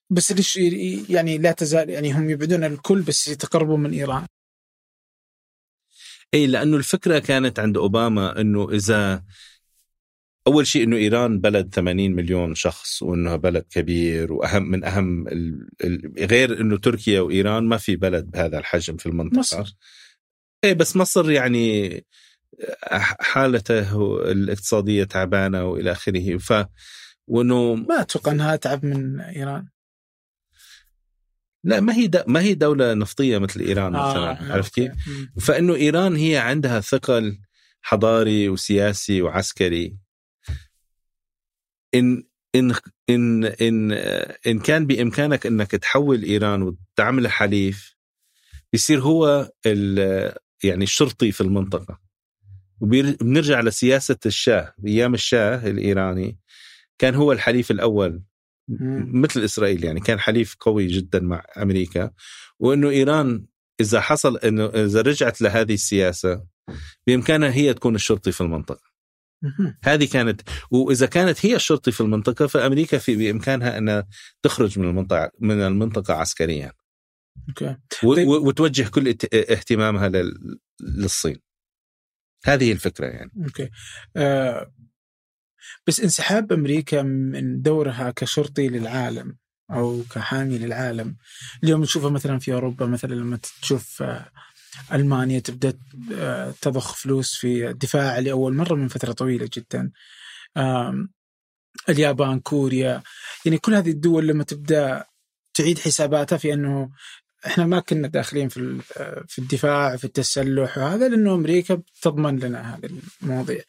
بس 0.10 0.32
ليش 0.32 0.58
يعني 1.10 1.38
لا 1.38 1.52
تزال 1.52 1.90
يعني 1.90 2.14
هم 2.14 2.30
يبعدون 2.30 2.64
الكل 2.64 3.02
بس 3.02 3.28
يتقربوا 3.28 3.78
من 3.78 3.94
إيران؟ 3.94 4.26
إي 6.34 6.48
لأنه 6.48 6.78
الفكرة 6.78 7.20
كانت 7.20 7.60
عند 7.60 7.78
أوباما 7.78 8.42
إنه 8.42 8.72
إذا 8.72 9.24
أول 10.48 10.68
شيء 10.68 10.84
إنه 10.84 10.98
إيران 10.98 11.40
بلد 11.40 11.76
80 11.76 12.12
مليون 12.12 12.56
شخص 12.56 13.04
وانه 13.04 13.36
بلد 13.36 13.66
كبير 13.70 14.34
وأهم 14.34 14.64
من 14.64 14.84
أهم 14.84 15.28
ال... 15.28 15.70
غير 16.20 16.62
إنه 16.62 16.78
تركيا 16.78 17.22
وإيران 17.22 17.64
ما 17.64 17.78
في 17.78 17.96
بلد 17.96 18.32
بهذا 18.32 18.58
الحجم 18.58 18.98
في 18.98 19.06
المنطقة. 19.06 19.40
مصر. 19.40 19.76
إيه 20.64 20.74
بس 20.74 20.96
مصر 20.96 21.32
يعني 21.32 22.06
حالته 23.20 24.18
الاقتصادية 24.32 25.04
تعبانة 25.04 25.66
وإلى 25.66 25.92
آخره. 25.92 26.38
ف 26.38 26.66
وإنه 27.28 27.76
ما 27.76 28.02
أتوقع 28.02 28.32
إنها 28.32 28.54
أتعب 28.54 28.86
من 28.86 29.20
إيران. 29.20 29.68
لا 31.64 31.80
ما 31.80 31.94
هي 31.96 32.12
ما 32.28 32.42
هي 32.42 32.54
دولة 32.54 32.94
نفطية 32.94 33.38
مثل 33.38 33.60
إيران 33.60 33.96
آه، 33.96 34.10
مثلا 34.10 34.32
آه 34.32 34.54
عرفت 34.54 34.74
كيف؟ 34.74 34.92
فإنه 35.40 35.76
إيران 35.76 36.16
هي 36.16 36.38
عندها 36.38 36.80
ثقل 36.80 37.40
حضاري 37.82 38.50
وسياسي 38.50 39.22
وعسكري. 39.22 40.07
إن 41.96 42.24
إن 42.56 42.74
إن 43.10 43.46
إن 43.46 43.92
إن 44.48 44.60
كان 44.60 44.88
بإمكانك 44.88 45.46
إنك 45.46 45.72
تحول 45.72 46.24
إيران 46.24 46.62
وتعمل 46.62 47.28
حليف 47.28 47.96
بيصير 48.74 49.00
هو 49.00 49.52
يعني 50.64 50.84
الشرطي 50.84 51.32
في 51.32 51.42
المنطقة. 51.42 52.00
وبنرجع 52.80 53.62
لسياسة 53.62 54.18
الشاه 54.26 54.74
بايام 54.78 55.14
الشاه 55.14 55.68
الإيراني 55.70 56.40
كان 56.98 57.16
هو 57.16 57.32
الحليف 57.32 57.72
الأول. 57.72 58.24
مثل 59.14 59.44
إسرائيل 59.44 59.84
يعني 59.84 60.00
كان 60.00 60.20
حليف 60.20 60.56
قوي 60.60 60.88
جدا 60.88 61.20
مع 61.20 61.46
أمريكا. 61.58 62.12
وإنه 62.60 62.90
إيران 62.90 63.46
إذا 63.82 64.02
حصل 64.02 64.38
إنه 64.38 64.66
إذا 64.66 65.02
رجعت 65.02 65.42
لهذه 65.42 65.74
السياسة 65.74 66.46
بإمكانها 67.08 67.52
هي 67.52 67.74
تكون 67.74 67.96
الشرطي 67.96 68.32
في 68.32 68.42
المنطقة. 68.42 68.97
هذه 69.84 70.08
كانت 70.14 70.42
وإذا 70.72 71.06
كانت 71.06 71.46
هي 71.46 71.56
الشرطي 71.56 71.92
في 71.92 72.02
المنطقة 72.02 72.48
فأمريكا 72.48 72.98
في 72.98 73.16
بإمكانها 73.16 73.78
انها 73.78 74.08
تخرج 74.42 74.80
من 74.80 74.90
المنطقة 74.90 75.32
من 75.40 75.62
المنطقة 75.62 76.14
عسكريا. 76.14 76.74
okay. 77.50 77.78
طيب. 78.04 78.28
وتوجه 78.28 78.90
كل 78.90 79.18
اهتمامها 79.34 80.10
لل- 80.10 80.60
للصين. 80.82 81.38
هذه 82.46 82.72
الفكرة 82.72 83.06
يعني. 83.06 83.32
okay. 83.46 83.70
آه 84.16 84.74
بس 85.88 86.00
انسحاب 86.00 86.54
أمريكا 86.54 87.02
من 87.02 87.62
دورها 87.62 88.12
كشرطي 88.12 88.68
للعالم 88.68 89.38
أو 89.72 90.04
كحامي 90.12 90.58
للعالم 90.58 91.16
اليوم 91.64 91.82
نشوفها 91.82 92.10
مثلا 92.10 92.40
في 92.40 92.54
أوروبا 92.54 92.86
مثلا 92.86 93.14
لما 93.16 93.38
تشوف 93.62 94.02
آه، 94.02 94.32
ألمانيا 94.94 95.40
تبدأ 95.40 95.78
آه، 96.14 96.54
تضخ 96.62 96.96
فلوس 96.96 97.36
في 97.36 97.70
الدفاع 97.70 98.20
لأول 98.20 98.54
مرة 98.54 98.76
من 98.76 98.88
فترة 98.88 99.12
طويلة 99.12 99.50
جدا 99.54 99.92
اليابان 101.90 102.40
كوريا 102.40 103.02
يعني 103.46 103.58
كل 103.58 103.74
هذه 103.76 103.90
الدول 103.90 104.28
لما 104.28 104.44
تبدأ 104.44 105.06
تعيد 105.54 105.80
حساباتها 105.80 106.38
في 106.38 106.54
أنه 106.54 106.90
إحنا 107.46 107.66
ما 107.66 107.80
كنا 107.80 108.08
داخلين 108.08 108.50
في 108.50 108.82
آه، 108.98 109.24
في 109.28 109.40
الدفاع 109.40 109.96
في 109.98 110.04
التسلح 110.04 110.78
وهذا 110.78 111.10
لأنه 111.10 111.34
أمريكا 111.34 111.74
بتضمن 111.76 112.40
لنا 112.40 112.76
هذه 112.76 112.90
المواضيع. 113.24 113.62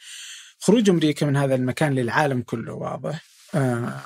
خروج 0.60 0.90
أمريكا 0.90 1.26
من 1.26 1.36
هذا 1.36 1.54
المكان 1.54 1.94
للعالم 1.94 2.42
كله 2.42 2.72
واضح. 2.72 3.22
آه 3.54 4.00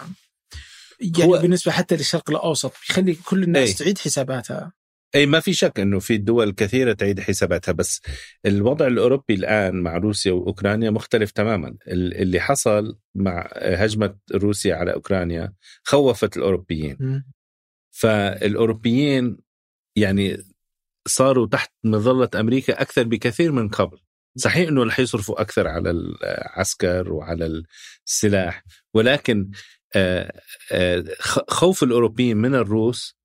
يعني 1.01 1.25
هو- 1.33 1.39
بالنسبة 1.39 1.73
حتى 1.73 1.97
للشرق 1.97 2.31
الأوسط 2.31 2.73
يخلي 2.91 3.15
كل 3.15 3.43
الناس 3.43 3.69
أي. 3.69 3.75
تعيد 3.75 3.99
حساباتها. 3.99 4.73
أي 5.15 5.27
ما 5.27 5.41
في 5.41 5.53
شك 5.53 5.81
إنه 5.81 5.99
في 5.99 6.17
دول 6.19 6.51
كثيرة 6.53 6.93
تعيد 6.93 7.21
حساباتها 7.21 7.73
بس 7.73 8.01
الوضع 8.47 8.87
الأوروبي 8.87 9.35
الآن 9.35 9.75
مع 9.83 9.97
روسيا 9.97 10.33
وأوكرانيا 10.33 10.91
مختلف 10.91 11.31
تماما. 11.31 11.69
ال- 11.89 12.15
اللي 12.15 12.41
حصل 12.41 12.99
مع 13.15 13.49
هجمة 13.57 14.17
روسيا 14.35 14.75
على 14.75 14.95
أوكرانيا 14.95 15.53
خوفت 15.85 16.37
الأوروبيين. 16.37 16.97
فالأوروبيين 17.91 19.37
يعني 19.97 20.37
صاروا 21.09 21.47
تحت 21.47 21.73
مظلة 21.85 22.29
أمريكا 22.35 22.83
أكثر 22.83 23.03
بكثير 23.03 23.53
من 23.53 23.69
قبل. 23.69 23.99
صحيح 24.37 24.69
إنه 24.69 24.85
رح 24.85 24.99
يصرفوا 25.01 25.41
أكثر 25.41 25.69
على 25.69 25.91
العسكر 25.91 27.13
وعلى 27.13 27.63
السلاح 28.07 28.65
ولكن 28.95 29.51
آه، 29.95 30.41
آه، 30.73 31.05
خوف 31.49 31.83
الأوروبيين 31.83 32.37
من 32.37 32.55
الروس 32.55 33.17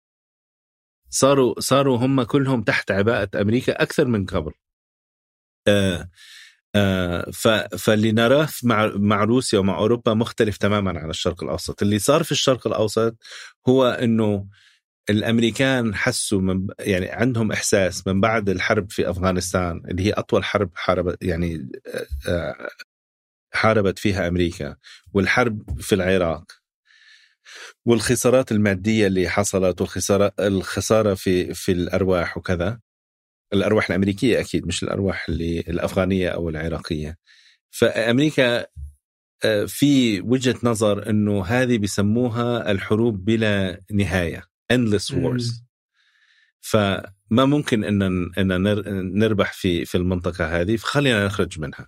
صاروا 1.10 1.60
صاروا 1.60 1.97
هم 1.97 2.24
كلهم 2.24 2.62
تحت 2.64 2.91
عباءة 2.91 3.41
أمريكا 3.41 3.82
أكثر 3.84 4.05
من 4.08 4.26
قبل. 4.26 4.51
آه، 5.68 6.10
آه، 6.76 7.32
فاللي 7.78 8.12
نراه 8.12 8.47
مع 8.64 8.91
مع 8.95 9.24
روسيا 9.24 9.60
ومع 9.60 9.78
أوروبا 9.78 10.14
مختلف 10.14 10.58
تماما 10.58 10.99
عن 10.99 11.10
الشرق 11.10 11.43
الأوسط. 11.43 11.82
اللي 11.82 11.99
صار 11.99 12.24
في 12.24 12.32
الشرق 12.32 12.68
الأوسط 12.68 13.16
هو 13.68 13.86
إنه 13.88 14.47
الأمريكان 15.10 15.95
حسوا 15.95 16.41
من 16.41 16.68
يعني 16.80 17.10
عندهم 17.10 17.51
إحساس 17.51 18.08
من 18.08 18.22
بعد 18.22 18.49
الحرب 18.49 18.91
في 18.91 19.10
أفغانستان 19.10 19.82
اللي 19.89 20.03
هي 20.08 20.12
أطول 20.14 20.43
حرب 20.43 20.72
حاربت 20.76 21.24
يعني 21.24 21.70
آه، 21.88 22.08
آه، 22.30 22.70
حاربت 23.53 23.99
فيها 23.99 24.28
أمريكا 24.28 24.76
والحرب 25.14 25.82
في 25.82 25.95
العراق. 25.95 26.57
والخسارات 27.86 28.52
المادية 28.52 29.08
اللي 29.08 29.30
حصلت 29.30 29.82
والخساره 29.82 30.32
الخسارة 30.39 31.14
في 31.14 31.54
في 31.54 31.72
الأرواح 31.72 32.38
وكذا. 32.38 32.80
الأرواح 33.54 33.89
الأمريكية 33.89 34.39
أكيد 34.39 34.68
مش 34.68 34.84
الأرواح 34.84 35.26
اللي 35.30 35.60
الأفغانية 35.60 36.30
أو 36.30 36.50
العراقية. 36.50 37.18
فأمريكا 37.72 38.66
آه، 39.45 39.66
في 39.66 40.22
وجهة 40.22 40.56
نظر 40.64 41.10
إنه 41.10 41.45
هذه 41.45 41.78
بسموها 41.78 42.72
الحروب 42.72 43.26
بلا 43.26 43.82
نهاية 43.91 44.43
endless 44.74 45.14
wars. 45.14 45.62
فما 46.62 47.45
ممكن 47.45 47.84
ان 47.84 48.02
إن 48.38 48.62
نر- 48.62 48.89
نربح 48.89 49.54
في 49.54 49.86
في 49.86 49.95
المنطقة 49.95 50.62
هذه 50.62 50.76
فخلينا 50.76 51.26
نخرج 51.26 51.60
منها. 51.60 51.88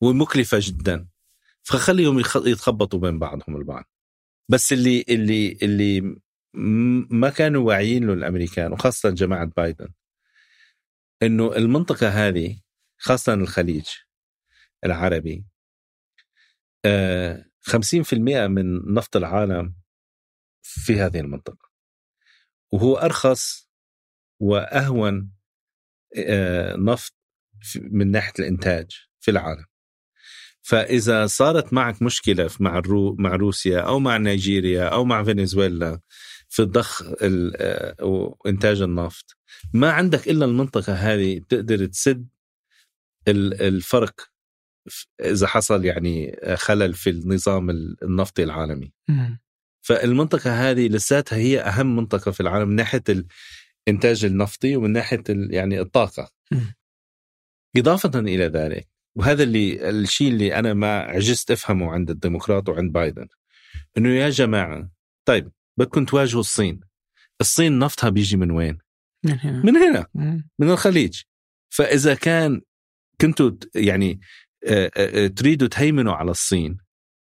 ومكلفة 0.00 0.58
جدا. 0.60 1.06
فخليهم 1.62 2.18
يتخبطوا 2.36 2.98
بين 3.00 3.18
بعضهم 3.18 3.56
البعض. 3.56 3.84
بس 4.48 4.72
اللي 4.72 5.04
اللي 5.08 5.58
اللي 5.62 6.16
ما 7.10 7.30
كانوا 7.30 7.66
واعيين 7.66 8.06
له 8.06 8.12
الأمريكان 8.12 8.72
وخاصة 8.72 9.10
جماعة 9.10 9.44
بايدن 9.44 9.88
إنه 11.22 11.56
المنطقة 11.56 12.08
هذه 12.08 12.60
خاصة 12.98 13.34
الخليج 13.34 13.86
العربي 14.84 15.44
آه، 16.84 17.44
50% 17.60 18.46
من 18.46 18.94
نفط 18.94 19.16
العالم 19.16 19.74
في 20.62 21.00
هذه 21.00 21.20
المنطقة. 21.20 21.68
وهو 22.72 22.96
أرخص 22.96 23.70
وأهون 24.40 25.32
آه، 26.16 26.76
نفط 26.76 27.14
من 27.80 28.10
ناحية 28.10 28.32
الإنتاج 28.38 29.08
في 29.20 29.30
العالم. 29.30 29.64
فإذا 30.68 31.26
صارت 31.26 31.72
معك 31.72 32.02
مشكلة 32.02 32.50
مع 32.60 32.78
الرو 32.78 33.16
مع 33.18 33.36
روسيا 33.36 33.80
أو 33.80 33.98
مع 33.98 34.16
نيجيريا 34.16 34.88
أو 34.88 35.04
مع 35.04 35.24
فنزويلا 35.24 36.00
في 36.48 36.62
ضخ 36.62 37.02
ال- 37.02 37.52
آه، 37.56 38.04
وإنتاج 38.04 38.82
النفط 38.82 39.36
ما 39.74 39.90
عندك 39.92 40.28
إلا 40.28 40.44
المنطقة 40.44 40.92
هذه 40.92 41.38
تقدر 41.48 41.86
تسد 41.86 42.28
ال- 43.28 43.62
الفرق 43.62 44.20
إذا 45.20 45.46
حصل 45.46 45.84
يعني 45.84 46.36
خلل 46.54 46.94
في 46.94 47.10
النظام 47.10 47.70
النفطي 48.02 48.42
العالمي 48.44 48.92
مم. 49.08 49.40
فالمنطقة 49.86 50.70
هذه 50.70 50.88
لساتها 50.88 51.36
هي 51.36 51.60
أهم 51.60 51.96
منطقة 51.96 52.30
في 52.30 52.40
العالم 52.40 52.68
من 52.68 52.74
ناحية 52.76 53.02
الإنتاج 53.88 54.24
النفطي 54.24 54.76
ومن 54.76 54.92
ناحية 54.92 55.22
ال- 55.28 55.54
يعني 55.54 55.80
الطاقة 55.80 56.30
مم. 56.52 56.74
إضافة 57.76 58.18
إلى 58.18 58.44
ذلك 58.44 58.88
وهذا 59.16 59.42
اللي 59.42 59.90
الشيء 59.90 60.28
اللي 60.28 60.54
أنا 60.54 60.74
ما 60.74 60.98
عجزت 60.98 61.50
أفهمه 61.50 61.92
عند 61.92 62.10
الديمقراط 62.10 62.68
وعند 62.68 62.92
بايدن 62.92 63.28
إنه 63.98 64.08
يا 64.08 64.30
جماعة 64.30 64.90
طيب 65.24 65.52
بدكم 65.78 66.04
تواجهوا 66.04 66.40
الصين 66.40 66.80
الصين 67.40 67.78
نفطها 67.78 68.10
بيجي 68.10 68.36
من 68.36 68.50
وين؟ 68.50 68.78
من 69.24 69.38
هنا. 69.38 69.62
من 69.64 69.76
هنا. 69.76 70.06
من 70.58 70.70
الخليج 70.70 71.22
فإذا 71.74 72.14
كان 72.14 72.60
كنتوا 73.20 73.50
يعني 73.74 74.20
آه، 74.66 74.90
آه، 74.96 75.24
آه، 75.24 75.26
تريدوا 75.26 75.68
تهيمنوا 75.68 76.12
على 76.12 76.30
الصين 76.30 76.78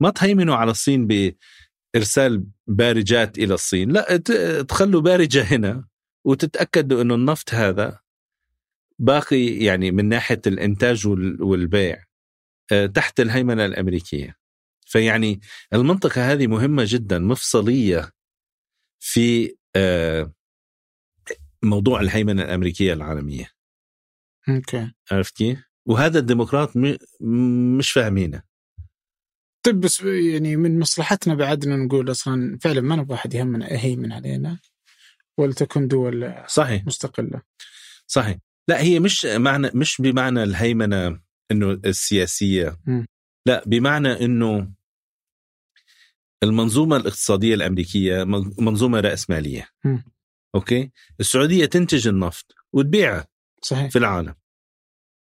ما 0.03 0.11
تهيمنوا 0.11 0.55
على 0.57 0.71
الصين 0.71 1.07
بإرسال 1.07 2.45
بارجات 2.67 3.39
إلى 3.39 3.55
الصين 3.55 3.93
لا 3.93 4.17
تخلوا 4.69 5.01
بارجة 5.01 5.43
هنا 5.43 5.85
وتتأكدوا 6.27 7.03
أنه 7.03 7.15
النفط 7.15 7.55
هذا 7.55 8.01
باقي 8.99 9.47
يعني 9.65 9.91
من 9.91 10.09
ناحية 10.09 10.41
الإنتاج 10.47 11.07
وال- 11.07 11.43
والبيع 11.43 12.05
آه، 12.73 12.87
تحت 12.87 13.21
الهيمنة 13.21 13.65
الأمريكية. 13.65 14.37
فيعني 14.87 15.41
المنطقة 15.73 16.33
هذه 16.33 16.47
مهمة 16.47 16.85
جدا 16.87 17.19
مفصلية 17.19 18.11
في 19.01 19.57
آه، 19.77 20.33
موضوع 21.63 22.01
الهيمنة 22.01 22.43
الأمريكية 22.43 22.93
العالمية. 22.93 23.51
أوكي. 24.49 24.93
عرفت 25.13 25.37
كيف؟ 25.37 25.59
وهذا 25.87 26.19
الديمقراط 26.19 26.73
مش 27.79 27.91
فاهمينه. 27.93 28.43
طيب 29.63 29.81
بس 29.81 30.01
يعني 30.01 30.57
من 30.57 30.79
مصلحتنا 30.79 31.35
بعد 31.35 31.65
إنه 31.65 31.77
نقول 31.77 32.11
أصلا 32.11 32.59
فعلا 32.63 32.81
ما 32.81 32.97
نبغى 32.97 33.15
أحد 33.15 33.35
يهمن 33.35 33.63
يهيمن 33.63 34.13
علينا 34.13 34.59
ولتكن 35.39 35.89
دول 35.89 36.35
صحيح. 36.47 36.87
مستقلة. 36.87 37.43
صحيح. 38.07 38.37
لا 38.69 38.81
هي 38.83 39.01
مش 39.01 39.25
معنى 39.25 39.71
مش 39.75 39.97
بمعنى 40.01 40.43
الهيمنة 40.43 41.21
إنه 41.51 41.71
السياسية 41.71 42.79
مم. 42.87 43.07
لا 43.47 43.63
بمعنى 43.67 44.25
إنه 44.25 44.73
المنظومة 46.43 46.97
الاقتصادية 46.97 47.55
الأمريكية 47.55 48.25
من- 48.25 48.53
منظومة 48.59 49.01
راسماليه 49.01 49.69
مم. 49.85 50.05
أوكي 50.55 50.91
السعودية 51.21 51.67
تنتج 51.67 52.09
النفط 52.09 52.55
وتبيعه 52.73 53.27
صحيح. 53.63 53.91
في 53.91 53.99
العالم 53.99 54.35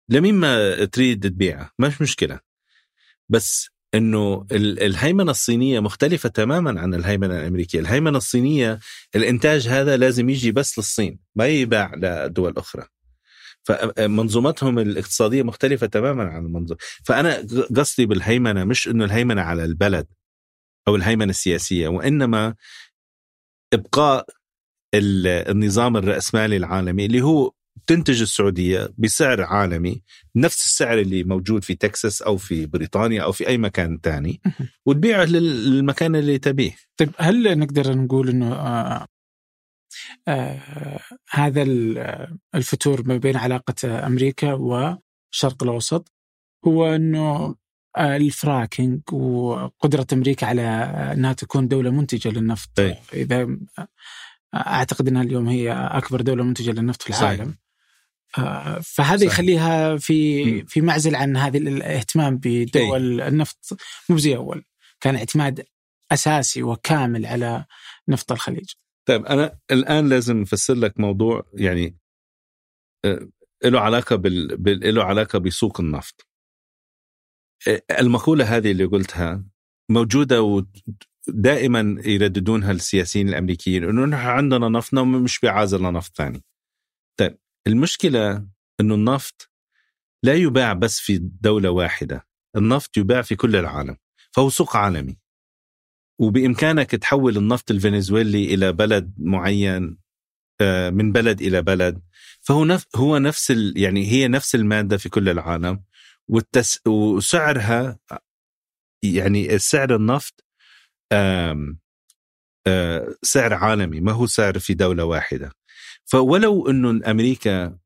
لمين 0.10 0.36
ما 0.36 0.86
تريد 0.86 1.24
تبيعها 1.30 1.72
مش 1.80 2.02
مشكلة 2.02 2.40
بس 3.30 3.70
إنه 3.94 4.48
ال- 4.52 4.84
الهيمنة 4.84 5.32
الصينية 5.32 5.80
مختلفة 5.80 6.30
تماما 6.30 6.82
عن 6.82 6.94
الهيمنة 6.94 7.40
الأمريكية، 7.40 7.80
الهيمنة 7.80 8.18
الصينية 8.18 8.80
الإنتاج 9.16 9.68
هذا 9.68 9.98
لازم 9.98 10.30
يجي 10.30 10.52
بس 10.52 10.78
للصين، 10.80 11.20
ما 11.36 11.48
يباع 11.48 11.92
لدول 11.96 12.54
أخرى. 12.58 12.88
فمنظومتهم 13.68 14.80
الاقتصادية 14.80 15.44
مختلفة 15.44 15.88
تماما 15.88 16.24
عن 16.24 16.46
المنظومة، 16.46 16.80
فأنا 17.06 17.48
قصدي 17.78 18.06
بالهيمنة 18.06 18.64
مش 18.64 18.88
إنه 18.88 19.06
الهيمنة 19.06 19.42
على 19.42 19.64
البلد 19.66 20.08
أو 20.88 20.96
الهيمنة 20.96 21.30
السياسية 21.30 21.88
وإنما 21.88 22.56
إبقاء 23.74 24.26
ال- 24.94 25.28
النظام 25.28 25.98
الرأسمالي 25.98 26.58
العالمي 26.58 27.06
اللي 27.06 27.22
هو 27.22 27.52
تنتج 27.88 28.22
السعودية 28.22 28.90
بسعر 28.98 29.42
عالمي 29.42 30.02
نفس 30.36 30.66
السعر 30.66 31.00
اللي 31.00 31.24
موجود 31.24 31.64
في 31.64 31.76
تكساس 31.76 32.22
أو 32.22 32.38
في 32.38 32.66
بريطانيا 32.66 33.24
أو 33.24 33.32
في 33.32 33.48
أي 33.48 33.58
مكان 33.58 34.00
ثاني 34.04 34.42
وتبيعه 34.86 35.26
للمكان 35.26 36.16
اللي 36.16 36.38
تبيه. 36.38 36.76
طيب 36.98 37.10
هل 37.18 37.60
نقدر 37.60 37.96
نقول 37.98 38.30
إنه 38.30 38.54
آه 38.54 39.02
آه 39.02 39.08
هذا 41.30 41.62
الفتور 42.56 43.08
ما 43.08 43.18
بين 43.18 43.38
علاقة 43.38 44.08
أمريكا 44.08 44.54
والشرق 44.54 45.64
الأوسط 45.64 46.14
هو 46.68 46.96
إنه 46.96 47.56
الفراكينج 47.98 49.02
وقدرة 49.14 50.08
أمريكا 50.14 50.48
على 50.48 50.62
إنها 51.14 51.34
تكون 51.34 51.68
دولة 51.68 51.90
منتجة 51.90 52.30
للنفط 52.30 52.80
أي. 52.80 52.98
إذا 53.14 53.58
أعتقد 54.56 55.08
إنها 55.08 55.22
اليوم 55.22 55.48
هي 55.48 55.72
أكبر 55.72 56.22
دولة 56.22 56.44
منتجة 56.44 56.72
للنفط 56.72 57.02
في 57.02 57.10
العالم 57.10 57.46
صحيح. 57.46 58.48
آه، 58.48 58.80
فهذا 58.84 59.18
صحيح. 59.18 59.32
يخليها 59.32 59.98
في 59.98 60.66
في 60.66 60.82
معزل 60.82 61.16
عن 61.16 61.38
هذه 61.38 61.58
الاهتمام 61.58 62.38
بدول 62.38 63.22
أي. 63.22 63.28
النفط 63.28 63.58
مو 64.10 64.18
زي 64.18 64.36
أول 64.36 64.66
كان 65.02 65.16
اعتماد 65.16 65.66
أساسي 66.12 66.64
وكامل 66.64 67.26
على 67.26 67.66
نفط 68.08 68.32
الخليج 68.32 68.70
طيب 69.08 69.26
أنا 69.26 69.60
الآن 69.72 70.10
لازم 70.10 70.42
أفسر 70.42 70.74
لك 70.74 71.00
موضوع 71.00 71.44
يعني 71.54 71.98
آه، 73.06 73.30
له 73.66 73.80
علاقة 73.80 74.16
بال... 74.16 74.58
بال... 74.58 74.96
له 74.96 75.04
علاقة 75.04 75.40
بسوق 75.40 75.82
النفط 75.82 76.28
آه، 77.68 77.82
المقولة 78.00 78.58
هذه 78.58 78.72
اللي 78.72 78.86
قلتها 78.86 79.44
موجودة 79.92 80.42
ودائما 80.42 82.02
يرددونها 82.06 82.72
السياسيين 82.72 83.30
الأمريكيين 83.30 83.84
إنه 83.84 84.06
نحن 84.06 84.28
عندنا 84.28 84.70
نفطنا 84.70 85.02
ومش 85.02 85.40
بعازل 85.40 85.82
نفط 85.82 86.16
ثاني. 86.16 86.44
طيب 87.20 87.38
المشكلة 87.68 88.48
إنه 88.80 88.96
النفط 88.96 89.52
لا 90.24 90.34
يباع 90.34 90.74
بس 90.74 91.00
في 91.00 91.18
دولة 91.18 91.70
واحدة، 91.70 92.28
النفط 92.56 92.98
يباع 92.98 93.22
في 93.22 93.36
كل 93.36 93.56
العالم، 93.56 93.98
فهو 94.36 94.50
سوق 94.50 94.78
عالمي. 94.78 95.18
وبإمكانك 96.20 96.92
تحول 96.92 97.38
النفط 97.38 97.72
الفنزويلي 97.72 98.54
إلى 98.54 98.74
بلد 98.74 99.14
معين 99.18 99.98
آه، 100.62 100.90
من 100.90 101.12
بلد 101.12 101.42
إلى 101.42 101.62
بلد. 101.62 102.02
فهو 102.42 102.66
نفس 102.66 102.86
هو 102.96 103.18
نفس 103.18 103.54
يعني 103.76 104.12
هي 104.12 104.28
نفس 104.28 104.56
المادة 104.56 104.98
في 104.98 105.10
كل 105.10 105.30
العالم. 105.30 105.84
والتس 106.28 106.88
وسعرها 106.88 108.00
يعني 109.04 109.58
سعر 109.60 109.96
النفط 109.96 110.46
آم 111.14 111.80
آه 112.68 113.16
سعر 113.24 113.54
عالمي 113.54 114.00
ما 114.00 114.12
هو 114.12 114.26
سعر 114.26 114.60
في 114.60 114.74
دولة 114.74 115.04
واحدة. 115.04 115.52
فولو 116.06 116.70
أنه 116.70 117.12
أمريكا 117.12 117.78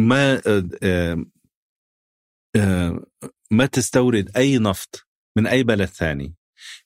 ما 0.00 0.42
آه 0.46 1.24
آه 2.56 3.06
ما 3.50 3.66
تستورد 3.66 4.36
أي 4.36 4.58
نفط 4.58 5.06
من 5.36 5.46
أي 5.46 5.62
بلد 5.62 5.88
ثاني 5.88 6.34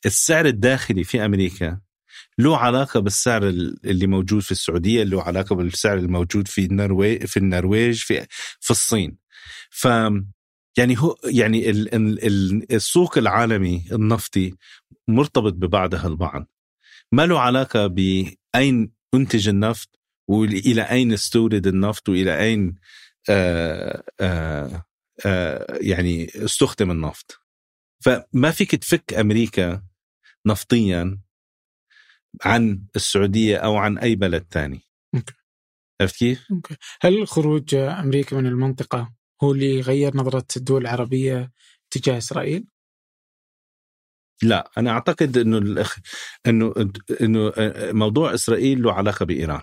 السعر 0.06 0.46
الداخلي 0.46 1.04
في 1.04 1.24
أمريكا 1.24 1.80
له 2.38 2.58
علاقة 2.58 3.00
بالسعر 3.00 3.42
اللي 3.84 4.06
موجود 4.06 4.42
في 4.42 4.52
السعودية 4.52 5.02
له 5.02 5.22
علاقة 5.22 5.54
بالسعر 5.56 5.98
الموجود 5.98 6.48
في 6.48 6.64
النرويج 6.64 7.24
في 7.24 7.36
النرويج 7.36 7.98
في 7.98 8.26
في 8.60 8.70
الصين. 8.70 9.18
ف 9.70 9.88
يعني 10.78 10.98
هو 10.98 11.16
يعني 11.24 11.70
السوق 12.70 13.18
العالمي 13.18 13.84
النفطي 13.92 14.54
مرتبط 15.08 15.52
ببعضها 15.52 16.06
البعض. 16.06 16.46
ما 17.12 17.26
له 17.26 17.40
علاقة 17.40 17.86
بأين 17.86 18.92
أنتج 19.14 19.48
النفط 19.48 20.00
وإلى 20.28 20.82
أين 20.82 21.12
استورد 21.12 21.66
النفط 21.66 22.08
وإلى 22.08 22.40
أين 22.40 22.74
آآ 23.30 24.02
آآ 24.20 24.82
آآ 25.26 25.78
يعني 25.80 26.30
استخدم 26.44 26.90
النفط. 26.90 27.45
فما 28.04 28.50
فيك 28.50 28.74
تفك 28.74 29.14
أمريكا 29.14 29.82
نفطيا 30.46 31.20
عن 32.44 32.82
السعودية 32.96 33.56
أو 33.56 33.76
عن 33.76 33.98
أي 33.98 34.16
بلد 34.16 34.46
ثاني 34.50 34.80
عرفت 36.00 36.16
كيف؟ 36.16 36.48
هل 37.00 37.28
خروج 37.28 37.74
أمريكا 37.74 38.36
من 38.36 38.46
المنطقة 38.46 39.14
هو 39.42 39.52
اللي 39.52 39.80
غير 39.80 40.16
نظرة 40.16 40.46
الدول 40.56 40.82
العربية 40.82 41.52
تجاه 41.90 42.18
إسرائيل؟ 42.18 42.66
لا 44.42 44.70
أنا 44.78 44.90
أعتقد 44.90 45.38
إنه 45.38 45.58
الأخ... 45.58 45.98
إنه 46.46 46.74
إنه 47.20 47.52
موضوع 47.92 48.34
إسرائيل 48.34 48.82
له 48.82 48.92
علاقة 48.92 49.24
بإيران. 49.26 49.60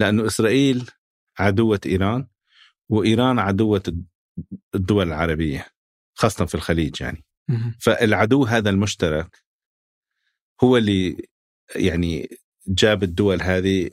لأنه 0.00 0.26
إسرائيل 0.26 0.90
عدوة 1.38 1.80
إيران 1.86 2.26
وإيران 2.88 3.38
عدوة 3.38 3.82
الدول 4.74 5.08
العربية 5.08 5.66
خاصة 6.14 6.44
في 6.46 6.54
الخليج 6.54 7.00
يعني. 7.00 7.24
فالعدو 7.80 8.44
هذا 8.44 8.70
المشترك 8.70 9.44
هو 10.64 10.76
اللي 10.76 11.26
يعني 11.76 12.28
جاب 12.68 13.02
الدول 13.02 13.42
هذه 13.42 13.90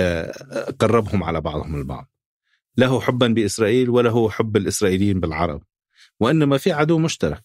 آه، 0.00 0.70
قربهم 0.78 1.24
على 1.24 1.40
بعضهم 1.40 1.76
البعض. 1.76 2.10
له 2.76 3.00
حبا 3.00 3.26
بإسرائيل 3.26 3.90
وله 3.90 4.30
حب 4.30 4.56
الإسرائيليين 4.56 5.20
بالعرب. 5.20 5.62
وإنما 6.20 6.58
في 6.58 6.72
عدو 6.72 6.98
مشترك. 6.98 7.44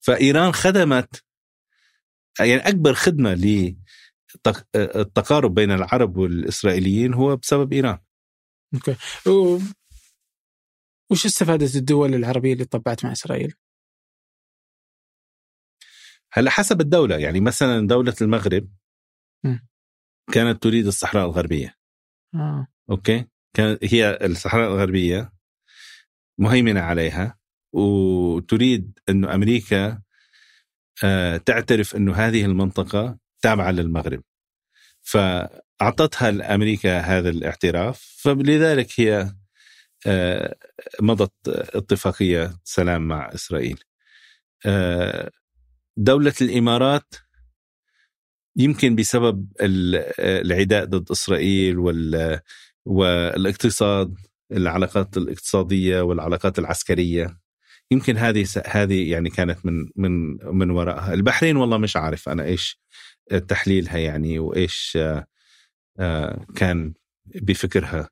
فإيران 0.00 0.52
خدمت 0.52 1.24
يعني 2.40 2.68
أكبر 2.68 2.94
خدمة 2.94 3.34
للتقارب 4.74 5.54
بين 5.54 5.70
العرب 5.70 6.16
والإسرائيليين 6.16 7.14
هو 7.14 7.36
بسبب 7.36 7.72
إيران. 7.72 7.98
okay. 8.74 8.96
و... 9.26 9.58
وش 11.10 11.26
استفادت 11.26 11.76
الدول 11.76 12.14
العربية 12.14 12.52
اللي 12.52 12.64
طبعت 12.64 13.04
مع 13.04 13.12
إسرائيل؟ 13.12 13.54
هلا 16.32 16.50
حسب 16.50 16.80
الدولة 16.80 17.16
يعني 17.16 17.40
مثلا 17.40 17.86
دولة 17.86 18.14
المغرب. 18.22 18.68
كانت 20.32 20.62
تريد 20.62 20.86
الصحراء 20.86 21.24
الغربية 21.26 21.74
آه. 22.34 22.66
okay 22.90 23.24
كانت 23.54 23.94
هي 23.94 24.18
الصحراء 24.22 24.68
الغربية 24.68 25.32
مهيمنة 26.38 26.80
عليها 26.80 27.38
وتريد 27.72 28.98
إنه 29.08 29.34
أمريكا 29.34 30.02
آه، 31.04 31.36
تعترف 31.36 31.96
إنه 31.96 32.14
هذه 32.14 32.44
المنطقة 32.44 33.18
تابعة 33.42 33.70
للمغرب 33.70 34.22
فأعطتها 35.02 36.54
أمريكا 36.54 36.98
هذا 37.00 37.28
الاعتراف 37.28 38.16
فلذلك 38.22 39.00
هي 39.00 39.34
آه، 40.06 40.56
مضت 41.00 41.48
اتفاقية 41.48 42.58
سلام 42.64 43.08
مع 43.08 43.30
إسرائيل 43.34 43.78
دولة 45.98 46.34
الإمارات 46.42 47.14
يمكن 48.56 48.96
بسبب 48.96 49.46
العداء 50.20 50.84
ضد 50.84 51.10
إسرائيل 51.10 51.78
والاقتصاد 52.86 54.14
العلاقات 54.52 55.16
الاقتصادية 55.16 56.00
والعلاقات 56.00 56.58
العسكرية. 56.58 57.38
يمكن 57.90 58.16
هذه 58.16 58.46
هذه 58.66 59.10
يعني 59.10 59.30
كانت 59.30 59.66
من 59.66 59.88
من 59.96 60.36
من 60.56 60.70
وراءها. 60.70 61.14
البحرين 61.14 61.56
والله 61.56 61.78
مش 61.78 61.96
عارف 61.96 62.28
أنا 62.28 62.44
إيش 62.44 62.80
تحليلها 63.48 63.98
يعني 63.98 64.38
وإيش 64.38 64.98
آه، 66.00 66.46
كان 66.56 66.94
بفكرها 67.26 68.08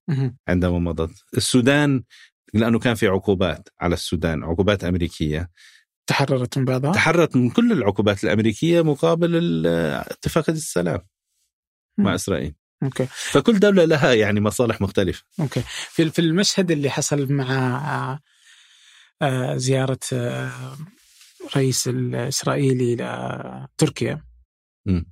عندما 0.49 0.79
مضت. 0.79 1.25
السودان 1.37 2.03
لأنه 2.55 2.79
كان 2.79 2.95
في 2.95 3.07
عقوبات 3.07 3.69
على 3.81 3.95
السودان 3.95 4.45
عقوبات 4.45 4.85
أمريكية. 4.85 5.51
تحررت 6.07 6.59
من 6.59 6.65
بعضها؟ 6.65 6.93
تحررت 6.93 7.37
من 7.37 7.51
كل 7.51 7.73
العقوبات 7.73 8.25
الأمريكية 8.25 8.83
مقابل 8.83 9.67
اتفاقيه 9.67 10.53
السلام 10.53 11.01
مع 11.99 12.15
إسرائيل. 12.15 12.55
okay. 12.83 13.07
فكل 13.11 13.59
دولة 13.59 13.85
لها 13.85 14.15
يعني 14.15 14.41
مصالح 14.41 14.81
مختلفة. 14.81 15.25
okay. 15.41 15.63
في 15.91 16.11
في 16.11 16.19
المشهد 16.19 16.71
اللي 16.71 16.91
حصل 16.91 17.33
مع 17.33 18.21
آه، 19.23 19.57
زيارة 19.57 19.99
الرئيس 20.13 21.89
الإسرائيلي 21.89 22.93
إلى 22.95 23.69
تركيا 23.79 24.25
م. 24.87 25.03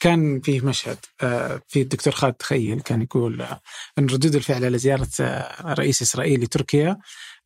كان 0.00 0.40
فيه 0.40 0.60
مشهد 0.60 0.98
آه، 1.22 1.62
في 1.68 1.82
الدكتور 1.82 2.12
خالد 2.12 2.34
تخيل 2.34 2.80
كان 2.80 3.02
يقول 3.02 3.42
آه، 3.42 3.60
أن 3.98 4.06
ردود 4.06 4.34
الفعل 4.34 4.64
على 4.64 4.78
زيارة 4.78 5.08
رئيس 5.60 6.02
إسرائيل 6.02 6.40
لتركيا 6.40 6.98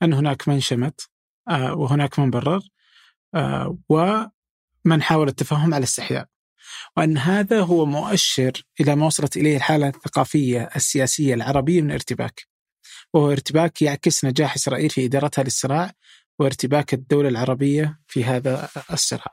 أن 0.02 0.12
هناك 0.12 0.48
من 0.48 0.60
شمت 0.60 1.08
وهناك 1.48 2.18
من 2.18 2.30
برر. 2.30 2.62
ومن 3.88 5.02
حاول 5.02 5.28
التفاهم 5.28 5.74
على 5.74 5.84
استحياء 5.84 6.26
وأن 6.96 7.18
هذا 7.18 7.60
هو 7.60 7.86
مؤشر 7.86 8.52
إلى 8.80 8.96
ما 8.96 9.06
وصلت 9.06 9.36
إليه 9.36 9.56
الحالة 9.56 9.88
الثقافية 9.88 10.70
السياسية 10.76 11.34
العربية 11.34 11.82
من 11.82 11.90
ارتباك. 11.90 12.46
وهو 13.14 13.32
ارتباك 13.32 13.82
يعكس 13.82 14.24
نجاح 14.24 14.54
إسرائيل 14.54 14.90
في 14.90 15.04
إدارتها 15.04 15.44
للصراع 15.44 15.92
وارتباك 16.38 16.94
الدولة 16.94 17.28
العربية 17.28 18.00
في 18.06 18.24
هذا 18.24 18.68
الصراع. 18.92 19.32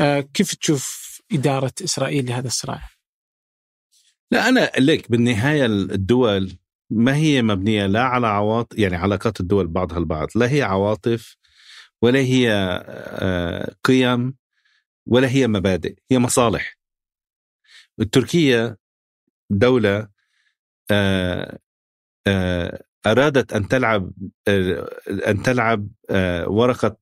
آه، 0.00 0.20
كيف 0.20 0.54
تشوف 0.54 1.10
إدارة 1.32 1.72
إسرائيل 1.84 2.26
لهذا 2.26 2.46
الصراع؟ 2.46 2.88
لا 4.30 4.48
أنا 4.48 4.70
لك 4.78 5.10
بالنهاية 5.10 5.66
الدول 5.66 6.58
ما 6.90 7.16
هي 7.16 7.42
مبنية 7.42 7.86
لا 7.86 8.02
على 8.02 8.26
عواطف 8.26 8.78
يعني 8.78 8.96
علاقات 8.96 9.40
الدول 9.40 9.66
بعضها 9.66 9.98
البعض 9.98 10.28
لا 10.34 10.50
هي 10.50 10.62
عواطف 10.62 11.36
ولا 12.02 12.18
هي 12.18 12.52
آه، 12.88 13.74
قيم 13.84 14.34
ولا 15.06 15.28
هي 15.28 15.46
مبادئ 15.46 15.94
هي 16.10 16.18
مصالح. 16.18 16.78
تركيا 18.12 18.76
دولة 19.50 20.08
آه، 20.90 21.58
آه، 22.26 22.82
أرادت 23.06 23.52
أن 23.52 23.68
تلعب 23.68 24.12
أن 25.08 25.42
تلعب 25.44 25.88
ورقة 26.46 26.96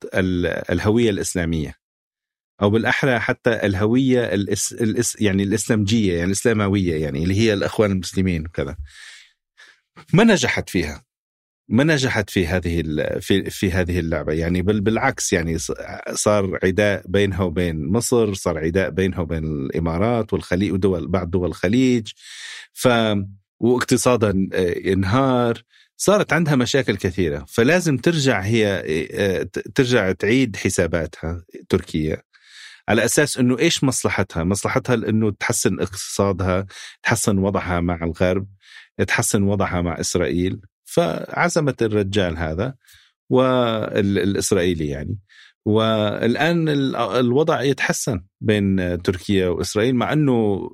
الهوية 0.71 1.11
الإسلامية 1.11 1.75
أو 2.63 2.71
بالأحرى 2.71 3.19
حتى 3.19 3.51
الهوية 3.67 4.25
الإس 4.25 5.17
يعني 5.21 5.43
الإسلامجية 5.43 6.13
يعني 6.13 6.25
الإسلاموية 6.25 7.03
يعني 7.03 7.23
اللي 7.23 7.35
هي 7.35 7.53
الأخوان 7.53 7.91
المسلمين 7.91 8.47
وكذا. 8.47 8.77
ما 10.13 10.25
نجحت 10.25 10.71
فيها؟ 10.71 11.05
ما 11.69 11.85
نجحت 11.85 12.31
في 12.31 12.47
هذه 12.47 12.83
في 13.21 13.51
في 13.51 13.73
هذه 13.73 13.99
اللعبة؟ 13.99 14.33
يعني 14.33 14.63
بل 14.63 14.81
بالعكس 14.81 15.33
يعني 15.33 15.59
صار 16.15 16.59
عداء 16.63 17.03
بينها 17.09 17.43
وبين 17.43 17.87
مصر 17.87 18.35
صار 18.35 18.59
عداء 18.59 18.91
بينها 18.91 19.21
وبين 19.21 19.45
الإمارات 19.45 20.33
والخليج 20.33 20.73
ودول 20.73 21.09
بعض 21.09 21.31
دول 21.31 21.49
الخليج. 21.49 22.09
ف 22.73 22.89
واقتصادا 23.61 24.49
آه، 24.53 24.93
انهار 24.93 25.63
صارت 25.97 26.33
عندها 26.33 26.55
مشاكل 26.57 26.97
كثيرة. 26.97 27.45
فلازم 27.49 27.97
ترجع 27.97 28.41
هي 28.41 28.83
آه، 29.13 29.43
ترجع 29.75 30.13
تعيد 30.13 30.57
حساباتها 30.57 31.45
تركيا. 31.69 32.23
على 32.89 33.05
أساس 33.05 33.39
إنه 33.39 33.59
إيش 33.59 33.85
مصلحتها؟ 33.85 34.45
مصلحتها 34.45 34.95
إنه 34.95 35.31
تحسن 35.31 35.81
اقتصادها، 35.81 36.67
تحسن 37.03 37.39
وضعها 37.39 37.81
مع 37.81 38.05
الغرب، 38.05 38.47
تحسن 39.07 39.43
وضعها 39.43 39.81
مع 39.83 40.01
إسرائيل، 40.01 40.61
فعزمت 40.85 41.83
الرجال 41.83 42.37
هذا 42.37 42.75
والاسرائيلي 43.31 44.87
يعني. 44.87 45.19
والآن 45.67 46.69
الوضع 46.99 47.63
يتحسن 47.63 48.21
بين 48.41 48.99
تركيا 49.03 49.49
وإسرائيل 49.49 49.95
مع 49.97 50.13
إنه 50.13 50.69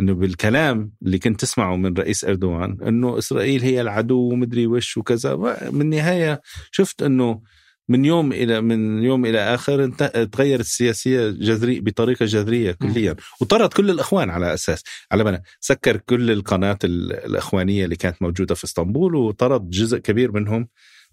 إنه 0.00 0.14
بالكلام 0.14 0.92
اللي 1.02 1.18
كنت 1.18 1.40
تسمعه 1.40 1.76
من 1.76 1.94
رئيس 1.94 2.24
إردوغان 2.24 2.78
إنه 2.86 3.18
إسرائيل 3.18 3.62
هي 3.62 3.80
العدو 3.80 4.32
ومدري 4.32 4.66
وش 4.66 4.96
وكذا 4.96 5.34
بالنهايه 5.70 6.40
شفت 6.70 7.02
إنه 7.02 7.42
من 7.88 8.04
يوم 8.04 8.32
إلى 8.32 8.60
من 8.60 9.02
يوم 9.02 9.26
إلى 9.26 9.54
آخر 9.54 9.88
تغيرت 10.24 10.60
السياسية 10.60 11.30
جذري 11.30 11.80
بطريقة 11.80 12.26
جذرية 12.26 12.72
كليا. 12.72 13.16
وطرد 13.40 13.72
كل 13.72 13.90
الأخوان 13.90 14.30
على 14.30 14.54
أساس. 14.54 14.82
على 15.12 15.24
ما 15.24 15.42
سكر 15.60 15.96
كل 15.96 16.30
القناة 16.30 16.78
الأخوانية 16.84 17.84
اللي 17.84 17.96
كانت 17.96 18.22
موجودة 18.22 18.54
في 18.54 18.64
إسطنبول 18.64 19.14
وطرد 19.14 19.70
جزء 19.70 19.98
كبير 19.98 20.32
منهم 20.32 20.68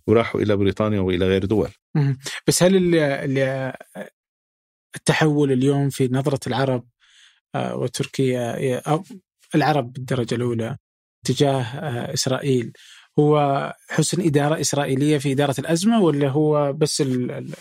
وراحوا 0.08 0.42
إلى 0.42 0.56
بريطانيا 0.56 1.00
وإلى 1.00 1.28
غير 1.28 1.46
دول. 1.46 1.70
بس 2.48 2.64
هل 2.64 2.76
اللي 2.76 3.74
التحول 4.96 5.52
اليوم 5.52 5.90
في 5.90 6.10
نظرة 6.12 6.40
العرب 6.48 6.88
آه، 7.56 7.76
وتركيا 7.76 8.80
أو 8.80 9.04
العرب 9.56 9.94
بالدرجة 9.94 10.36
الأولى 10.36 10.78
تجاه 11.26 11.62
آه، 11.62 12.14
إسرائيل 12.14 12.74
هو 13.20 13.74
حسن 13.90 14.22
إدارة 14.22 14.62
إسرائيلية 14.62 15.18
في 15.18 15.32
إدارة 15.32 15.56
الأزمة 15.60 16.02
ولا 16.02 16.30
هو 16.30 16.74
بس 16.74 17.02
ال 17.02 17.32
ال 17.32 17.54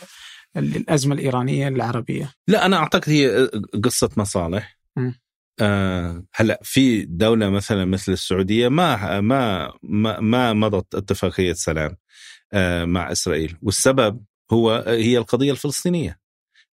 الأزمة 0.56 1.14
الإيرانية 1.14 1.68
العربية؟ 1.68 2.32
لا 2.48 2.66
أنا 2.66 2.76
أعتقد 2.76 3.10
هي 3.10 3.50
قصة 3.84 4.10
مصالح. 4.16 4.78
آه 5.60 6.24
هلا 6.34 6.60
في 6.62 7.04
دولة 7.04 7.50
مثلا 7.50 7.84
مثل 7.84 8.12
السعودية 8.12 8.68
ما 8.68 9.20
ما 9.20 9.72
ما, 9.82 10.20
ما 10.20 10.52
مضت 10.52 10.94
اتفاقية 10.94 11.52
سلام 11.52 11.96
آه 12.52 12.84
مع 12.84 13.12
إسرائيل. 13.12 13.56
والسبب 13.62 14.24
هو 14.52 14.84
هي 14.86 15.18
القضية 15.18 15.50
الفلسطينية. 15.50 16.20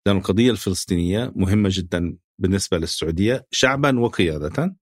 لأن 0.06 0.18
القضية 0.18 0.52
الفلسطينية 0.52 1.32
مهمة 1.36 1.70
جدا 1.72 2.18
بالنسبة 2.40 2.78
للسعودية 2.78 3.48
شعبا 3.52 4.00
وقيادة. 4.00 4.76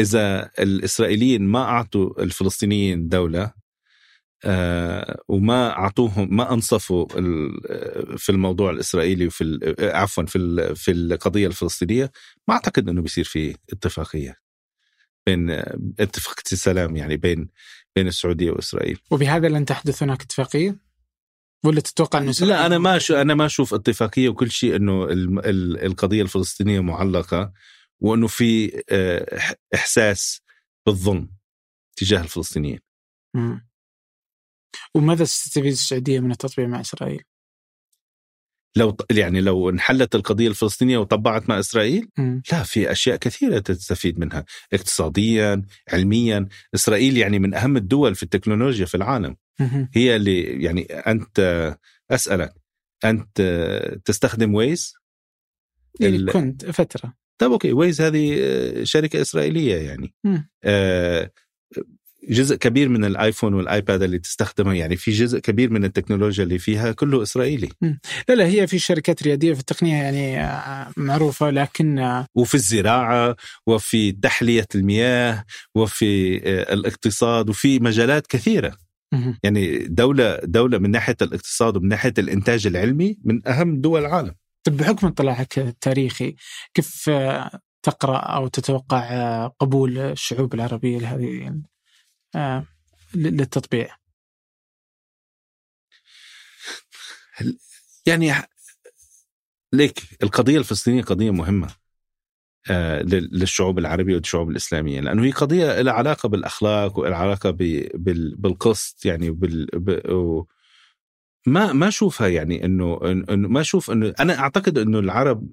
فاذا 0.00 0.50
الإسرائيليين 0.58 1.42
ما 1.42 1.62
أعطوا 1.62 2.22
الفلسطينيين 2.22 3.08
دولة 3.08 3.52
آه 4.44 5.22
وما 5.28 5.70
أعطوهم 5.70 6.36
ما 6.36 6.52
أنصفوا 6.52 7.06
في 8.16 8.30
الموضوع 8.30 8.70
الإسرائيلي 8.70 9.26
وفي 9.26 9.74
عفوا 9.80 10.24
في 10.24 10.72
في 10.74 10.90
القضية 10.90 11.46
الفلسطينية 11.46 12.10
ما 12.48 12.54
أعتقد 12.54 12.88
إنه 12.88 13.02
بيصير 13.02 13.24
في 13.24 13.56
اتفاقية 13.72 14.36
بين 15.26 15.50
اتفاقيه 16.00 16.52
السلام 16.52 16.96
يعني 16.96 17.16
بين 17.16 17.48
بين 17.96 18.06
السعودية 18.06 18.50
وإسرائيل. 18.50 18.98
وبهذا 19.10 19.48
لن 19.48 19.64
تحدث 19.64 20.02
هناك 20.02 20.22
اتفاقية؟ 20.22 20.78
ولا 21.64 21.80
تتوقع 21.80 22.18
إنه 22.18 22.32
لا 22.40 22.66
أنا 22.66 22.78
ما 22.78 22.98
شو 22.98 23.14
أنا 23.14 23.34
ما 23.34 23.46
أشوف 23.46 23.74
اتفاقية 23.74 24.28
وكل 24.28 24.50
شيء 24.50 24.76
إنه 24.76 25.06
القضية 25.86 26.22
الفلسطينية 26.22 26.80
معلقة. 26.80 27.52
وأنه 28.00 28.26
في 28.26 28.82
آه، 28.90 29.56
إحساس 29.74 30.42
بالظلم 30.86 31.30
تجاه 31.96 32.20
الفلسطينيين. 32.20 32.80
مم. 33.34 33.70
وماذا 34.94 35.24
ستستفيد 35.24 35.72
السعودية 35.72 36.20
من 36.20 36.30
التطبيع 36.30 36.66
مع 36.66 36.80
إسرائيل؟ 36.80 37.22
لو 38.76 38.96
يعني 39.10 39.40
لو 39.40 39.70
انحلت 39.70 40.14
القضية 40.14 40.48
الفلسطينية 40.48 40.98
وطبعت 40.98 41.48
مع 41.48 41.58
إسرائيل 41.58 42.08
مم. 42.18 42.42
لا 42.52 42.62
في 42.62 42.92
أشياء 42.92 43.16
كثيرة 43.16 43.58
تستفيد 43.58 44.18
منها 44.18 44.44
اقتصاديا 44.72 45.62
علميا 45.88 46.48
إسرائيل 46.74 47.16
يعني 47.16 47.38
من 47.38 47.54
أهم 47.54 47.76
الدول 47.76 48.14
في 48.14 48.22
التكنولوجيا 48.22 48.86
في 48.86 48.94
العالم 48.94 49.36
مم. 49.60 49.90
هي 49.94 50.16
اللي 50.16 50.62
يعني 50.62 50.82
أنت 50.82 51.76
أسألك 52.10 52.54
أنت 53.04 53.42
تستخدم 54.04 54.54
ويز 54.54 54.94
يعني 56.00 56.32
كنت 56.32 56.66
فترة 56.66 57.14
طيب 57.40 57.52
okay 57.52 57.72
ويز 57.72 58.00
هذه 58.00 58.36
آه، 58.40 58.84
شركة 58.84 59.20
إسرائيلية 59.20 59.76
يعني. 59.76 60.14
آه 60.64 61.30
جزء 62.28 62.56
كبير 62.56 62.88
من 62.88 63.04
الآيفون 63.04 63.54
والآيباد 63.54 64.02
اللي 64.02 64.18
تستخدمها 64.18 64.74
يعني 64.74 64.96
في 64.96 65.10
جزء 65.10 65.38
كبير 65.38 65.70
من 65.70 65.84
التكنولوجيا 65.84 66.44
اللي 66.44 66.58
فيها 66.58 66.92
كله 66.92 67.22
إسرائيلي. 67.22 67.68
لا 68.28 68.34
لا 68.34 68.46
هي 68.46 68.66
في 68.66 68.78
شركات 68.78 69.22
ريادية 69.22 69.52
في 69.54 69.60
التقنية 69.60 69.94
يعني 69.94 70.40
آه، 70.40 70.92
معروفة 70.96 71.50
لكن 71.50 72.22
وفي 72.34 72.54
الزراعة 72.54 73.36
وفي 73.66 74.12
تحلية 74.12 74.66
المياه 74.74 75.44
وفي 75.74 76.36
الاقتصاد 76.72 77.48
وفي 77.48 77.78
مجالات 77.78 78.26
كثيرة. 78.26 78.76
يعني 79.42 79.78
دولة 79.78 80.38
دولة 80.44 80.78
من 80.78 80.90
ناحية 80.90 81.16
الاقتصاد 81.22 81.76
ومن 81.76 81.88
ناحية 81.88 82.14
الإنتاج 82.18 82.66
العلمي 82.66 83.18
من 83.24 83.48
أهم 83.48 83.80
دول 83.80 84.00
العالم. 84.00 84.34
بحكم 84.68 85.06
اطلاعك 85.06 85.58
التاريخي 85.58 86.36
كيف 86.74 87.10
تقرأ 87.82 88.18
أو 88.18 88.48
تتوقع 88.48 89.46
قبول 89.46 89.98
الشعوب 89.98 90.54
العربية 90.54 90.98
لهذه 90.98 91.62
للتطبيع؟ 93.14 93.96
يعني 98.06 98.32
ليك 99.72 100.02
القضية 100.22 100.58
الفلسطينية 100.58 101.02
قضية 101.02 101.30
مهمة 101.30 101.68
آه، 102.70 103.02
للشعوب 103.02 103.78
العربية 103.78 104.14
والشعوب 104.14 104.50
الإسلامية 104.50 105.00
لأنه 105.00 105.24
هي 105.24 105.30
قضية 105.30 105.80
لها 105.80 105.92
علاقة 105.92 106.28
بالأخلاق 106.28 106.98
ولها 106.98 107.18
علاقه 107.18 107.50
بالقسط 108.34 109.04
يعني 109.04 109.30
ما 111.46 111.72
ما 111.72 111.88
أشوفها 111.88 112.28
يعني 112.28 112.64
إنه 112.64 113.00
إنه 113.04 113.48
ما 113.48 113.60
أشوف 113.60 113.90
إنه 113.90 114.14
أنا 114.20 114.38
أعتقد 114.38 114.78
إنه 114.78 114.98
العرب 114.98 115.48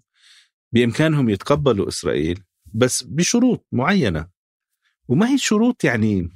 بإمكانهم 0.73 1.29
يتقبلوا 1.29 1.87
إسرائيل 1.87 2.43
بس 2.73 3.03
بشروط 3.03 3.65
معينة. 3.71 4.27
وما 5.07 5.29
هي 5.29 5.37
شروط 5.37 5.83
يعني 5.83 6.29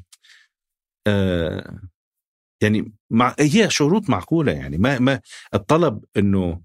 آه 1.07 1.79
يعني 2.63 2.93
مع 3.09 3.35
هي 3.39 3.69
شروط 3.69 4.09
معقولة 4.09 4.51
يعني. 4.51 4.77
ما 4.77 4.99
ما 4.99 5.21
الطلب 5.53 6.03
إنه 6.17 6.61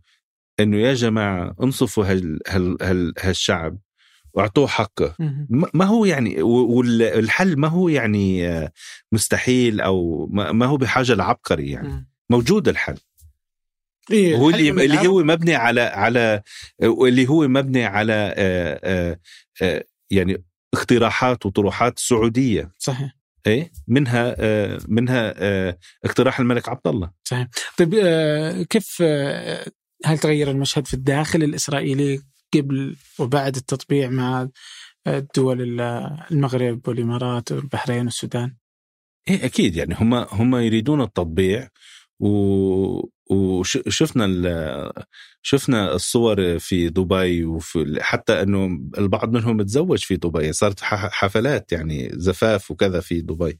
إنه 0.60 0.76
يا 0.76 0.94
جماعة 0.94 1.56
انصفوا 1.62 2.04
هال 2.04 2.40
هال 2.48 2.76
هال 2.82 3.12
هالشعب 3.18 3.78
واعطوه 4.34 4.66
حقه. 4.66 5.14
ما 5.50 5.84
هو 5.84 6.04
يعني 6.04 6.42
والحل 6.42 7.56
ما 7.56 7.68
هو 7.68 7.88
يعني 7.88 8.48
آه، 8.48 8.72
مستحيل 9.12 9.80
أو 9.80 10.26
ما 10.30 10.66
هو 10.66 10.76
بحاجة 10.76 11.14
لعبقري 11.14 11.70
يعني. 11.70 12.08
موجود 12.30 12.68
الحل. 12.68 12.98
إيه 14.10 14.36
هو 14.36 14.50
اللي, 14.50 14.70
اللي 14.70 15.08
هو 15.08 15.22
مبني 15.22 15.54
على 15.54 15.80
على 15.80 16.42
اللي 16.82 17.28
هو 17.28 17.48
مبني 17.48 17.84
على 17.84 18.12
آآ 18.12 18.34
آه، 18.36 18.80
آآ 18.84 19.18
آه، 19.62 19.76
آآ 19.76 19.84
يعني 20.10 20.44
اقتراحات 20.74 21.46
وطروحات 21.46 21.98
سعودية. 21.98 22.70
صحيح. 22.78 23.16
إيه؟ 23.46 23.72
منها 23.88 24.36
منها 24.88 25.34
اقتراح 26.04 26.40
الملك 26.40 26.68
عبد 26.68 26.86
الله. 26.86 27.10
صحيح. 27.24 27.48
طيب 27.78 27.94
كيف 28.70 29.02
هل 30.04 30.18
تغير 30.18 30.50
المشهد 30.50 30.86
في 30.86 30.94
الداخل 30.94 31.42
الإسرائيلي 31.42 32.20
قبل 32.54 32.96
وبعد 33.18 33.56
التطبيع 33.56 34.08
مع 34.08 34.48
الدول 35.06 35.80
المغرب 35.80 36.88
والإمارات 36.88 37.52
والبحرين 37.52 38.04
والسودان؟ 38.04 38.56
إيه 39.28 39.44
أكيد. 39.44 39.76
يعني 39.76 39.94
هم 39.98 40.14
هم 40.14 40.56
يريدون 40.56 41.00
التطبيع. 41.00 41.68
و 42.20 43.08
وشفنا 43.30 44.26
شفنا 45.42 45.94
الصور 45.94 46.58
في 46.58 46.88
دبي 46.88 47.44
وفي 47.44 47.98
حتى 48.02 48.42
إنه 48.42 48.66
البعض 48.98 49.32
منهم 49.32 49.62
تزوج 49.62 49.98
في 50.04 50.16
دبي 50.16 50.52
صارت 50.52 50.80
حفلات 50.80 51.72
يعني 51.72 52.10
زفاف 52.12 52.70
وكذا 52.70 53.00
في 53.00 53.20
دبي. 53.20 53.58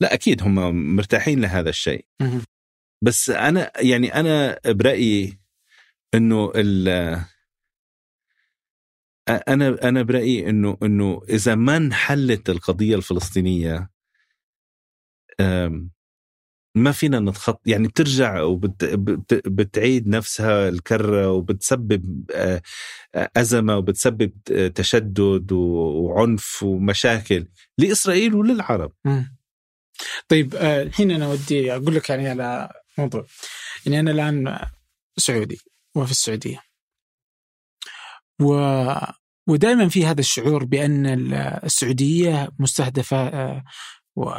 لا 0.00 0.14
أكيد 0.14 0.42
هم 0.42 0.54
مرتاحين 0.96 1.40
لهذا 1.40 1.68
الشيء. 1.70 2.06
بس 3.02 3.30
أنا 3.30 3.72
يعني 3.80 4.14
أنا 4.14 4.58
برأيي 4.66 5.38
إنه 6.14 6.52
ال 6.56 6.88
أنا 9.28 9.88
أنا 9.88 10.02
برأيي 10.02 10.48
إنه 10.50 10.78
إنه 10.82 11.22
إذا 11.28 11.54
ما 11.54 11.76
انحلت 11.76 12.50
القضية 12.50 12.96
الفلسطينية 12.96 13.90
ما 16.74 16.92
فينا 16.92 17.20
نتخط 17.20 17.60
يعني 17.66 17.88
بترجع 17.88 18.42
وبتعيد 18.42 20.08
نفسها 20.08 20.68
الكرة 20.68 21.30
وبتسبب 21.30 22.30
آه، 22.34 22.62
آه، 23.14 23.30
أزمة 23.36 23.76
وبتسبب 23.76 24.32
تشدد 24.74 25.52
وعنف 25.52 26.62
ومشاكل 26.62 27.46
لإسرائيل 27.78 28.34
وللعرب. 28.34 28.92
طيب 30.28 30.54
آه، 30.54 30.82
الحين 30.82 31.10
أنا 31.10 31.28
ودي 31.28 31.72
أقول 31.72 31.94
لك 31.94 32.10
يعني 32.10 32.28
على 32.28 32.70
موضوع. 32.98 33.26
يعني 33.86 34.00
أنا 34.00 34.10
الآن 34.10 34.58
سعودي 35.16 35.58
وفي 35.94 36.10
السعودية. 36.10 36.60
و 38.42 38.54
ودائما 39.48 39.88
في 39.88 40.06
هذا 40.06 40.20
الشعور 40.20 40.64
بأن 40.64 41.34
السعودية 41.64 42.48
مستهدفة 42.58 43.62
و... 44.16 44.30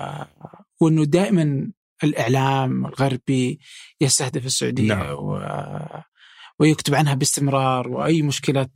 وأنه 0.82 1.06
دائما 1.06 1.72
الإعلام 2.04 2.86
الغربي 2.86 3.60
يستهدف 4.02 4.46
السعودية 4.46 4.94
نعم. 4.94 5.16
و... 5.16 5.40
ويكتب 6.60 6.96
عنها 6.96 7.14
باستمرار 7.14 7.88
وأي 7.88 8.22
مشكلة 8.22 8.68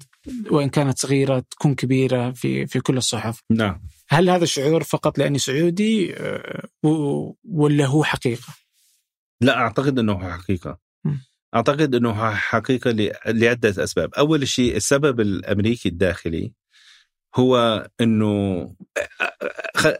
وإن 0.51 0.69
كانت 0.69 0.99
صغيرة 0.99 1.39
تكون 1.39 1.75
كبيرة 1.75 2.31
في 2.31 2.67
في 2.67 2.79
كل 2.79 2.97
الصحف. 2.97 3.41
نعم. 3.51 3.81
هل 4.09 4.29
هذا 4.29 4.43
الشعور 4.43 4.83
فقط 4.83 5.17
لأني 5.17 5.37
سعودي 5.37 6.15
آه، 6.17 6.67
ولا 7.43 7.85
هو 7.85 8.03
حقيقة؟ 8.03 8.53
لا 9.41 9.57
أعتقد 9.57 9.99
أنه 9.99 10.31
حقيقة. 10.31 10.79
أعتقد 11.55 11.95
أنه 11.95 12.33
حقيقة 12.33 12.91
لعدة 13.25 13.83
أسباب. 13.83 14.13
أول 14.13 14.47
شيء 14.47 14.75
السبب 14.75 15.19
الأمريكي 15.19 15.89
الداخلي 15.89 16.53
هو 17.35 17.87
إنه 18.01 18.75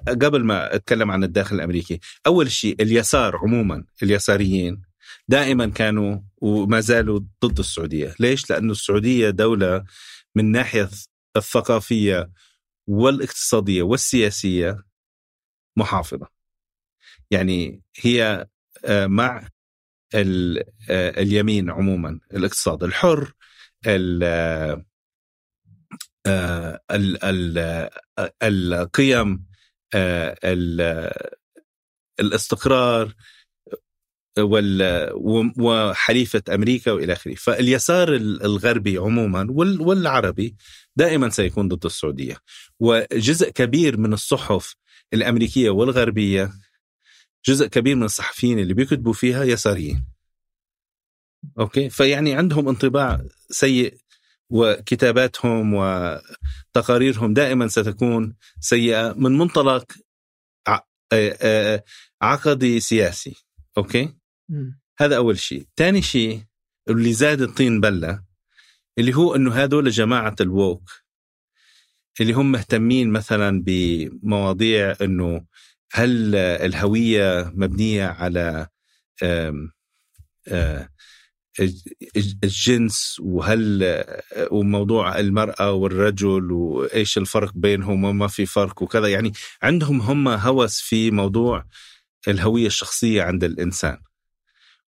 قبل 0.07 0.43
ما 0.43 0.75
أتكلم 0.75 1.11
عن 1.11 1.23
الداخل 1.23 1.55
الأمريكي، 1.55 1.99
أول 2.27 2.51
شيء 2.51 2.81
اليسار 2.81 3.37
عموما 3.37 3.85
اليساريين 4.03 4.81
دائما 5.27 5.67
كانوا 5.67 6.19
وما 6.37 6.79
زالوا 6.79 7.19
ضد 7.45 7.59
السعودية، 7.59 8.15
ليش؟ 8.19 8.49
لأنه 8.49 8.71
السعودية 8.71 9.29
دولة 9.29 9.83
من 10.35 10.45
الناحيه 10.45 10.89
الثقافية 11.37 12.31
والاقتصادية 12.87 13.83
والسياسية 13.83 14.77
محافظة. 15.77 16.27
يعني 17.31 17.81
هي 18.01 18.47
آه، 18.85 19.07
مع 19.07 19.47
آه، 20.15 21.21
اليمين 21.21 21.69
عموما 21.69 22.19
الاقتصاد 22.33 22.83
الحر 22.83 23.33
آه، 23.87 24.85
القيم 28.43 29.45
آه، 29.93 31.09
الاستقرار 32.19 33.13
وحليفة 35.59 36.43
أمريكا 36.49 36.91
وإلى 36.91 37.13
آخره. 37.13 37.35
فاليسار 37.35 38.15
الغربي 38.15 38.97
عموما 38.97 39.47
والعربي 39.79 40.55
دائما 40.95 41.29
سيكون 41.29 41.67
ضد 41.67 41.85
السعودية. 41.85 42.37
وجزء 42.79 43.49
كبير 43.49 43.97
من 43.97 44.13
الصحف 44.13 44.75
الأمريكية 45.13 45.69
والغربية 45.69 46.51
جزء 47.45 47.67
كبير 47.67 47.95
من 47.95 48.03
الصحفيين 48.03 48.59
اللي 48.59 48.73
بيكتبوا 48.73 49.13
فيها 49.13 49.43
يساريين. 49.43 50.05
okay؟ 51.59 51.89
فيعني 51.89 52.33
عندهم 52.35 52.67
انطباع 52.69 53.21
سيء 53.49 53.97
وكتاباتهم 54.49 55.73
وتقاريرهم 55.73 57.33
دائما 57.33 57.67
ستكون 57.67 58.35
سيئة 58.59 59.13
من 59.17 59.37
منطلق 59.37 59.91
عقدي 62.21 62.79
سياسي. 62.79 63.35
okay؟ 63.77 64.13
م. 64.49 64.71
هذا 64.99 65.17
أول 65.17 65.39
شيء. 65.39 65.67
ثاني 65.77 66.01
شيء 66.01 66.43
اللي 66.89 67.13
زاد 67.13 67.41
الطين 67.41 67.79
بلة 67.81 68.23
اللي 68.97 69.13
هو 69.13 69.35
إنه 69.35 69.53
هذول 69.53 69.89
جماعة 69.89 70.35
الووك 70.41 70.91
اللي 72.21 72.33
هم 72.33 72.51
مهتمين 72.51 73.09
مثلا 73.09 73.63
بمواضيع 73.65 74.95
إنه 75.01 75.45
هل 75.91 76.35
الهوية 76.35 77.51
مبنية 77.55 78.05
على 78.05 78.67
آم 79.23 79.71
آم 80.47 80.89
الجنس 82.43 83.17
وهل 83.19 84.03
وموضوع 84.51 85.19
المرأة 85.19 85.71
والرجل 85.71 86.51
وإيش 86.51 87.17
الفرق 87.17 87.51
بينهم 87.55 88.03
وما 88.03 88.27
في 88.27 88.45
فرق 88.45 88.83
وكذا. 88.83 89.07
يعني 89.07 89.31
عندهم 89.61 90.01
هم 90.01 90.27
هوس 90.27 90.81
في 90.81 91.11
موضوع 91.11 91.65
الهوية 92.27 92.67
الشخصية 92.67 93.23
عند 93.23 93.43
الإنسان. 93.43 93.97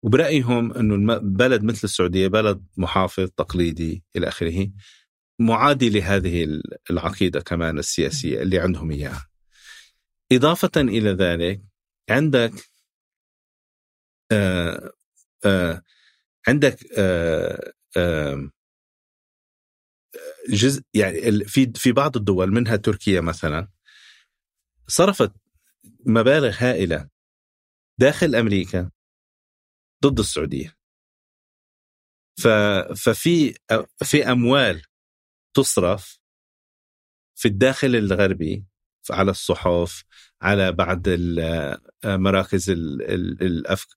وبرأيهم 0.04 0.74
أنه 0.74 1.18
بلد 1.18 1.64
مثل 1.64 1.82
السعودية 1.84 2.28
بلد 2.28 2.66
محافظ 2.78 3.30
تقليدي 3.38 4.04
إلى 4.16 4.28
آخره 4.28 4.68
معادي 5.40 5.90
لهذه 5.90 6.62
العقيدة 6.92 7.42
كمان 7.42 7.80
السياسية 7.80 8.42
اللي 8.42 8.60
عندهم 8.60 8.92
إياها. 8.92 9.28
إضافة 10.32 10.72
إلى 10.78 11.12
ذلك 11.12 11.62
عندك 12.10 12.52
آه 14.32 14.92
آه 15.46 15.82
عندك 16.48 16.78
آه، 16.98 17.74
آه، 17.98 18.50
جزء 20.50 20.82
يعني 20.94 21.46
في 21.46 21.72
في 21.76 21.92
بعض 21.92 22.18
الدول 22.18 22.52
منها 22.52 22.76
تركيا 22.76 23.22
مثلا 23.22 23.68
صرفت 24.88 25.32
مبالغ 26.06 26.56
هائلة 26.60 27.10
داخل 28.00 28.36
أمريكا 28.36 28.92
ضد 30.04 30.20
السعودية. 30.20 30.78
ففي 32.96 33.54
في 34.04 34.32
أموال 34.32 34.82
تصرف 35.54 36.20
في 37.36 37.48
الداخل 37.48 37.96
الغربي 37.96 38.66
على 39.12 39.32
الصحف 39.32 40.04
على 40.42 40.72
بعض 40.72 41.04
آه، 41.40 41.82
مراكز 42.06 42.70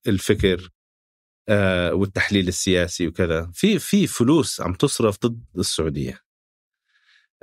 الفكر. 0.07 0.69
آه، 1.49 1.93
والتحليل 1.93 2.47
السياسي 2.47 3.07
وكذا. 3.07 3.51
في 3.53 3.79
في 3.79 4.07
فلوس 4.07 4.61
عم 4.61 4.73
تصرف 4.73 5.19
ضد 5.25 5.43
السعودية. 5.57 6.21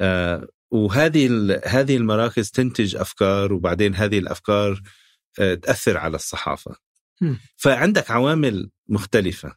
آه، 0.00 0.48
وهذه 0.70 1.28
هذه 1.66 1.96
المراكز 1.96 2.50
تنتج 2.50 2.96
أفكار 2.96 3.52
وبعدين 3.52 3.94
هذه 3.94 4.18
الأفكار 4.18 4.82
آه، 5.40 5.54
تأثر 5.54 5.96
على 5.98 6.16
الصحافة. 6.16 6.76
فعندك 7.56 8.10
عوامل 8.10 8.70
مختلفة. 8.88 9.56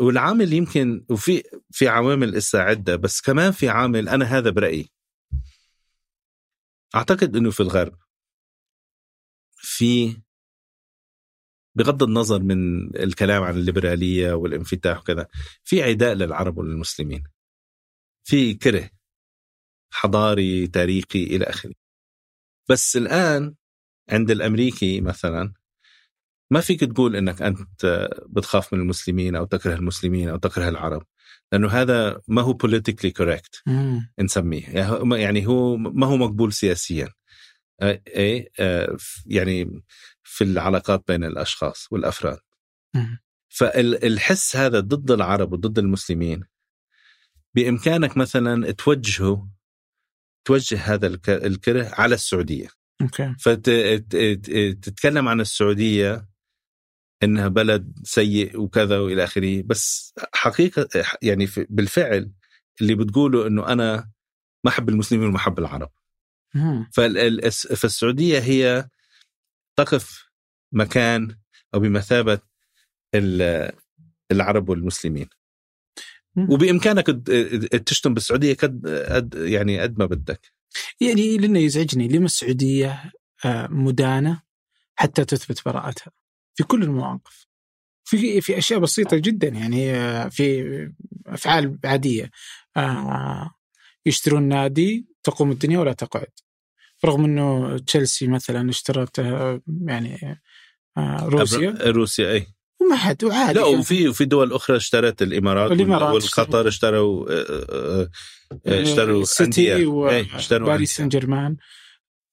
والعامل 0.00 0.52
يمكن 0.52 1.04
وفي 1.10 1.42
في 1.70 1.88
عوامل 1.88 2.36
اسا 2.36 2.56
عده 2.56 2.96
بس 2.96 3.20
كمان 3.20 3.52
في 3.52 3.68
عامل 3.68 4.08
أنا 4.08 4.24
هذا 4.24 4.50
برأيي. 4.50 4.90
أعتقد 6.94 7.36
إنه 7.36 7.50
في 7.50 7.60
الغرب 7.60 7.98
في 9.56 10.22
بغض 11.74 12.02
النظر 12.02 12.42
من 12.42 12.86
الكلام 12.96 13.42
عن 13.42 13.54
الليبرالية 13.56 14.32
والانفتاح 14.32 14.98
وكذا 14.98 15.26
في 15.64 15.82
عداء 15.82 16.14
للعرب 16.14 16.58
وللمسلمين 16.58 17.24
في 18.24 18.54
كره 18.54 18.90
حضاري 19.92 20.66
تاريخي 20.66 21.24
إلى 21.24 21.44
آخره. 21.44 21.72
بس 22.70 22.96
الآن 22.96 23.54
عند 24.10 24.30
الأمريكي 24.30 25.00
مثلا 25.00 25.52
ما 26.50 26.60
فيك 26.60 26.80
تقول 26.80 27.16
إنك 27.16 27.42
أنت 27.42 28.08
بتخاف 28.28 28.72
من 28.74 28.80
المسلمين 28.80 29.36
أو 29.36 29.44
تكره 29.44 29.74
المسلمين 29.74 30.28
أو 30.28 30.36
تكره 30.36 30.68
العرب 30.68 31.06
لأنه 31.52 31.68
هذا 31.68 32.20
ما 32.28 32.42
هو 32.42 32.58
politically 32.58 33.12
correct 33.22 33.72
نسميه. 34.18 34.68
يعني 35.16 35.46
هو 35.46 35.76
ما 35.76 36.06
هو 36.06 36.16
مقبول 36.16 36.52
سياسيا. 36.52 37.08
اي 37.82 38.50
يعني 39.26 39.82
في 40.22 40.44
العلاقات 40.44 41.04
بين 41.08 41.24
الأشخاص 41.24 41.88
والأفراد. 41.90 42.38
فالحس 43.48 44.56
هذا 44.56 44.80
ضد 44.80 45.10
العرب 45.10 45.52
وضد 45.52 45.78
المسلمين. 45.78 46.44
بإمكانك 47.54 48.16
مثلا 48.16 48.70
توجهه 48.70 49.48
توجه 50.44 50.78
هذا 50.94 51.06
الك- 51.06 51.28
الكره 51.30 51.90
على 51.92 52.14
السعودية. 52.14 52.68
أوكي. 53.02 53.34
فتتكلم 53.40 55.28
عن 55.28 55.40
السعودية 55.40 56.28
إنها 57.22 57.48
بلد 57.48 57.98
سيء 58.04 58.60
وكذا 58.60 58.98
وإلى 58.98 59.24
آخره 59.24 59.62
بس 59.62 60.14
حقيقة 60.34 60.88
يعني 61.22 61.48
بالفعل 61.56 62.32
اللي 62.80 62.94
بتقوله 62.94 63.46
إنه 63.46 63.66
أنا 63.68 64.10
ما 64.64 64.70
أحب 64.70 64.88
المسلمين 64.88 65.28
وما 65.28 65.36
أحب 65.36 65.58
العرب. 65.58 65.90
فالسعودية 67.76 68.38
هي 68.38 68.88
تقف 69.76 70.24
مكان 70.72 71.36
أو 71.74 71.80
بمثابة 71.80 72.40
ال- 73.14 73.72
العرب 74.32 74.68
والمسلمين. 74.68 75.28
وبإمكانك 76.50 77.06
تشتم 77.86 78.14
بالسعودية 78.14 78.54
قد 78.54 78.88
قد 79.08 79.34
يعني 79.34 79.80
قد 79.80 79.98
ما 79.98 80.06
بدك. 80.06 80.52
يعني 81.00 81.36
لأنه 81.36 81.58
يزعجني 81.58 82.08
لما 82.08 82.24
السعودية 82.24 83.12
آه، 83.44 83.66
مدانة 83.66 84.42
حتى 84.94 85.24
تثبت 85.24 85.64
براءتها 85.64 86.12
في 86.54 86.64
كل 86.64 86.82
المواقف. 86.82 87.46
في 88.04 88.40
في 88.40 88.58
أشياء 88.58 88.80
بسيطة 88.80 89.16
جدا 89.16 89.48
يعني 89.48 89.90
آه، 89.90 90.28
في 90.28 90.62
أفعال 91.26 91.78
عادية 91.84 92.30
آه، 92.76 93.50
يشترون 94.06 94.42
نادي 94.42 95.06
تقوم 95.22 95.50
الدنيا 95.50 95.78
ولا 95.78 95.92
تقعد. 95.92 96.30
رغم 97.04 97.24
إنه 97.24 97.78
تشيلسي 97.78 98.26
مثلا 98.26 98.70
اشترت 98.70 99.18
آه، 99.18 99.60
يعني 99.86 100.40
آه، 100.96 101.24
روسيا. 101.24 101.74
روسيا 101.80 102.32
إي. 102.32 102.46
وما 102.80 102.96
حد 102.96 103.24
وعادي 103.24 103.58
لا 103.58 103.64
وفي 103.64 104.08
وفي 104.08 104.24
دول 104.24 104.52
أخرى 104.52 104.76
اشترت 104.76 105.22
الإمارات 105.22 105.72
الإمارات 105.72 106.14
والقطر 106.14 106.68
اشتروا 106.68 107.26
آه، 107.30 108.08
اشتروا 108.66 109.24
سيتي 109.24 109.72
أندية. 109.72 110.36
اشتروا 110.36 110.68
وباريس 110.68 110.96
سان. 110.96 111.08
جيرمان 111.08 111.56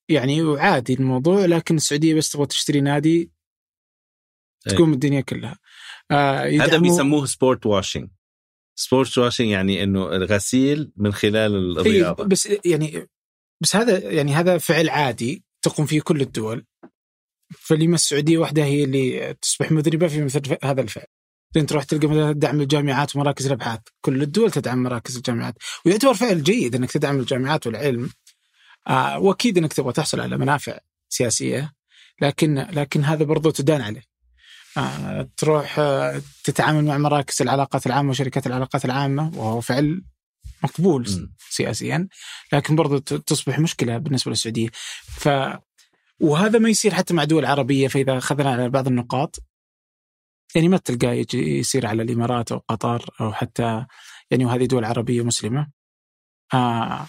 يعني 0.09 0.41
وعادي 0.41 0.93
الموضوع 0.93 1.45
لكن 1.45 1.75
السعودية 1.75 2.15
بس 2.15 2.31
تبغى 2.31 2.45
تشتري 2.45 2.81
نادي. 2.81 3.31
تقوم 4.69 4.93
الدنيا 4.93 5.21
كلها. 5.21 5.59
آه 6.11 6.43
هذا 6.43 6.77
بيسموه 6.77 7.25
sportswashing 7.25 8.09
sportswashing 8.75 9.47
يعني 9.47 9.83
إنه 9.83 10.05
غسيل 10.05 10.91
من 10.97 11.13
خلال 11.13 11.79
الرياضة. 11.79 12.23
بس 12.23 12.49
يعني 12.65 13.07
بس 13.61 13.75
هذا 13.75 13.99
يعني 14.11 14.33
هذا 14.35 14.57
فعل 14.57 14.89
عادي 14.89 15.43
تقوم 15.61 15.85
فيه 15.85 16.01
كل 16.01 16.21
الدول. 16.21 16.65
فلما 17.59 17.95
السعودية 17.95 18.37
وحدها 18.37 18.65
هي 18.65 18.83
اللي 18.83 19.33
تصبح 19.41 19.71
مذنبه 19.71 20.07
في 20.07 20.23
مثل 20.23 20.57
هذا 20.63 20.81
الفعل. 20.81 21.05
لين 21.55 21.65
تروح 21.65 21.83
تلقى 21.83 22.33
دعم 22.33 22.61
الجامعات 22.61 23.15
ومراكز 23.15 23.45
الأبحاث. 23.45 23.79
كل 24.01 24.21
الدول 24.21 24.51
تدعم 24.51 24.83
مراكز 24.83 25.15
الجامعات. 25.17 25.55
ويعتبر 25.85 26.13
فعل 26.13 26.43
جيد 26.43 26.75
إنك 26.75 26.91
تدعم 26.91 27.19
الجامعات 27.19 27.67
والعلم. 27.67 28.09
آه 28.87 29.19
وأكيد 29.19 29.57
إنك 29.57 29.73
تبغى 29.73 29.93
تحصل 29.93 30.19
على 30.19 30.37
منافع 30.37 30.77
سياسية. 31.09 31.73
لكن 32.21 32.67
لكن 32.71 33.03
هذا 33.03 33.23
برضو 33.23 33.51
تدان 33.51 33.81
عليه. 33.81 34.03
آه 34.77 35.29
تروح 35.37 35.79
آه 35.79 36.21
تتعامل 36.43 36.85
مع 36.85 36.97
مراكز 36.97 37.41
العلاقات 37.41 37.87
العامة 37.87 38.09
وشركات 38.09 38.47
العلاقات 38.47 38.85
العامة. 38.85 39.31
وهو 39.35 39.61
فعل 39.61 40.01
مقبول. 40.63 41.29
سياسيا 41.49 42.07
لكن 42.53 42.75
برضو 42.75 42.97
ت- 42.97 43.13
تصبح 43.13 43.59
مشكلة 43.59 43.97
بالنسبة 43.97 44.31
للسعودية. 44.31 44.69
ف 45.07 45.29
وهذا 46.19 46.59
ما 46.59 46.69
يصير 46.69 46.93
حتى 46.93 47.13
مع 47.13 47.23
دول 47.23 47.45
عربية 47.45 47.87
فإذا 47.87 48.17
أخذنا 48.17 48.51
على 48.51 48.69
بعض 48.69 48.87
النقاط 48.87 49.39
يعني 50.55 50.67
ما 50.67 50.77
تلقاه 50.77 51.25
يصير 51.33 51.85
على 51.87 52.03
الإمارات 52.03 52.51
أو 52.51 52.57
قطر 52.67 53.09
أو 53.21 53.33
حتى 53.33 53.85
يعني 54.31 54.45
وهذه 54.45 54.65
دول 54.65 54.85
عربية 54.85 55.21
مسلمة. 55.21 55.67
آه 56.53 57.07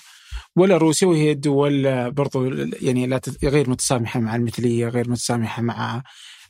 ولا 0.56 0.76
روسيا 0.76 1.08
وهي 1.08 1.34
دول 1.34 2.10
برضو 2.10 2.44
يعني 2.82 3.06
لا 3.06 3.18
تت- 3.18 3.44
غير 3.44 3.70
متسامحة 3.70 4.20
مع 4.20 4.36
المثلية 4.36 4.88
غير 4.88 5.10
متسامحة 5.10 5.62
مع 5.62 6.02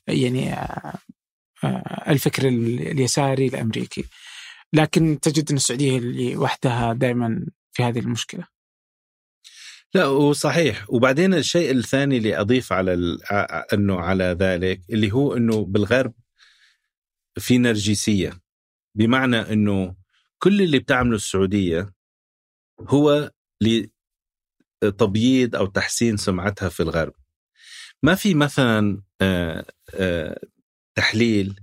يعني 0.07 0.53
آه، 0.53 0.95
آه، 1.65 2.05
الفكر 2.11 2.49
ال- 2.49 2.89
اليساري 2.91 3.47
الأمريكي. 3.47 4.05
لكن 4.73 5.21
تجد 5.21 5.51
أن 5.51 5.57
السعودية 5.57 5.99
اللي 5.99 6.37
وحدها 6.37 6.93
دائما 6.93 7.47
في 7.73 7.83
هذه 7.83 7.99
المشكلة. 7.99 8.47
لا 9.95 10.05
هو 10.05 10.33
صحيح. 10.33 10.91
وبعدين 10.91 11.35
الشيء 11.35 11.71
الثاني 11.71 12.17
اللي 12.17 12.41
أضيف 12.41 12.73
على 12.73 13.19
أنه 13.73 14.01
على 14.01 14.25
ذلك 14.25 14.81
اللي 14.91 15.13
هو 15.13 15.37
أنه 15.37 15.65
بالغرب 15.65 16.15
في 17.39 17.59
نرجسية. 17.59 18.41
بمعنى 18.95 19.37
أنه 19.37 19.97
كل 20.39 20.63
اللي 20.63 20.79
بتعمله 20.79 21.17
السعودية 21.17 21.93
هو 22.81 23.31
لتبييض 24.83 25.57
أو 25.57 25.67
تحسين 25.67 26.17
سمعتها 26.17 26.69
في 26.69 26.81
الغرب. 26.81 27.13
ما 28.03 28.15
في 28.15 28.35
مثلا 28.35 29.03
آه، 29.21 29.67
آه، 29.95 30.41
تحليل 30.95 31.61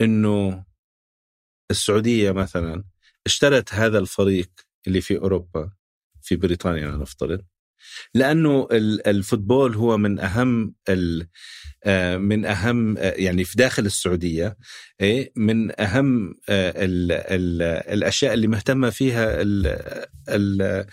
أنه 0.00 0.64
السعودية 1.72 2.30
مثلا 2.32 2.84
اشترت 3.26 3.74
هذا 3.74 3.98
الفريق 3.98 4.50
اللي 4.86 5.00
في 5.00 5.16
أوروبا 5.18 5.70
في 6.22 6.36
بريطانيا 6.36 6.88
نفترض 6.88 7.40
لأنه 8.14 8.68
ال- 8.72 9.06
الفوتبول 9.06 9.74
هو 9.74 9.96
من 9.98 10.18
أهم 10.18 10.74
ال- 10.88 11.26
آه، 11.84 12.16
من 12.16 12.44
أهم 12.44 12.98
آه، 12.98 13.12
يعني 13.16 13.44
في 13.44 13.56
داخل 13.56 13.86
السعودية 13.86 14.56
إيه، 15.00 15.32
من 15.36 15.80
أهم 15.80 16.34
آه، 16.48 16.84
ال- 16.84 17.12
ال- 17.12 17.62
الأشياء 17.92 18.34
اللي 18.34 18.46
مهتمة 18.46 18.90
فيها 18.90 19.42
ال 19.42 19.66
ال 20.28 20.86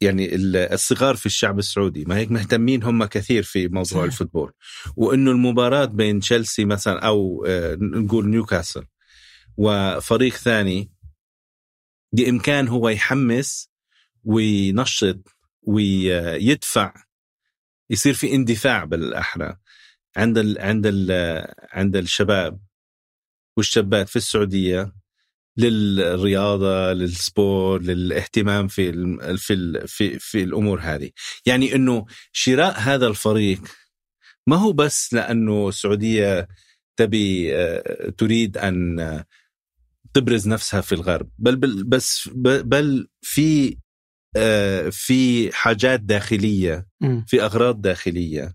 يعني 0.00 0.34
ال- 0.34 0.56
الصغار 0.56 1.16
في 1.16 1.26
الشعب 1.26 1.58
السعودي 1.58 2.04
ما 2.04 2.16
هيك 2.16 2.30
مهتمين 2.30 2.82
هم 2.82 3.04
كثير 3.04 3.42
في 3.42 3.68
موضوع 3.68 3.84
صحيح. 3.84 4.02
الفوتبول 4.04 4.52
وإنه 4.96 5.30
المباراة 5.30 5.84
بين 5.84 6.20
تشيلسي 6.20 6.64
مثلا 6.64 6.98
أو 7.06 7.44
آه، 7.48 7.74
نقول 7.80 8.28
نيوكاسل 8.28 8.84
وفريق 9.58 10.34
ثاني 10.34 10.90
بإمكان 12.12 12.68
هو 12.68 12.88
يحمس 12.88 13.70
وينشط 14.24 15.18
ويدفع 15.62 16.94
يصير 17.90 18.14
في 18.14 18.34
اندفاع 18.34 18.84
بالأحرى 18.84 19.56
عند 20.16 20.38
ال 20.38 20.58
عند 20.58 20.86
ال 20.86 21.12
عند 21.72 21.96
الشباب 21.96 22.60
والشابات 23.56 24.08
في 24.08 24.16
السعودية 24.16 24.92
للرياضة 25.56 26.92
للسبور 26.92 27.82
للاهتمام 27.82 28.68
في 28.68 28.88
الم- 28.90 29.36
في 29.36 29.52
ال- 29.54 29.88
في 29.88 30.18
في 30.18 30.42
الأمور 30.42 30.80
هذه. 30.80 31.10
يعني 31.46 31.74
إنه 31.74 32.06
شراء 32.32 32.78
هذا 32.80 33.06
الفريق 33.06 33.60
ما 34.46 34.56
هو 34.56 34.72
بس 34.72 35.12
لأنه 35.14 35.68
السعودية 35.68 36.48
تبي 36.96 37.56
آه، 37.56 38.10
تريد 38.18 38.58
أن 38.58 39.24
تبرز 40.14 40.48
نفسها 40.48 40.80
في 40.80 40.94
الغرب 40.94 41.28
بل 41.38 41.56
بل 41.56 41.84
بس 41.84 42.28
بل 42.34 43.08
في 43.22 43.76
آه، 44.36 44.88
في 44.88 45.50
حاجات 45.52 46.00
داخلية. 46.00 46.86
في 47.26 47.42
أغراض 47.42 47.80
داخلية 47.80 48.54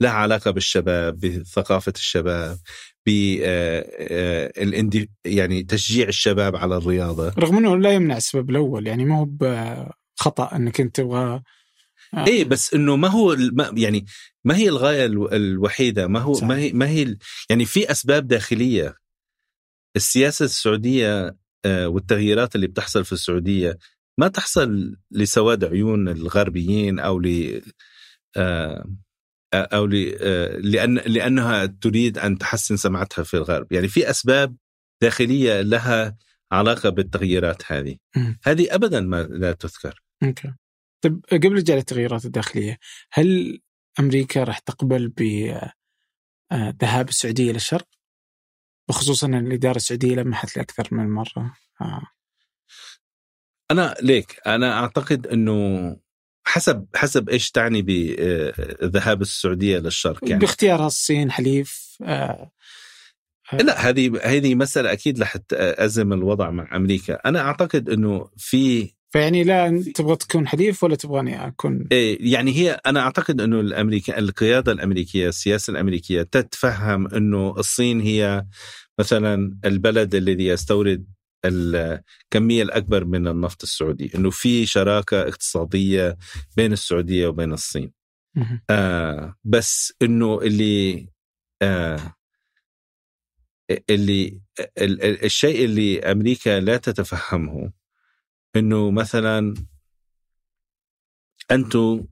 لها 0.00 0.10
علاقة 0.10 0.50
بالشباب 0.50 1.20
بثقافة 1.20 1.92
الشباب 1.96 2.58
ب 3.06 3.10
آه، 3.42 3.86
آه، 3.98 5.06
يعني 5.24 5.62
تشجيع 5.62 6.08
الشباب 6.08 6.56
على 6.56 6.76
الرياضة 6.76 7.32
رغم 7.38 7.56
إنه 7.58 7.76
لا 7.76 7.92
يمنع 7.92 8.16
السبب 8.16 8.50
الأول 8.50 8.86
يعني 8.86 9.04
ما 9.04 9.18
هو 9.18 9.24
بخطا 9.24 10.56
إنك 10.56 10.80
أنت 10.80 10.96
تبغى 10.96 11.42
آه. 12.14 12.26
إيه 12.26 12.44
بس 12.44 12.74
إنه 12.74 12.96
ما 12.96 13.08
هو 13.08 13.36
يعني 13.76 14.04
ما 14.44 14.56
هي 14.56 14.68
الغاية 14.68 15.06
الو- 15.06 15.28
الوحيدة 15.28 16.06
ما 16.06 16.20
هو 16.20 16.34
صح. 16.34 16.44
ما 16.46 16.56
هي 16.58 16.72
ما 16.72 16.88
هي 16.88 17.16
يعني 17.50 17.64
في 17.64 17.90
أسباب 17.90 18.26
داخلية 18.28 18.94
السياسة 19.96 20.44
السعودية 20.44 21.36
آه، 21.64 21.88
والتغييرات 21.88 22.56
اللي 22.56 22.66
بتحصل 22.66 23.04
في 23.04 23.12
السعودية 23.12 23.78
ما 24.18 24.28
تحصل 24.28 24.96
لسواد 25.10 25.64
عيون 25.64 26.08
الغربيين 26.08 26.98
أو 26.98 27.20
ل 27.20 27.60
آه، 28.36 28.86
أو 29.54 29.90
آه، 30.20 30.56
لأن 30.56 30.94
لأنها 30.94 31.66
تريد 31.66 32.18
أن 32.18 32.38
تحسن 32.38 32.76
سمعتها 32.76 33.22
في 33.22 33.34
الغرب 33.34 33.72
يعني 33.72 33.88
في 33.88 34.10
أسباب 34.10 34.56
داخلية 35.02 35.60
لها 35.60 36.16
علاقة 36.52 36.88
بالتغييرات 36.88 37.72
هذه. 37.72 37.96
هذه 38.44 38.74
ابدا 38.74 39.00
ما 39.00 39.22
لا 39.22 39.52
تذكر 39.52 40.02
أوكي 40.22 40.54
طيب 41.04 41.24
قبل 41.32 41.54
نرجع 41.54 41.74
للتغييرات 41.74 42.24
الداخلية 42.24 42.78
هل 43.12 43.60
أمريكا 44.00 44.44
راح 44.44 44.58
تقبل 44.58 45.08
بذهاب 45.08 45.74
السعودية 47.08 47.52
للشرق؟ 47.52 47.88
وخصوصا 48.88 49.26
الإدارة 49.26 49.76
السعودية 49.76 50.14
لمحت 50.14 50.56
لاكثر 50.56 50.88
من 50.90 51.10
مرة 51.10 51.56
آه. 51.80 52.02
أنا 53.70 53.94
ليك 54.02 54.40
أنا 54.46 54.78
أعتقد 54.78 55.26
إنه 55.26 55.96
حسب 56.46 56.86
حسب 56.94 57.28
إيش 57.28 57.50
تعني 57.50 57.82
بذهاب 57.82 59.22
السعودية 59.22 59.78
للشرق 59.78 60.28
يعني 60.28 60.40
باختيارها 60.40 60.86
الصين 60.86 61.30
حليف 61.30 61.96
آه. 62.02 62.50
آه. 63.52 63.56
لا 63.56 63.88
هذه 63.88 64.20
هذه 64.22 64.54
مسألة 64.54 64.92
أكيد 64.92 65.22
رح 65.22 65.36
تأزم 65.36 66.12
الوضع 66.12 66.50
مع 66.50 66.76
أمريكا 66.76 67.14
أنا 67.26 67.40
أعتقد 67.40 67.88
إنه 67.88 68.30
في 68.36 68.90
فيعني 69.14 69.44
لا 69.44 69.84
تبغى 69.94 70.16
تكون 70.16 70.48
حليف 70.48 70.84
ولا 70.84 70.96
تبغاني 70.96 71.46
أكون؟ 71.46 71.88
إيه 71.92 72.32
يعني 72.32 72.52
هي 72.52 72.80
أنا 72.86 73.00
أعتقد 73.00 73.40
إنه 73.40 73.60
الأمريكا 73.60 74.18
القيادة 74.18 74.72
الأمريكية 74.72 75.28
السياسة 75.28 75.70
الأمريكية 75.70 76.22
تتفهم 76.22 77.06
إنه 77.14 77.54
الصين 77.58 78.00
هي 78.00 78.46
مثلا 79.00 79.58
البلد 79.64 80.14
الذي 80.14 80.46
يستورد 80.46 81.06
الكمية 81.44 82.62
الأكبر 82.62 83.04
من 83.04 83.28
النفط 83.28 83.62
السعودي 83.62 84.10
إنه 84.14 84.30
في 84.30 84.66
شراكة 84.66 85.22
اقتصادية 85.22 86.16
بين 86.56 86.72
السعودية 86.72 87.26
وبين 87.28 87.52
الصين. 87.52 87.92
آه 88.70 89.34
بس 89.44 89.92
إنه 90.02 90.40
اللي 90.42 91.08
آه 91.62 92.14
اللي 93.90 94.40
الشيء 95.24 95.64
اللي 95.64 96.00
أمريكا 96.00 96.60
لا 96.60 96.76
تتفهمه 96.76 97.83
إنه 98.56 98.90
مثلا 98.90 99.54
أنتم 101.50 102.06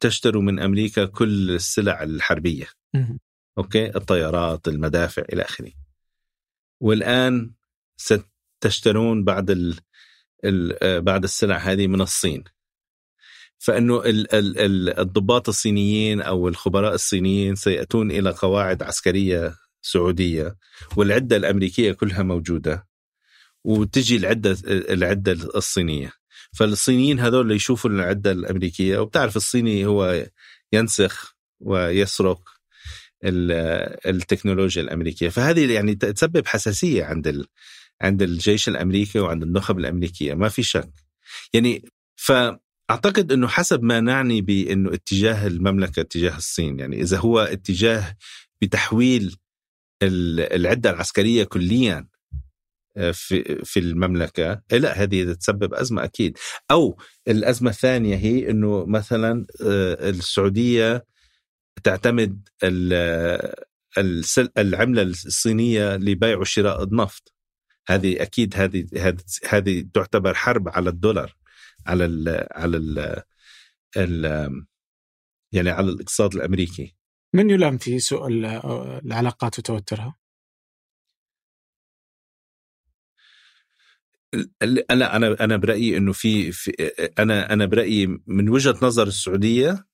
تشتروا 0.00 0.42
من 0.42 0.60
أمريكا 0.60 1.04
كل 1.04 1.50
السلع 1.50 2.02
الحربية. 2.02 2.66
أوكي؟ 3.58 3.96
الطيارات 3.96 4.68
المدافع 4.68 5.22
إلى 5.32 5.42
آخره. 5.42 5.72
والآن 6.80 7.52
ستشترون 7.96 9.24
بعد 9.24 9.50
ال 9.50 9.80
بعد 11.02 11.24
السلع 11.24 11.56
هذه 11.56 11.86
من 11.86 12.00
الصين. 12.00 12.44
فإنه 13.58 14.02
الضباط 14.04 15.48
الصينيين 15.48 16.20
أو 16.20 16.48
الخبراء 16.48 16.94
الصينيين 16.94 17.54
سيأتون 17.54 18.10
إلى 18.10 18.30
قواعد 18.30 18.82
عسكرية 18.82 19.56
سعودية 19.82 20.56
والعدة 20.96 21.36
الأمريكية 21.36 21.92
كلها 21.92 22.22
موجودة. 22.22 22.86
وتجي 23.64 24.16
العدة 24.16 24.56
العدة 24.66 25.32
الصينية. 25.32 26.12
فالصينيين 26.52 27.20
هذول 27.20 27.52
يشوفوا 27.52 27.90
العدة 27.90 28.32
الأمريكية 28.32 28.98
وبتعرف 28.98 29.36
الصيني 29.36 29.86
هو 29.86 30.26
ينسخ 30.72 31.36
ويسرق 31.60 32.40
التكنولوجيا 34.06 34.82
الأمريكية. 34.82 35.28
فهذه 35.28 35.72
يعني 35.72 35.94
تسبب 35.94 36.46
حساسية 36.46 37.04
عند 37.04 37.44
عند 38.02 38.22
الجيش 38.22 38.68
الأمريكي 38.68 39.18
وعند 39.18 39.42
النخب 39.42 39.78
الأمريكية. 39.78 40.34
ما 40.34 40.48
في 40.48 40.62
شك. 40.62 40.90
يعني 41.54 41.84
فأعتقد 42.16 43.32
إنه 43.32 43.48
حسب 43.48 43.82
ما 43.82 44.00
نعني 44.00 44.40
بإنه 44.40 44.94
اتجاه 44.94 45.46
المملكة 45.46 46.00
اتجاه 46.00 46.36
الصين 46.36 46.78
يعني 46.78 47.00
إذا 47.00 47.18
هو 47.18 47.40
اتجاه 47.40 48.16
بتحويل 48.62 49.36
العدة 50.02 50.90
العسكرية 50.90 51.44
كليا 51.44 52.11
في 53.12 53.60
في 53.64 53.80
المملكة. 53.80 54.62
إيه 54.72 54.78
لا 54.78 55.02
هذه 55.02 55.32
تسبب 55.32 55.74
أزمة 55.74 56.04
أكيد. 56.04 56.38
أو 56.70 56.98
الأزمة 57.28 57.70
الثانية 57.70 58.16
هي 58.16 58.50
إنه 58.50 58.86
مثلا 58.86 59.46
آه، 59.64 60.10
السعودية 60.10 61.04
تعتمد 61.84 62.48
العملة 64.58 65.02
الصينية 65.02 65.96
لبيع 65.96 66.38
وشراء 66.38 66.82
النفط 66.82 67.34
هذه 67.88 68.22
أكيد 68.22 68.56
هذه 68.56 68.86
هذه 69.48 69.84
تعتبر 69.94 70.34
حرب 70.34 70.68
على 70.68 70.90
الدولار 70.90 71.36
على 71.86 72.04
ال 72.04 72.46
على 72.52 72.76
ال 73.96 74.64
يعني 75.52 75.70
على 75.70 75.90
الاقتصاد 75.90 76.34
الأمريكي. 76.34 76.96
من 77.34 77.50
يلام 77.50 77.78
في 77.78 77.98
سوء 77.98 78.28
العلاقات 78.28 79.58
وتوترها؟ 79.58 80.21
أنا 84.90 85.16
أنا 85.16 85.44
أنا 85.44 85.56
برأيي 85.56 85.96
إنه 85.96 86.12
في, 86.12 86.52
في 86.52 86.70
أنا 87.18 87.52
أنا 87.52 87.66
برأيي 87.66 88.06
من 88.26 88.48
وجهة 88.48 88.78
نظر 88.82 89.06
السعودية 89.06 89.86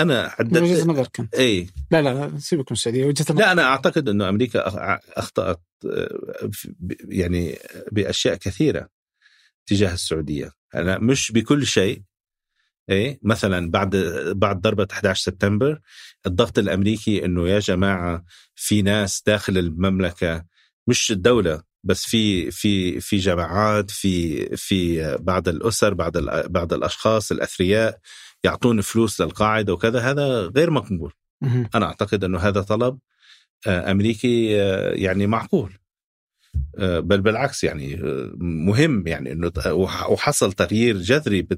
أنا 0.00 0.28
حددت 0.28 0.62
وجهة 0.62 0.84
نظرك 0.84 1.20
أنت؟ 1.20 1.34
اي 1.34 1.66
لا 1.90 2.02
لا 2.02 2.14
لا 2.14 2.38
سيبك 2.38 2.72
من 2.72 2.74
السعودية 2.74 3.04
وجهة 3.04 3.24
نظر 3.30 3.40
لا 3.40 3.52
أنا 3.52 3.62
أعتقد 3.62 4.08
إنه 4.08 4.28
أمريكا 4.28 4.62
أخطأت 5.16 5.62
يعني 7.08 7.58
بأشياء 7.92 8.34
كثيرة 8.34 8.88
تجاه 9.66 9.94
السعودية. 9.94 10.52
أنا 10.74 10.98
مش 10.98 11.32
بكل 11.32 11.66
شيء 11.66 12.02
إيه 12.90 13.18
مثلا 13.22 13.70
بعد 13.70 13.96
بعد 14.36 14.60
ضربة 14.60 14.88
11 14.92 15.22
سبتمبر 15.22 15.80
الضغط 16.26 16.58
الأمريكي 16.58 17.24
إنه 17.24 17.48
يا 17.48 17.58
جماعة 17.58 18.24
في 18.54 18.82
ناس 18.82 19.22
داخل 19.26 19.58
المملكة 19.58 20.44
مش 20.86 21.10
الدولة. 21.10 21.62
بس 21.86 22.04
في 22.04 22.50
في 22.50 23.00
في 23.00 23.16
جماعات 23.16 23.90
في 23.90 24.46
في 24.56 25.16
بعض 25.20 25.48
الأسر 25.48 25.94
بعض 25.94 26.18
بعض 26.48 26.72
الأشخاص 26.72 27.32
الأثرياء 27.32 27.98
يعطون 28.44 28.80
فلوس 28.80 29.20
للقاعدة 29.20 29.72
وكذا 29.72 30.00
هذا 30.00 30.40
غير 30.56 30.70
مقبول. 30.70 31.12
أنا 31.74 31.86
أعتقد 31.86 32.24
إنه 32.24 32.38
هذا 32.38 32.62
طلب 32.62 32.98
آه، 33.66 33.90
أمريكي 33.90 34.62
آه، 34.62 34.92
يعني 34.92 35.26
معقول. 35.26 35.72
آه، 36.78 37.00
بل 37.00 37.20
بالعكس 37.20 37.64
يعني 37.64 37.96
مهم 38.40 39.06
يعني 39.06 39.32
إنه 39.32 39.52
وحصل 40.08 40.52
تغيير 40.52 40.96
جذري 40.96 41.48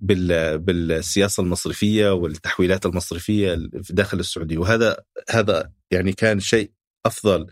بالسياسة 0.00 1.42
المصرفية 1.42 2.12
والتحويلات 2.12 2.86
المصرفية 2.86 3.54
داخل 3.90 4.20
السعودية. 4.20 4.58
وهذا 4.58 4.96
هذا 5.30 5.72
يعني 5.90 6.12
كان 6.12 6.40
شيء 6.40 6.70
أفضل 7.06 7.46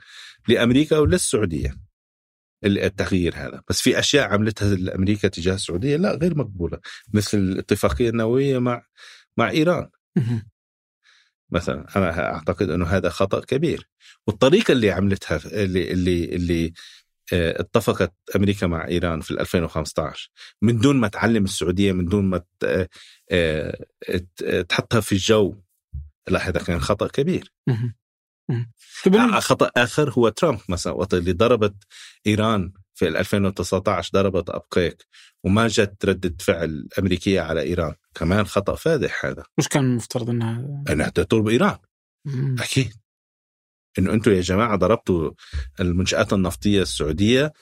لأمريكا 0.49 0.99
وللسعودية. 0.99 1.82
التغيير 2.65 3.35
هذا. 3.37 3.63
بس 3.69 3.81
في 3.81 3.99
أشياء 3.99 4.29
عملتها 4.29 4.95
أمريكا 4.95 5.29
تجاه 5.29 5.55
السعودية 5.55 5.97
لا 5.97 6.15
غير 6.15 6.39
مقبولة. 6.39 6.79
مثل 7.13 7.39
الاتفاقيه 7.39 8.11
النوويه 8.11 8.59
مع 8.59 8.83
مع 9.37 9.51
إيران. 9.51 9.89
مثلا 11.51 11.87
أنا 11.97 12.35
أعتقد 12.35 12.71
أنه 12.71 12.87
هذا 12.87 13.09
خطأ 13.09 13.41
كبير. 13.41 13.89
والطريقة 14.27 14.73
اللي 14.73 14.91
عملتها 14.91 15.41
اللي 15.65 15.93
اللي 15.93 16.25
اللي 16.25 16.73
آه، 17.33 17.61
اتفقت 17.61 18.15
أمريكا 18.37 18.67
مع 18.67 18.89
إيران 18.89 19.21
في 19.21 19.31
2015 19.31 20.31
من 20.63 20.79
دون 20.79 20.97
ما 20.97 21.09
تعلم 21.09 21.45
السعودية 21.45 21.93
من 21.93 22.05
دون 22.05 22.25
ما 22.25 22.43
آه، 23.31 23.79
تحطها 24.69 25.01
في 25.01 25.13
الجو 25.13 25.57
لا 26.29 26.49
هذا 26.49 26.61
كان 26.61 26.81
خطأ 26.81 27.07
كبير. 27.07 27.53
آه، 27.69 27.95
خطأ 29.41 29.71
آخر 29.77 30.11
هو 30.11 30.29
ترامب 30.29 30.59
مثلا 30.69 30.93
وقت 30.93 31.15
اللي 31.15 31.33
ضربت 31.33 31.75
إيران 32.27 32.73
في 32.95 33.09
2019 33.09 34.11
ضربت 34.15 34.51
ابقيك 34.51 35.07
وما 35.45 35.69
جت 35.69 36.05
ردة 36.05 36.35
فعل 36.41 36.89
أمريكية 36.99 37.41
على 37.41 37.61
إيران. 37.63 37.95
كمان 38.15 38.47
خطأ 38.47 38.75
فادح 38.75 39.25
هذا. 39.25 39.45
مش 39.59 39.69
كان 39.69 39.85
المفترض 39.85 40.31
أنها 40.31 40.85
أنها 40.91 41.09
تضرب 41.09 41.49
إيران. 41.49 41.79
مم. 42.25 42.57
أكيد. 42.61 42.93
إنه 43.99 44.13
أنتم 44.13 44.33
يا 44.33 44.41
جماعة 44.41 44.77
ضربتوا 44.77 45.31
المنشآت 45.81 46.33
النفطية 46.33 46.83
السعودية 46.83 47.53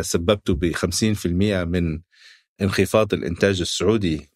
سببتوا 0.00 0.54
ب 0.54 0.72
50% 0.72 1.64
من 1.64 2.00
انخفاض 2.62 3.14
الإنتاج 3.14 3.60
السعودي 3.60 4.30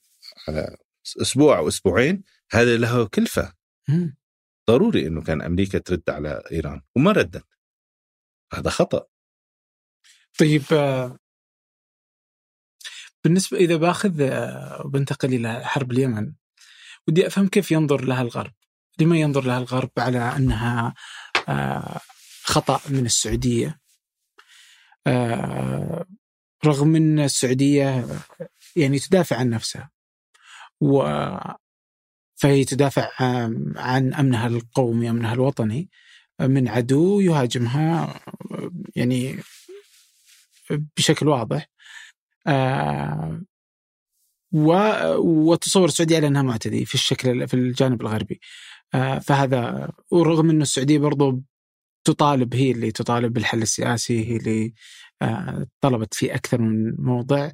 على 0.49 0.77
أسبوع 1.23 1.59
أو 1.59 1.69
أسبوعين. 1.69 2.23
هذا 2.53 2.77
له 2.77 3.05
كلفة. 3.05 3.53
ضروري 4.71 5.07
إنه 5.07 5.23
كان 5.23 5.43
أمريكا 5.43 5.79
ترد 5.79 6.11
على 6.11 6.43
إيران 6.53 6.83
وما 6.97 7.13
ردت. 7.13 7.45
هذا 8.55 8.71
خطأ. 8.71 9.07
طيب 10.39 10.63
بالنسبة 13.25 13.59
إذا 13.59 13.77
باخذ 13.77 14.23
وبنتقل 14.85 15.35
إلى 15.35 15.65
حرب 15.65 15.93
اليمن 15.93 16.33
ودي 17.09 17.27
أفهم 17.27 17.49
كيف 17.49 17.71
ينظر 17.71 18.05
لها 18.05 18.23
الغرب؟ 18.23 18.53
لما 19.01 19.17
ينظر 19.17 19.45
لها 19.45 19.59
الغرب 19.59 19.91
على 19.99 20.19
أنها 20.37 20.95
آه، 21.49 22.01
خطأ 22.43 22.81
من 22.89 23.07
السعودية؟ 23.07 23.81
آه، 25.07 26.07
رغم 26.65 26.97
إن 26.97 27.19
السعودية 27.21 28.07
يعني 28.77 28.99
تدافع 28.99 29.37
عن 29.37 29.51
نفسها 29.51 29.91
و 30.81 31.03
فهي 32.41 32.65
تدافع 32.65 33.11
عن 33.77 34.15
أمنها 34.15 34.47
القومي 34.47 35.11
أمنها 35.11 35.35
الوطني 35.35 35.91
من 36.41 36.69
عدو 36.69 37.21
يهاجمها 37.21 38.21
يعني 38.97 39.39
بشكل 40.97 41.29
واضح. 41.29 41.69
آه، 42.47 43.41
وتصور 44.53 45.85
السعودية 45.89 46.17
على 46.17 46.27
أنها 46.27 46.43
معتدي 46.43 46.85
في 46.85 46.95
الشكل 46.95 47.49
في 47.49 47.55
الجانب 47.55 48.01
الغربي. 48.03 48.41
آه، 48.95 49.19
فهذا 49.19 49.91
ورغم 50.11 50.51
أن 50.51 50.63
السعودية 50.63 50.99
برضو 50.99 51.43
تطالب 52.05 52.55
هي 52.55 52.71
اللي 52.71 52.93
تطالب 52.93 53.33
بالحل 53.33 53.63
السياسي 53.63 54.27
هي 54.29 54.37
اللي 54.37 54.75
آه، 55.23 55.67
طلبت 55.81 56.15
في 56.15 56.35
أكثر 56.35 56.61
من 56.61 56.95
موضع 56.99 57.51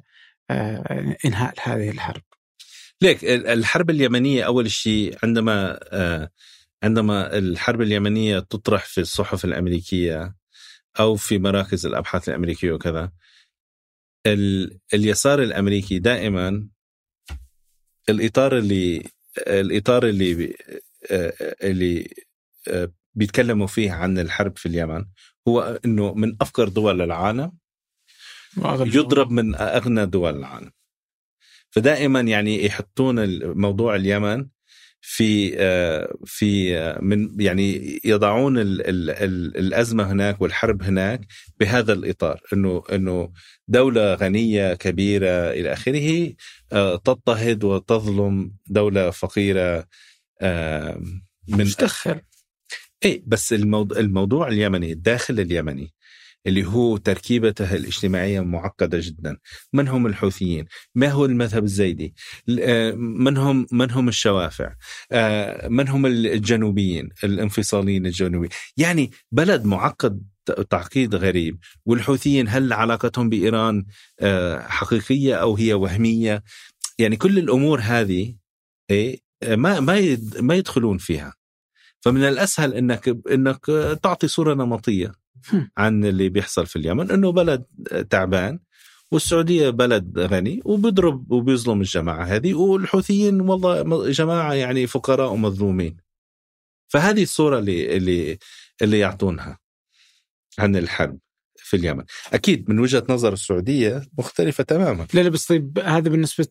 آه، 0.49 1.17
إنهاء 1.25 1.53
هذه 1.63 1.89
الحرب. 1.89 2.21
ليك 3.01 3.23
الحرب 3.25 3.89
اليمنية 3.89 4.43
أول 4.43 4.71
شيء 4.71 5.17
عندما 5.23 5.79
عندما 6.83 7.37
الحرب 7.37 7.81
اليمنية 7.81 8.39
تطرح 8.39 8.85
في 8.85 9.01
الصحف 9.01 9.45
الأمريكية 9.45 10.35
أو 10.99 11.15
في 11.15 11.39
مراكز 11.39 11.85
الأبحاث 11.85 12.29
الأمريكية 12.29 12.71
وكذا 12.71 13.11
ال... 14.25 14.79
اليسار 14.93 15.43
الأمريكي 15.43 15.99
دائما 15.99 16.67
الإطار 18.09 18.57
اللي 18.57 19.03
الإطار 19.37 20.07
اللي 20.07 20.55
اللي 21.63 22.13
بيتكلموا 23.15 23.67
فيه 23.67 23.91
عن 23.91 24.19
الحرب 24.19 24.57
في 24.57 24.65
اليمن 24.65 25.05
هو 25.47 25.79
إنه 25.85 26.13
من 26.13 26.37
أفقر 26.41 26.67
دول 26.69 27.01
العالم 27.01 27.51
يضرب 28.95 29.31
من 29.31 29.55
أغنى 29.55 30.05
دول 30.05 30.37
العالم. 30.37 30.71
فدائما 31.69 32.19
يعني 32.19 32.65
يحطون 32.65 33.39
موضوع 33.57 33.95
اليمن 33.95 34.47
في 35.01 35.51
في 36.25 36.79
من 37.01 37.41
يعني 37.41 37.99
يضعون 38.05 38.57
ال 38.57 38.87
ال 38.87 39.09
ال 39.09 39.57
الأزمة 39.57 40.11
هناك 40.11 40.41
والحرب 40.41 40.83
هناك 40.83 41.21
بهذا 41.59 41.93
الإطار 41.93 42.41
إنه 42.53 42.83
إنه 42.91 43.31
دولة 43.67 44.13
غنية 44.13 44.73
كبيرة 44.73 45.51
إلى 45.51 45.73
آخره 45.73 46.33
تضطهد 47.05 47.63
وتظلم 47.63 48.51
دولة 48.67 49.09
فقيرة 49.09 49.87
من 51.47 51.61
مفتخر 51.65 52.21
اي 53.05 53.23
بس 53.27 53.53
الموضوع, 53.53 53.99
الموضوع 53.99 54.47
اليمني 54.47 54.91
الداخل 54.91 55.39
اليمني 55.39 55.93
اللي 56.47 56.65
هو 56.65 56.97
تركيبته 56.97 57.75
الاجتماعية 57.75 58.41
معقدة 58.41 58.99
جدا. 59.01 59.37
من 59.73 59.87
هم 59.87 60.07
الحوثيين؟ 60.07 60.65
ما 60.95 61.09
هو 61.09 61.25
المذهب 61.25 61.63
الزيدي؟ 61.63 62.13
من 62.97 63.37
هم, 63.37 63.67
من 63.71 63.91
هم 63.91 64.07
الشوافع؟ 64.07 64.73
من 65.69 65.87
هم 65.87 66.05
الجنوبيين 66.05 67.09
الانفصاليين 67.23 68.05
الجنوبيين؟ 68.05 68.51
يعني 68.77 69.11
بلد 69.31 69.65
معقد 69.65 70.23
تعقيد 70.69 71.15
غريب. 71.15 71.59
والحوثيين 71.85 72.47
هل 72.47 72.73
علاقتهم 72.73 73.29
بإيران 73.29 73.85
حقيقية 74.59 75.35
أو 75.35 75.55
هي 75.55 75.73
وهمية؟ 75.73 76.43
يعني 76.99 77.15
كل 77.15 77.37
الأمور 77.37 77.79
هذه 77.79 78.35
إيه 78.89 79.19
ما 79.43 79.79
ما 79.79 80.17
ما 80.39 80.55
يدخلون 80.55 80.97
فيها. 80.97 81.33
فمن 82.01 82.23
الأسهل 82.23 82.73
انك 82.73 83.17
إنك 83.31 83.65
تعطي 84.03 84.27
صورة 84.27 84.53
نمطية. 84.53 85.11
عن 85.77 86.05
اللي 86.05 86.29
بيحصل 86.29 86.65
في 86.65 86.75
اليمن 86.75 87.11
إنه 87.11 87.31
بلد 87.31 87.65
تعبان 88.09 88.59
والسعودية 89.11 89.69
بلد 89.69 90.19
غني 90.19 90.61
وبيضرب 90.65 91.31
وبيظلم 91.31 91.81
الجماعة 91.81 92.23
هذه 92.23 92.53
والحوثيين 92.53 93.41
والله 93.41 94.11
جماعة 94.11 94.53
يعني 94.53 94.87
فقراء 94.87 95.31
ومظلومين. 95.31 95.97
فهذه 96.87 97.23
الصورة 97.23 97.59
اللي 97.59 97.97
اللي 97.97 98.37
اللي 98.81 98.99
يعطونها 98.99 99.59
عن 100.59 100.75
الحرب 100.75 101.19
في 101.55 101.77
اليمن. 101.77 102.03
أكيد 102.33 102.69
من 102.69 102.79
وجهة 102.79 103.03
نظر 103.09 103.33
السعودية 103.33 104.01
مختلفة 104.17 104.63
تماما. 104.63 105.07
لا 105.13 105.21
لا 105.21 105.29
بس 105.29 105.45
طيب 105.45 105.79
هذا 105.79 106.09
بالنسبة 106.09 106.47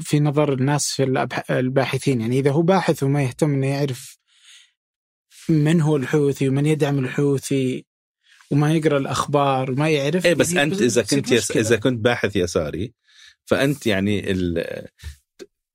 في 0.00 0.20
نظر 0.20 0.52
الناس 0.52 0.92
في 0.92 1.28
الباحثين. 1.50 2.20
يعني 2.20 2.38
إذا 2.38 2.50
هو 2.50 2.62
باحث 2.62 3.02
وما 3.02 3.22
يهتم 3.22 3.52
أنه 3.52 3.66
يعرف 3.66 4.18
من 5.48 5.80
هو 5.80 5.96
الحوثي 5.96 6.48
ومن 6.48 6.66
يدعم 6.66 6.98
الحوثي 6.98 7.87
وما 8.50 8.74
يقرأ 8.74 8.98
الأخبار 8.98 9.70
وما 9.70 9.88
يعرف 9.90 10.26
إيه 10.26 10.34
بس 10.34 10.54
أنت 10.54 10.82
إذا 10.82 11.02
كنت 11.02 11.32
يس... 11.32 11.50
إذا 11.50 11.76
كنت 11.76 12.04
باحث 12.04 12.36
يساري 12.36 12.92
فأنت 13.44 13.86
يعني 13.86 14.30
ال... 14.30 14.64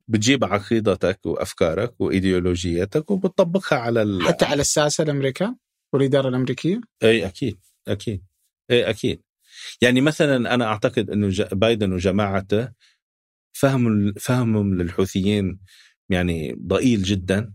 بتجيب 0.07 0.43
عقيدتك 0.43 1.25
وأفكارك 1.25 2.01
وإيديولوجيتك 2.01 3.11
وبتطبقها 3.11 3.79
على 3.79 4.01
ال... 4.01 4.21
حتى 4.23 4.45
على 4.45 4.61
الساسة 4.61 5.03
الامريكان 5.03 5.55
والاداره 5.93 6.29
الأمريكية؟ 6.29 6.81
إي 7.03 7.25
أكيد 7.25 7.57
أكيد 7.87 8.23
إي 8.71 8.89
أكيد. 8.89 9.21
يعني 9.81 10.01
مثلا 10.01 10.53
أنا 10.53 10.65
أعتقد 10.65 11.09
إنه 11.09 11.29
ج... 11.29 11.41
بايدن 11.41 11.93
وجماعته 11.93 12.69
فهم 13.53 14.13
فهمهم 14.13 14.73
للحوثيين 14.81 15.59
يعني 16.09 16.55
ضئيل 16.67 17.03
جدا. 17.03 17.53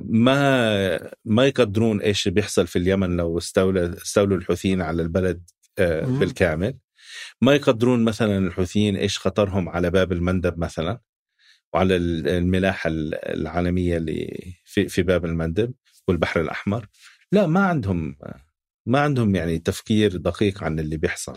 ما 0.00 1.10
ما 1.24 1.46
يقدرون 1.46 2.00
إيش 2.00 2.28
بيحصل 2.28 2.66
في 2.66 2.78
اليمن 2.78 3.16
لو 3.16 3.38
استولى 3.38 3.96
استولوا 4.02 4.36
الحوثيين 4.38 4.82
على 4.82 5.02
البلد 5.02 5.50
بالكامل. 5.78 6.78
ما 7.40 7.54
يقدرون 7.54 8.04
مثلا 8.04 8.38
الحوثيين 8.38 8.96
إيش 8.96 9.18
خطرهم 9.18 9.68
على 9.68 9.90
باب 9.90 10.12
المندب 10.12 10.58
مثلا 10.58 11.00
وعلى 11.72 11.96
الملاحة 11.96 12.90
العالمية 12.92 13.96
اللي 13.96 14.52
في 14.64 14.88
في 14.88 15.02
باب 15.02 15.24
المندب 15.24 15.74
والبحر 16.08 16.40
الأحمر. 16.40 16.86
لا 17.32 17.46
ما 17.46 17.66
عندهم 17.66 18.16
ما 18.86 19.00
عندهم 19.00 19.34
يعني 19.34 19.58
تفكير 19.58 20.16
دقيق 20.16 20.64
عن 20.64 20.78
اللي 20.78 20.96
بيحصل. 20.96 21.36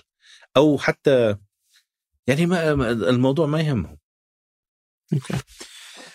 أو 0.58 0.78
حتى 0.78 1.36
يعني 2.28 2.46
ما 2.46 2.72
الموضوع 2.92 3.48
ما 3.48 3.62
يهمهم. 3.62 3.98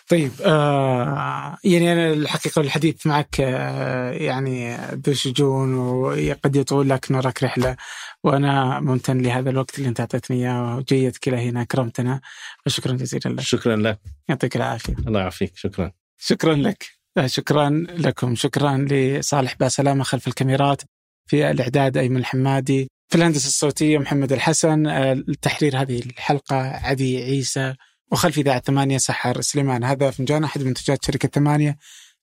طيب 0.08 0.30
آه 0.44 1.58
يعني 1.64 1.92
أنا 1.92 2.12
الحقيقة 2.12 2.60
الحديث 2.60 3.06
معك 3.06 3.40
آه 3.40 4.10
يعني 4.10 4.76
ذو 4.76 5.14
شجون 5.14 5.74
وقد 5.74 6.56
يطول 6.56 6.90
لكن 6.90 7.14
وراك 7.14 7.42
رحلة 7.42 7.76
وأنا 8.24 8.80
ممتن 8.80 9.22
لهذا 9.22 9.50
الوقت 9.50 9.78
اللي 9.78 9.88
أنت 9.88 10.00
أعطيتني 10.00 10.36
إياه 10.36 10.76
وجيتك 10.76 11.28
إلى 11.28 11.36
هنا 11.36 11.62
اكرمتنا 11.62 12.20
فشكرا 12.64 12.92
جزيلا 12.92 13.28
لك. 13.34 13.40
شكرا 13.40 13.76
لك. 13.76 13.98
يعطيك 14.28 14.56
العافية. 14.56 14.94
الله 15.06 15.20
يعافيك 15.20 15.56
شكرا. 15.56 15.92
شكرا 16.18 16.54
لك. 16.54 16.86
شكرا 17.26 17.70
لكم 17.88 18.34
شكرا 18.34 18.86
لصالح 18.90 19.56
باسلامه 19.60 20.04
خلف 20.04 20.28
الكاميرات 20.28 20.82
في 21.26 21.50
الإعداد 21.50 21.96
أيمن 21.96 22.16
الحمادي 22.16 22.88
في 23.08 23.18
الهندسة 23.18 23.46
الصوتية 23.46 23.98
محمد 23.98 24.32
الحسن 24.32 24.86
التحرير 24.86 25.80
هذه 25.80 25.98
الحلقة 25.98 26.56
عدي 26.56 27.22
عيسى 27.22 27.74
وخلف 28.12 28.38
إذاعة 28.38 28.60
ثمانية 28.60 28.98
سحر 28.98 29.40
سليمان. 29.40 29.84
هذا 29.84 30.10
فنجان 30.10 30.44
أحد 30.44 30.62
منتجات 30.62 31.04
شركة 31.04 31.28
ثمانية 31.28 31.78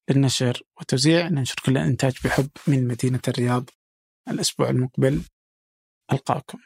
للنشر 0.10 0.62
والتوزيع. 0.78 1.28
ننشر 1.28 1.56
كل 1.66 1.78
الإنتاج 1.78 2.14
بحب 2.24 2.50
من 2.68 2.88
مدينة 2.88 3.22
الرياض 3.28 3.70
الأسبوع 4.28 4.70
المقبل. 4.70 5.22
ألقاكم. 6.12 6.58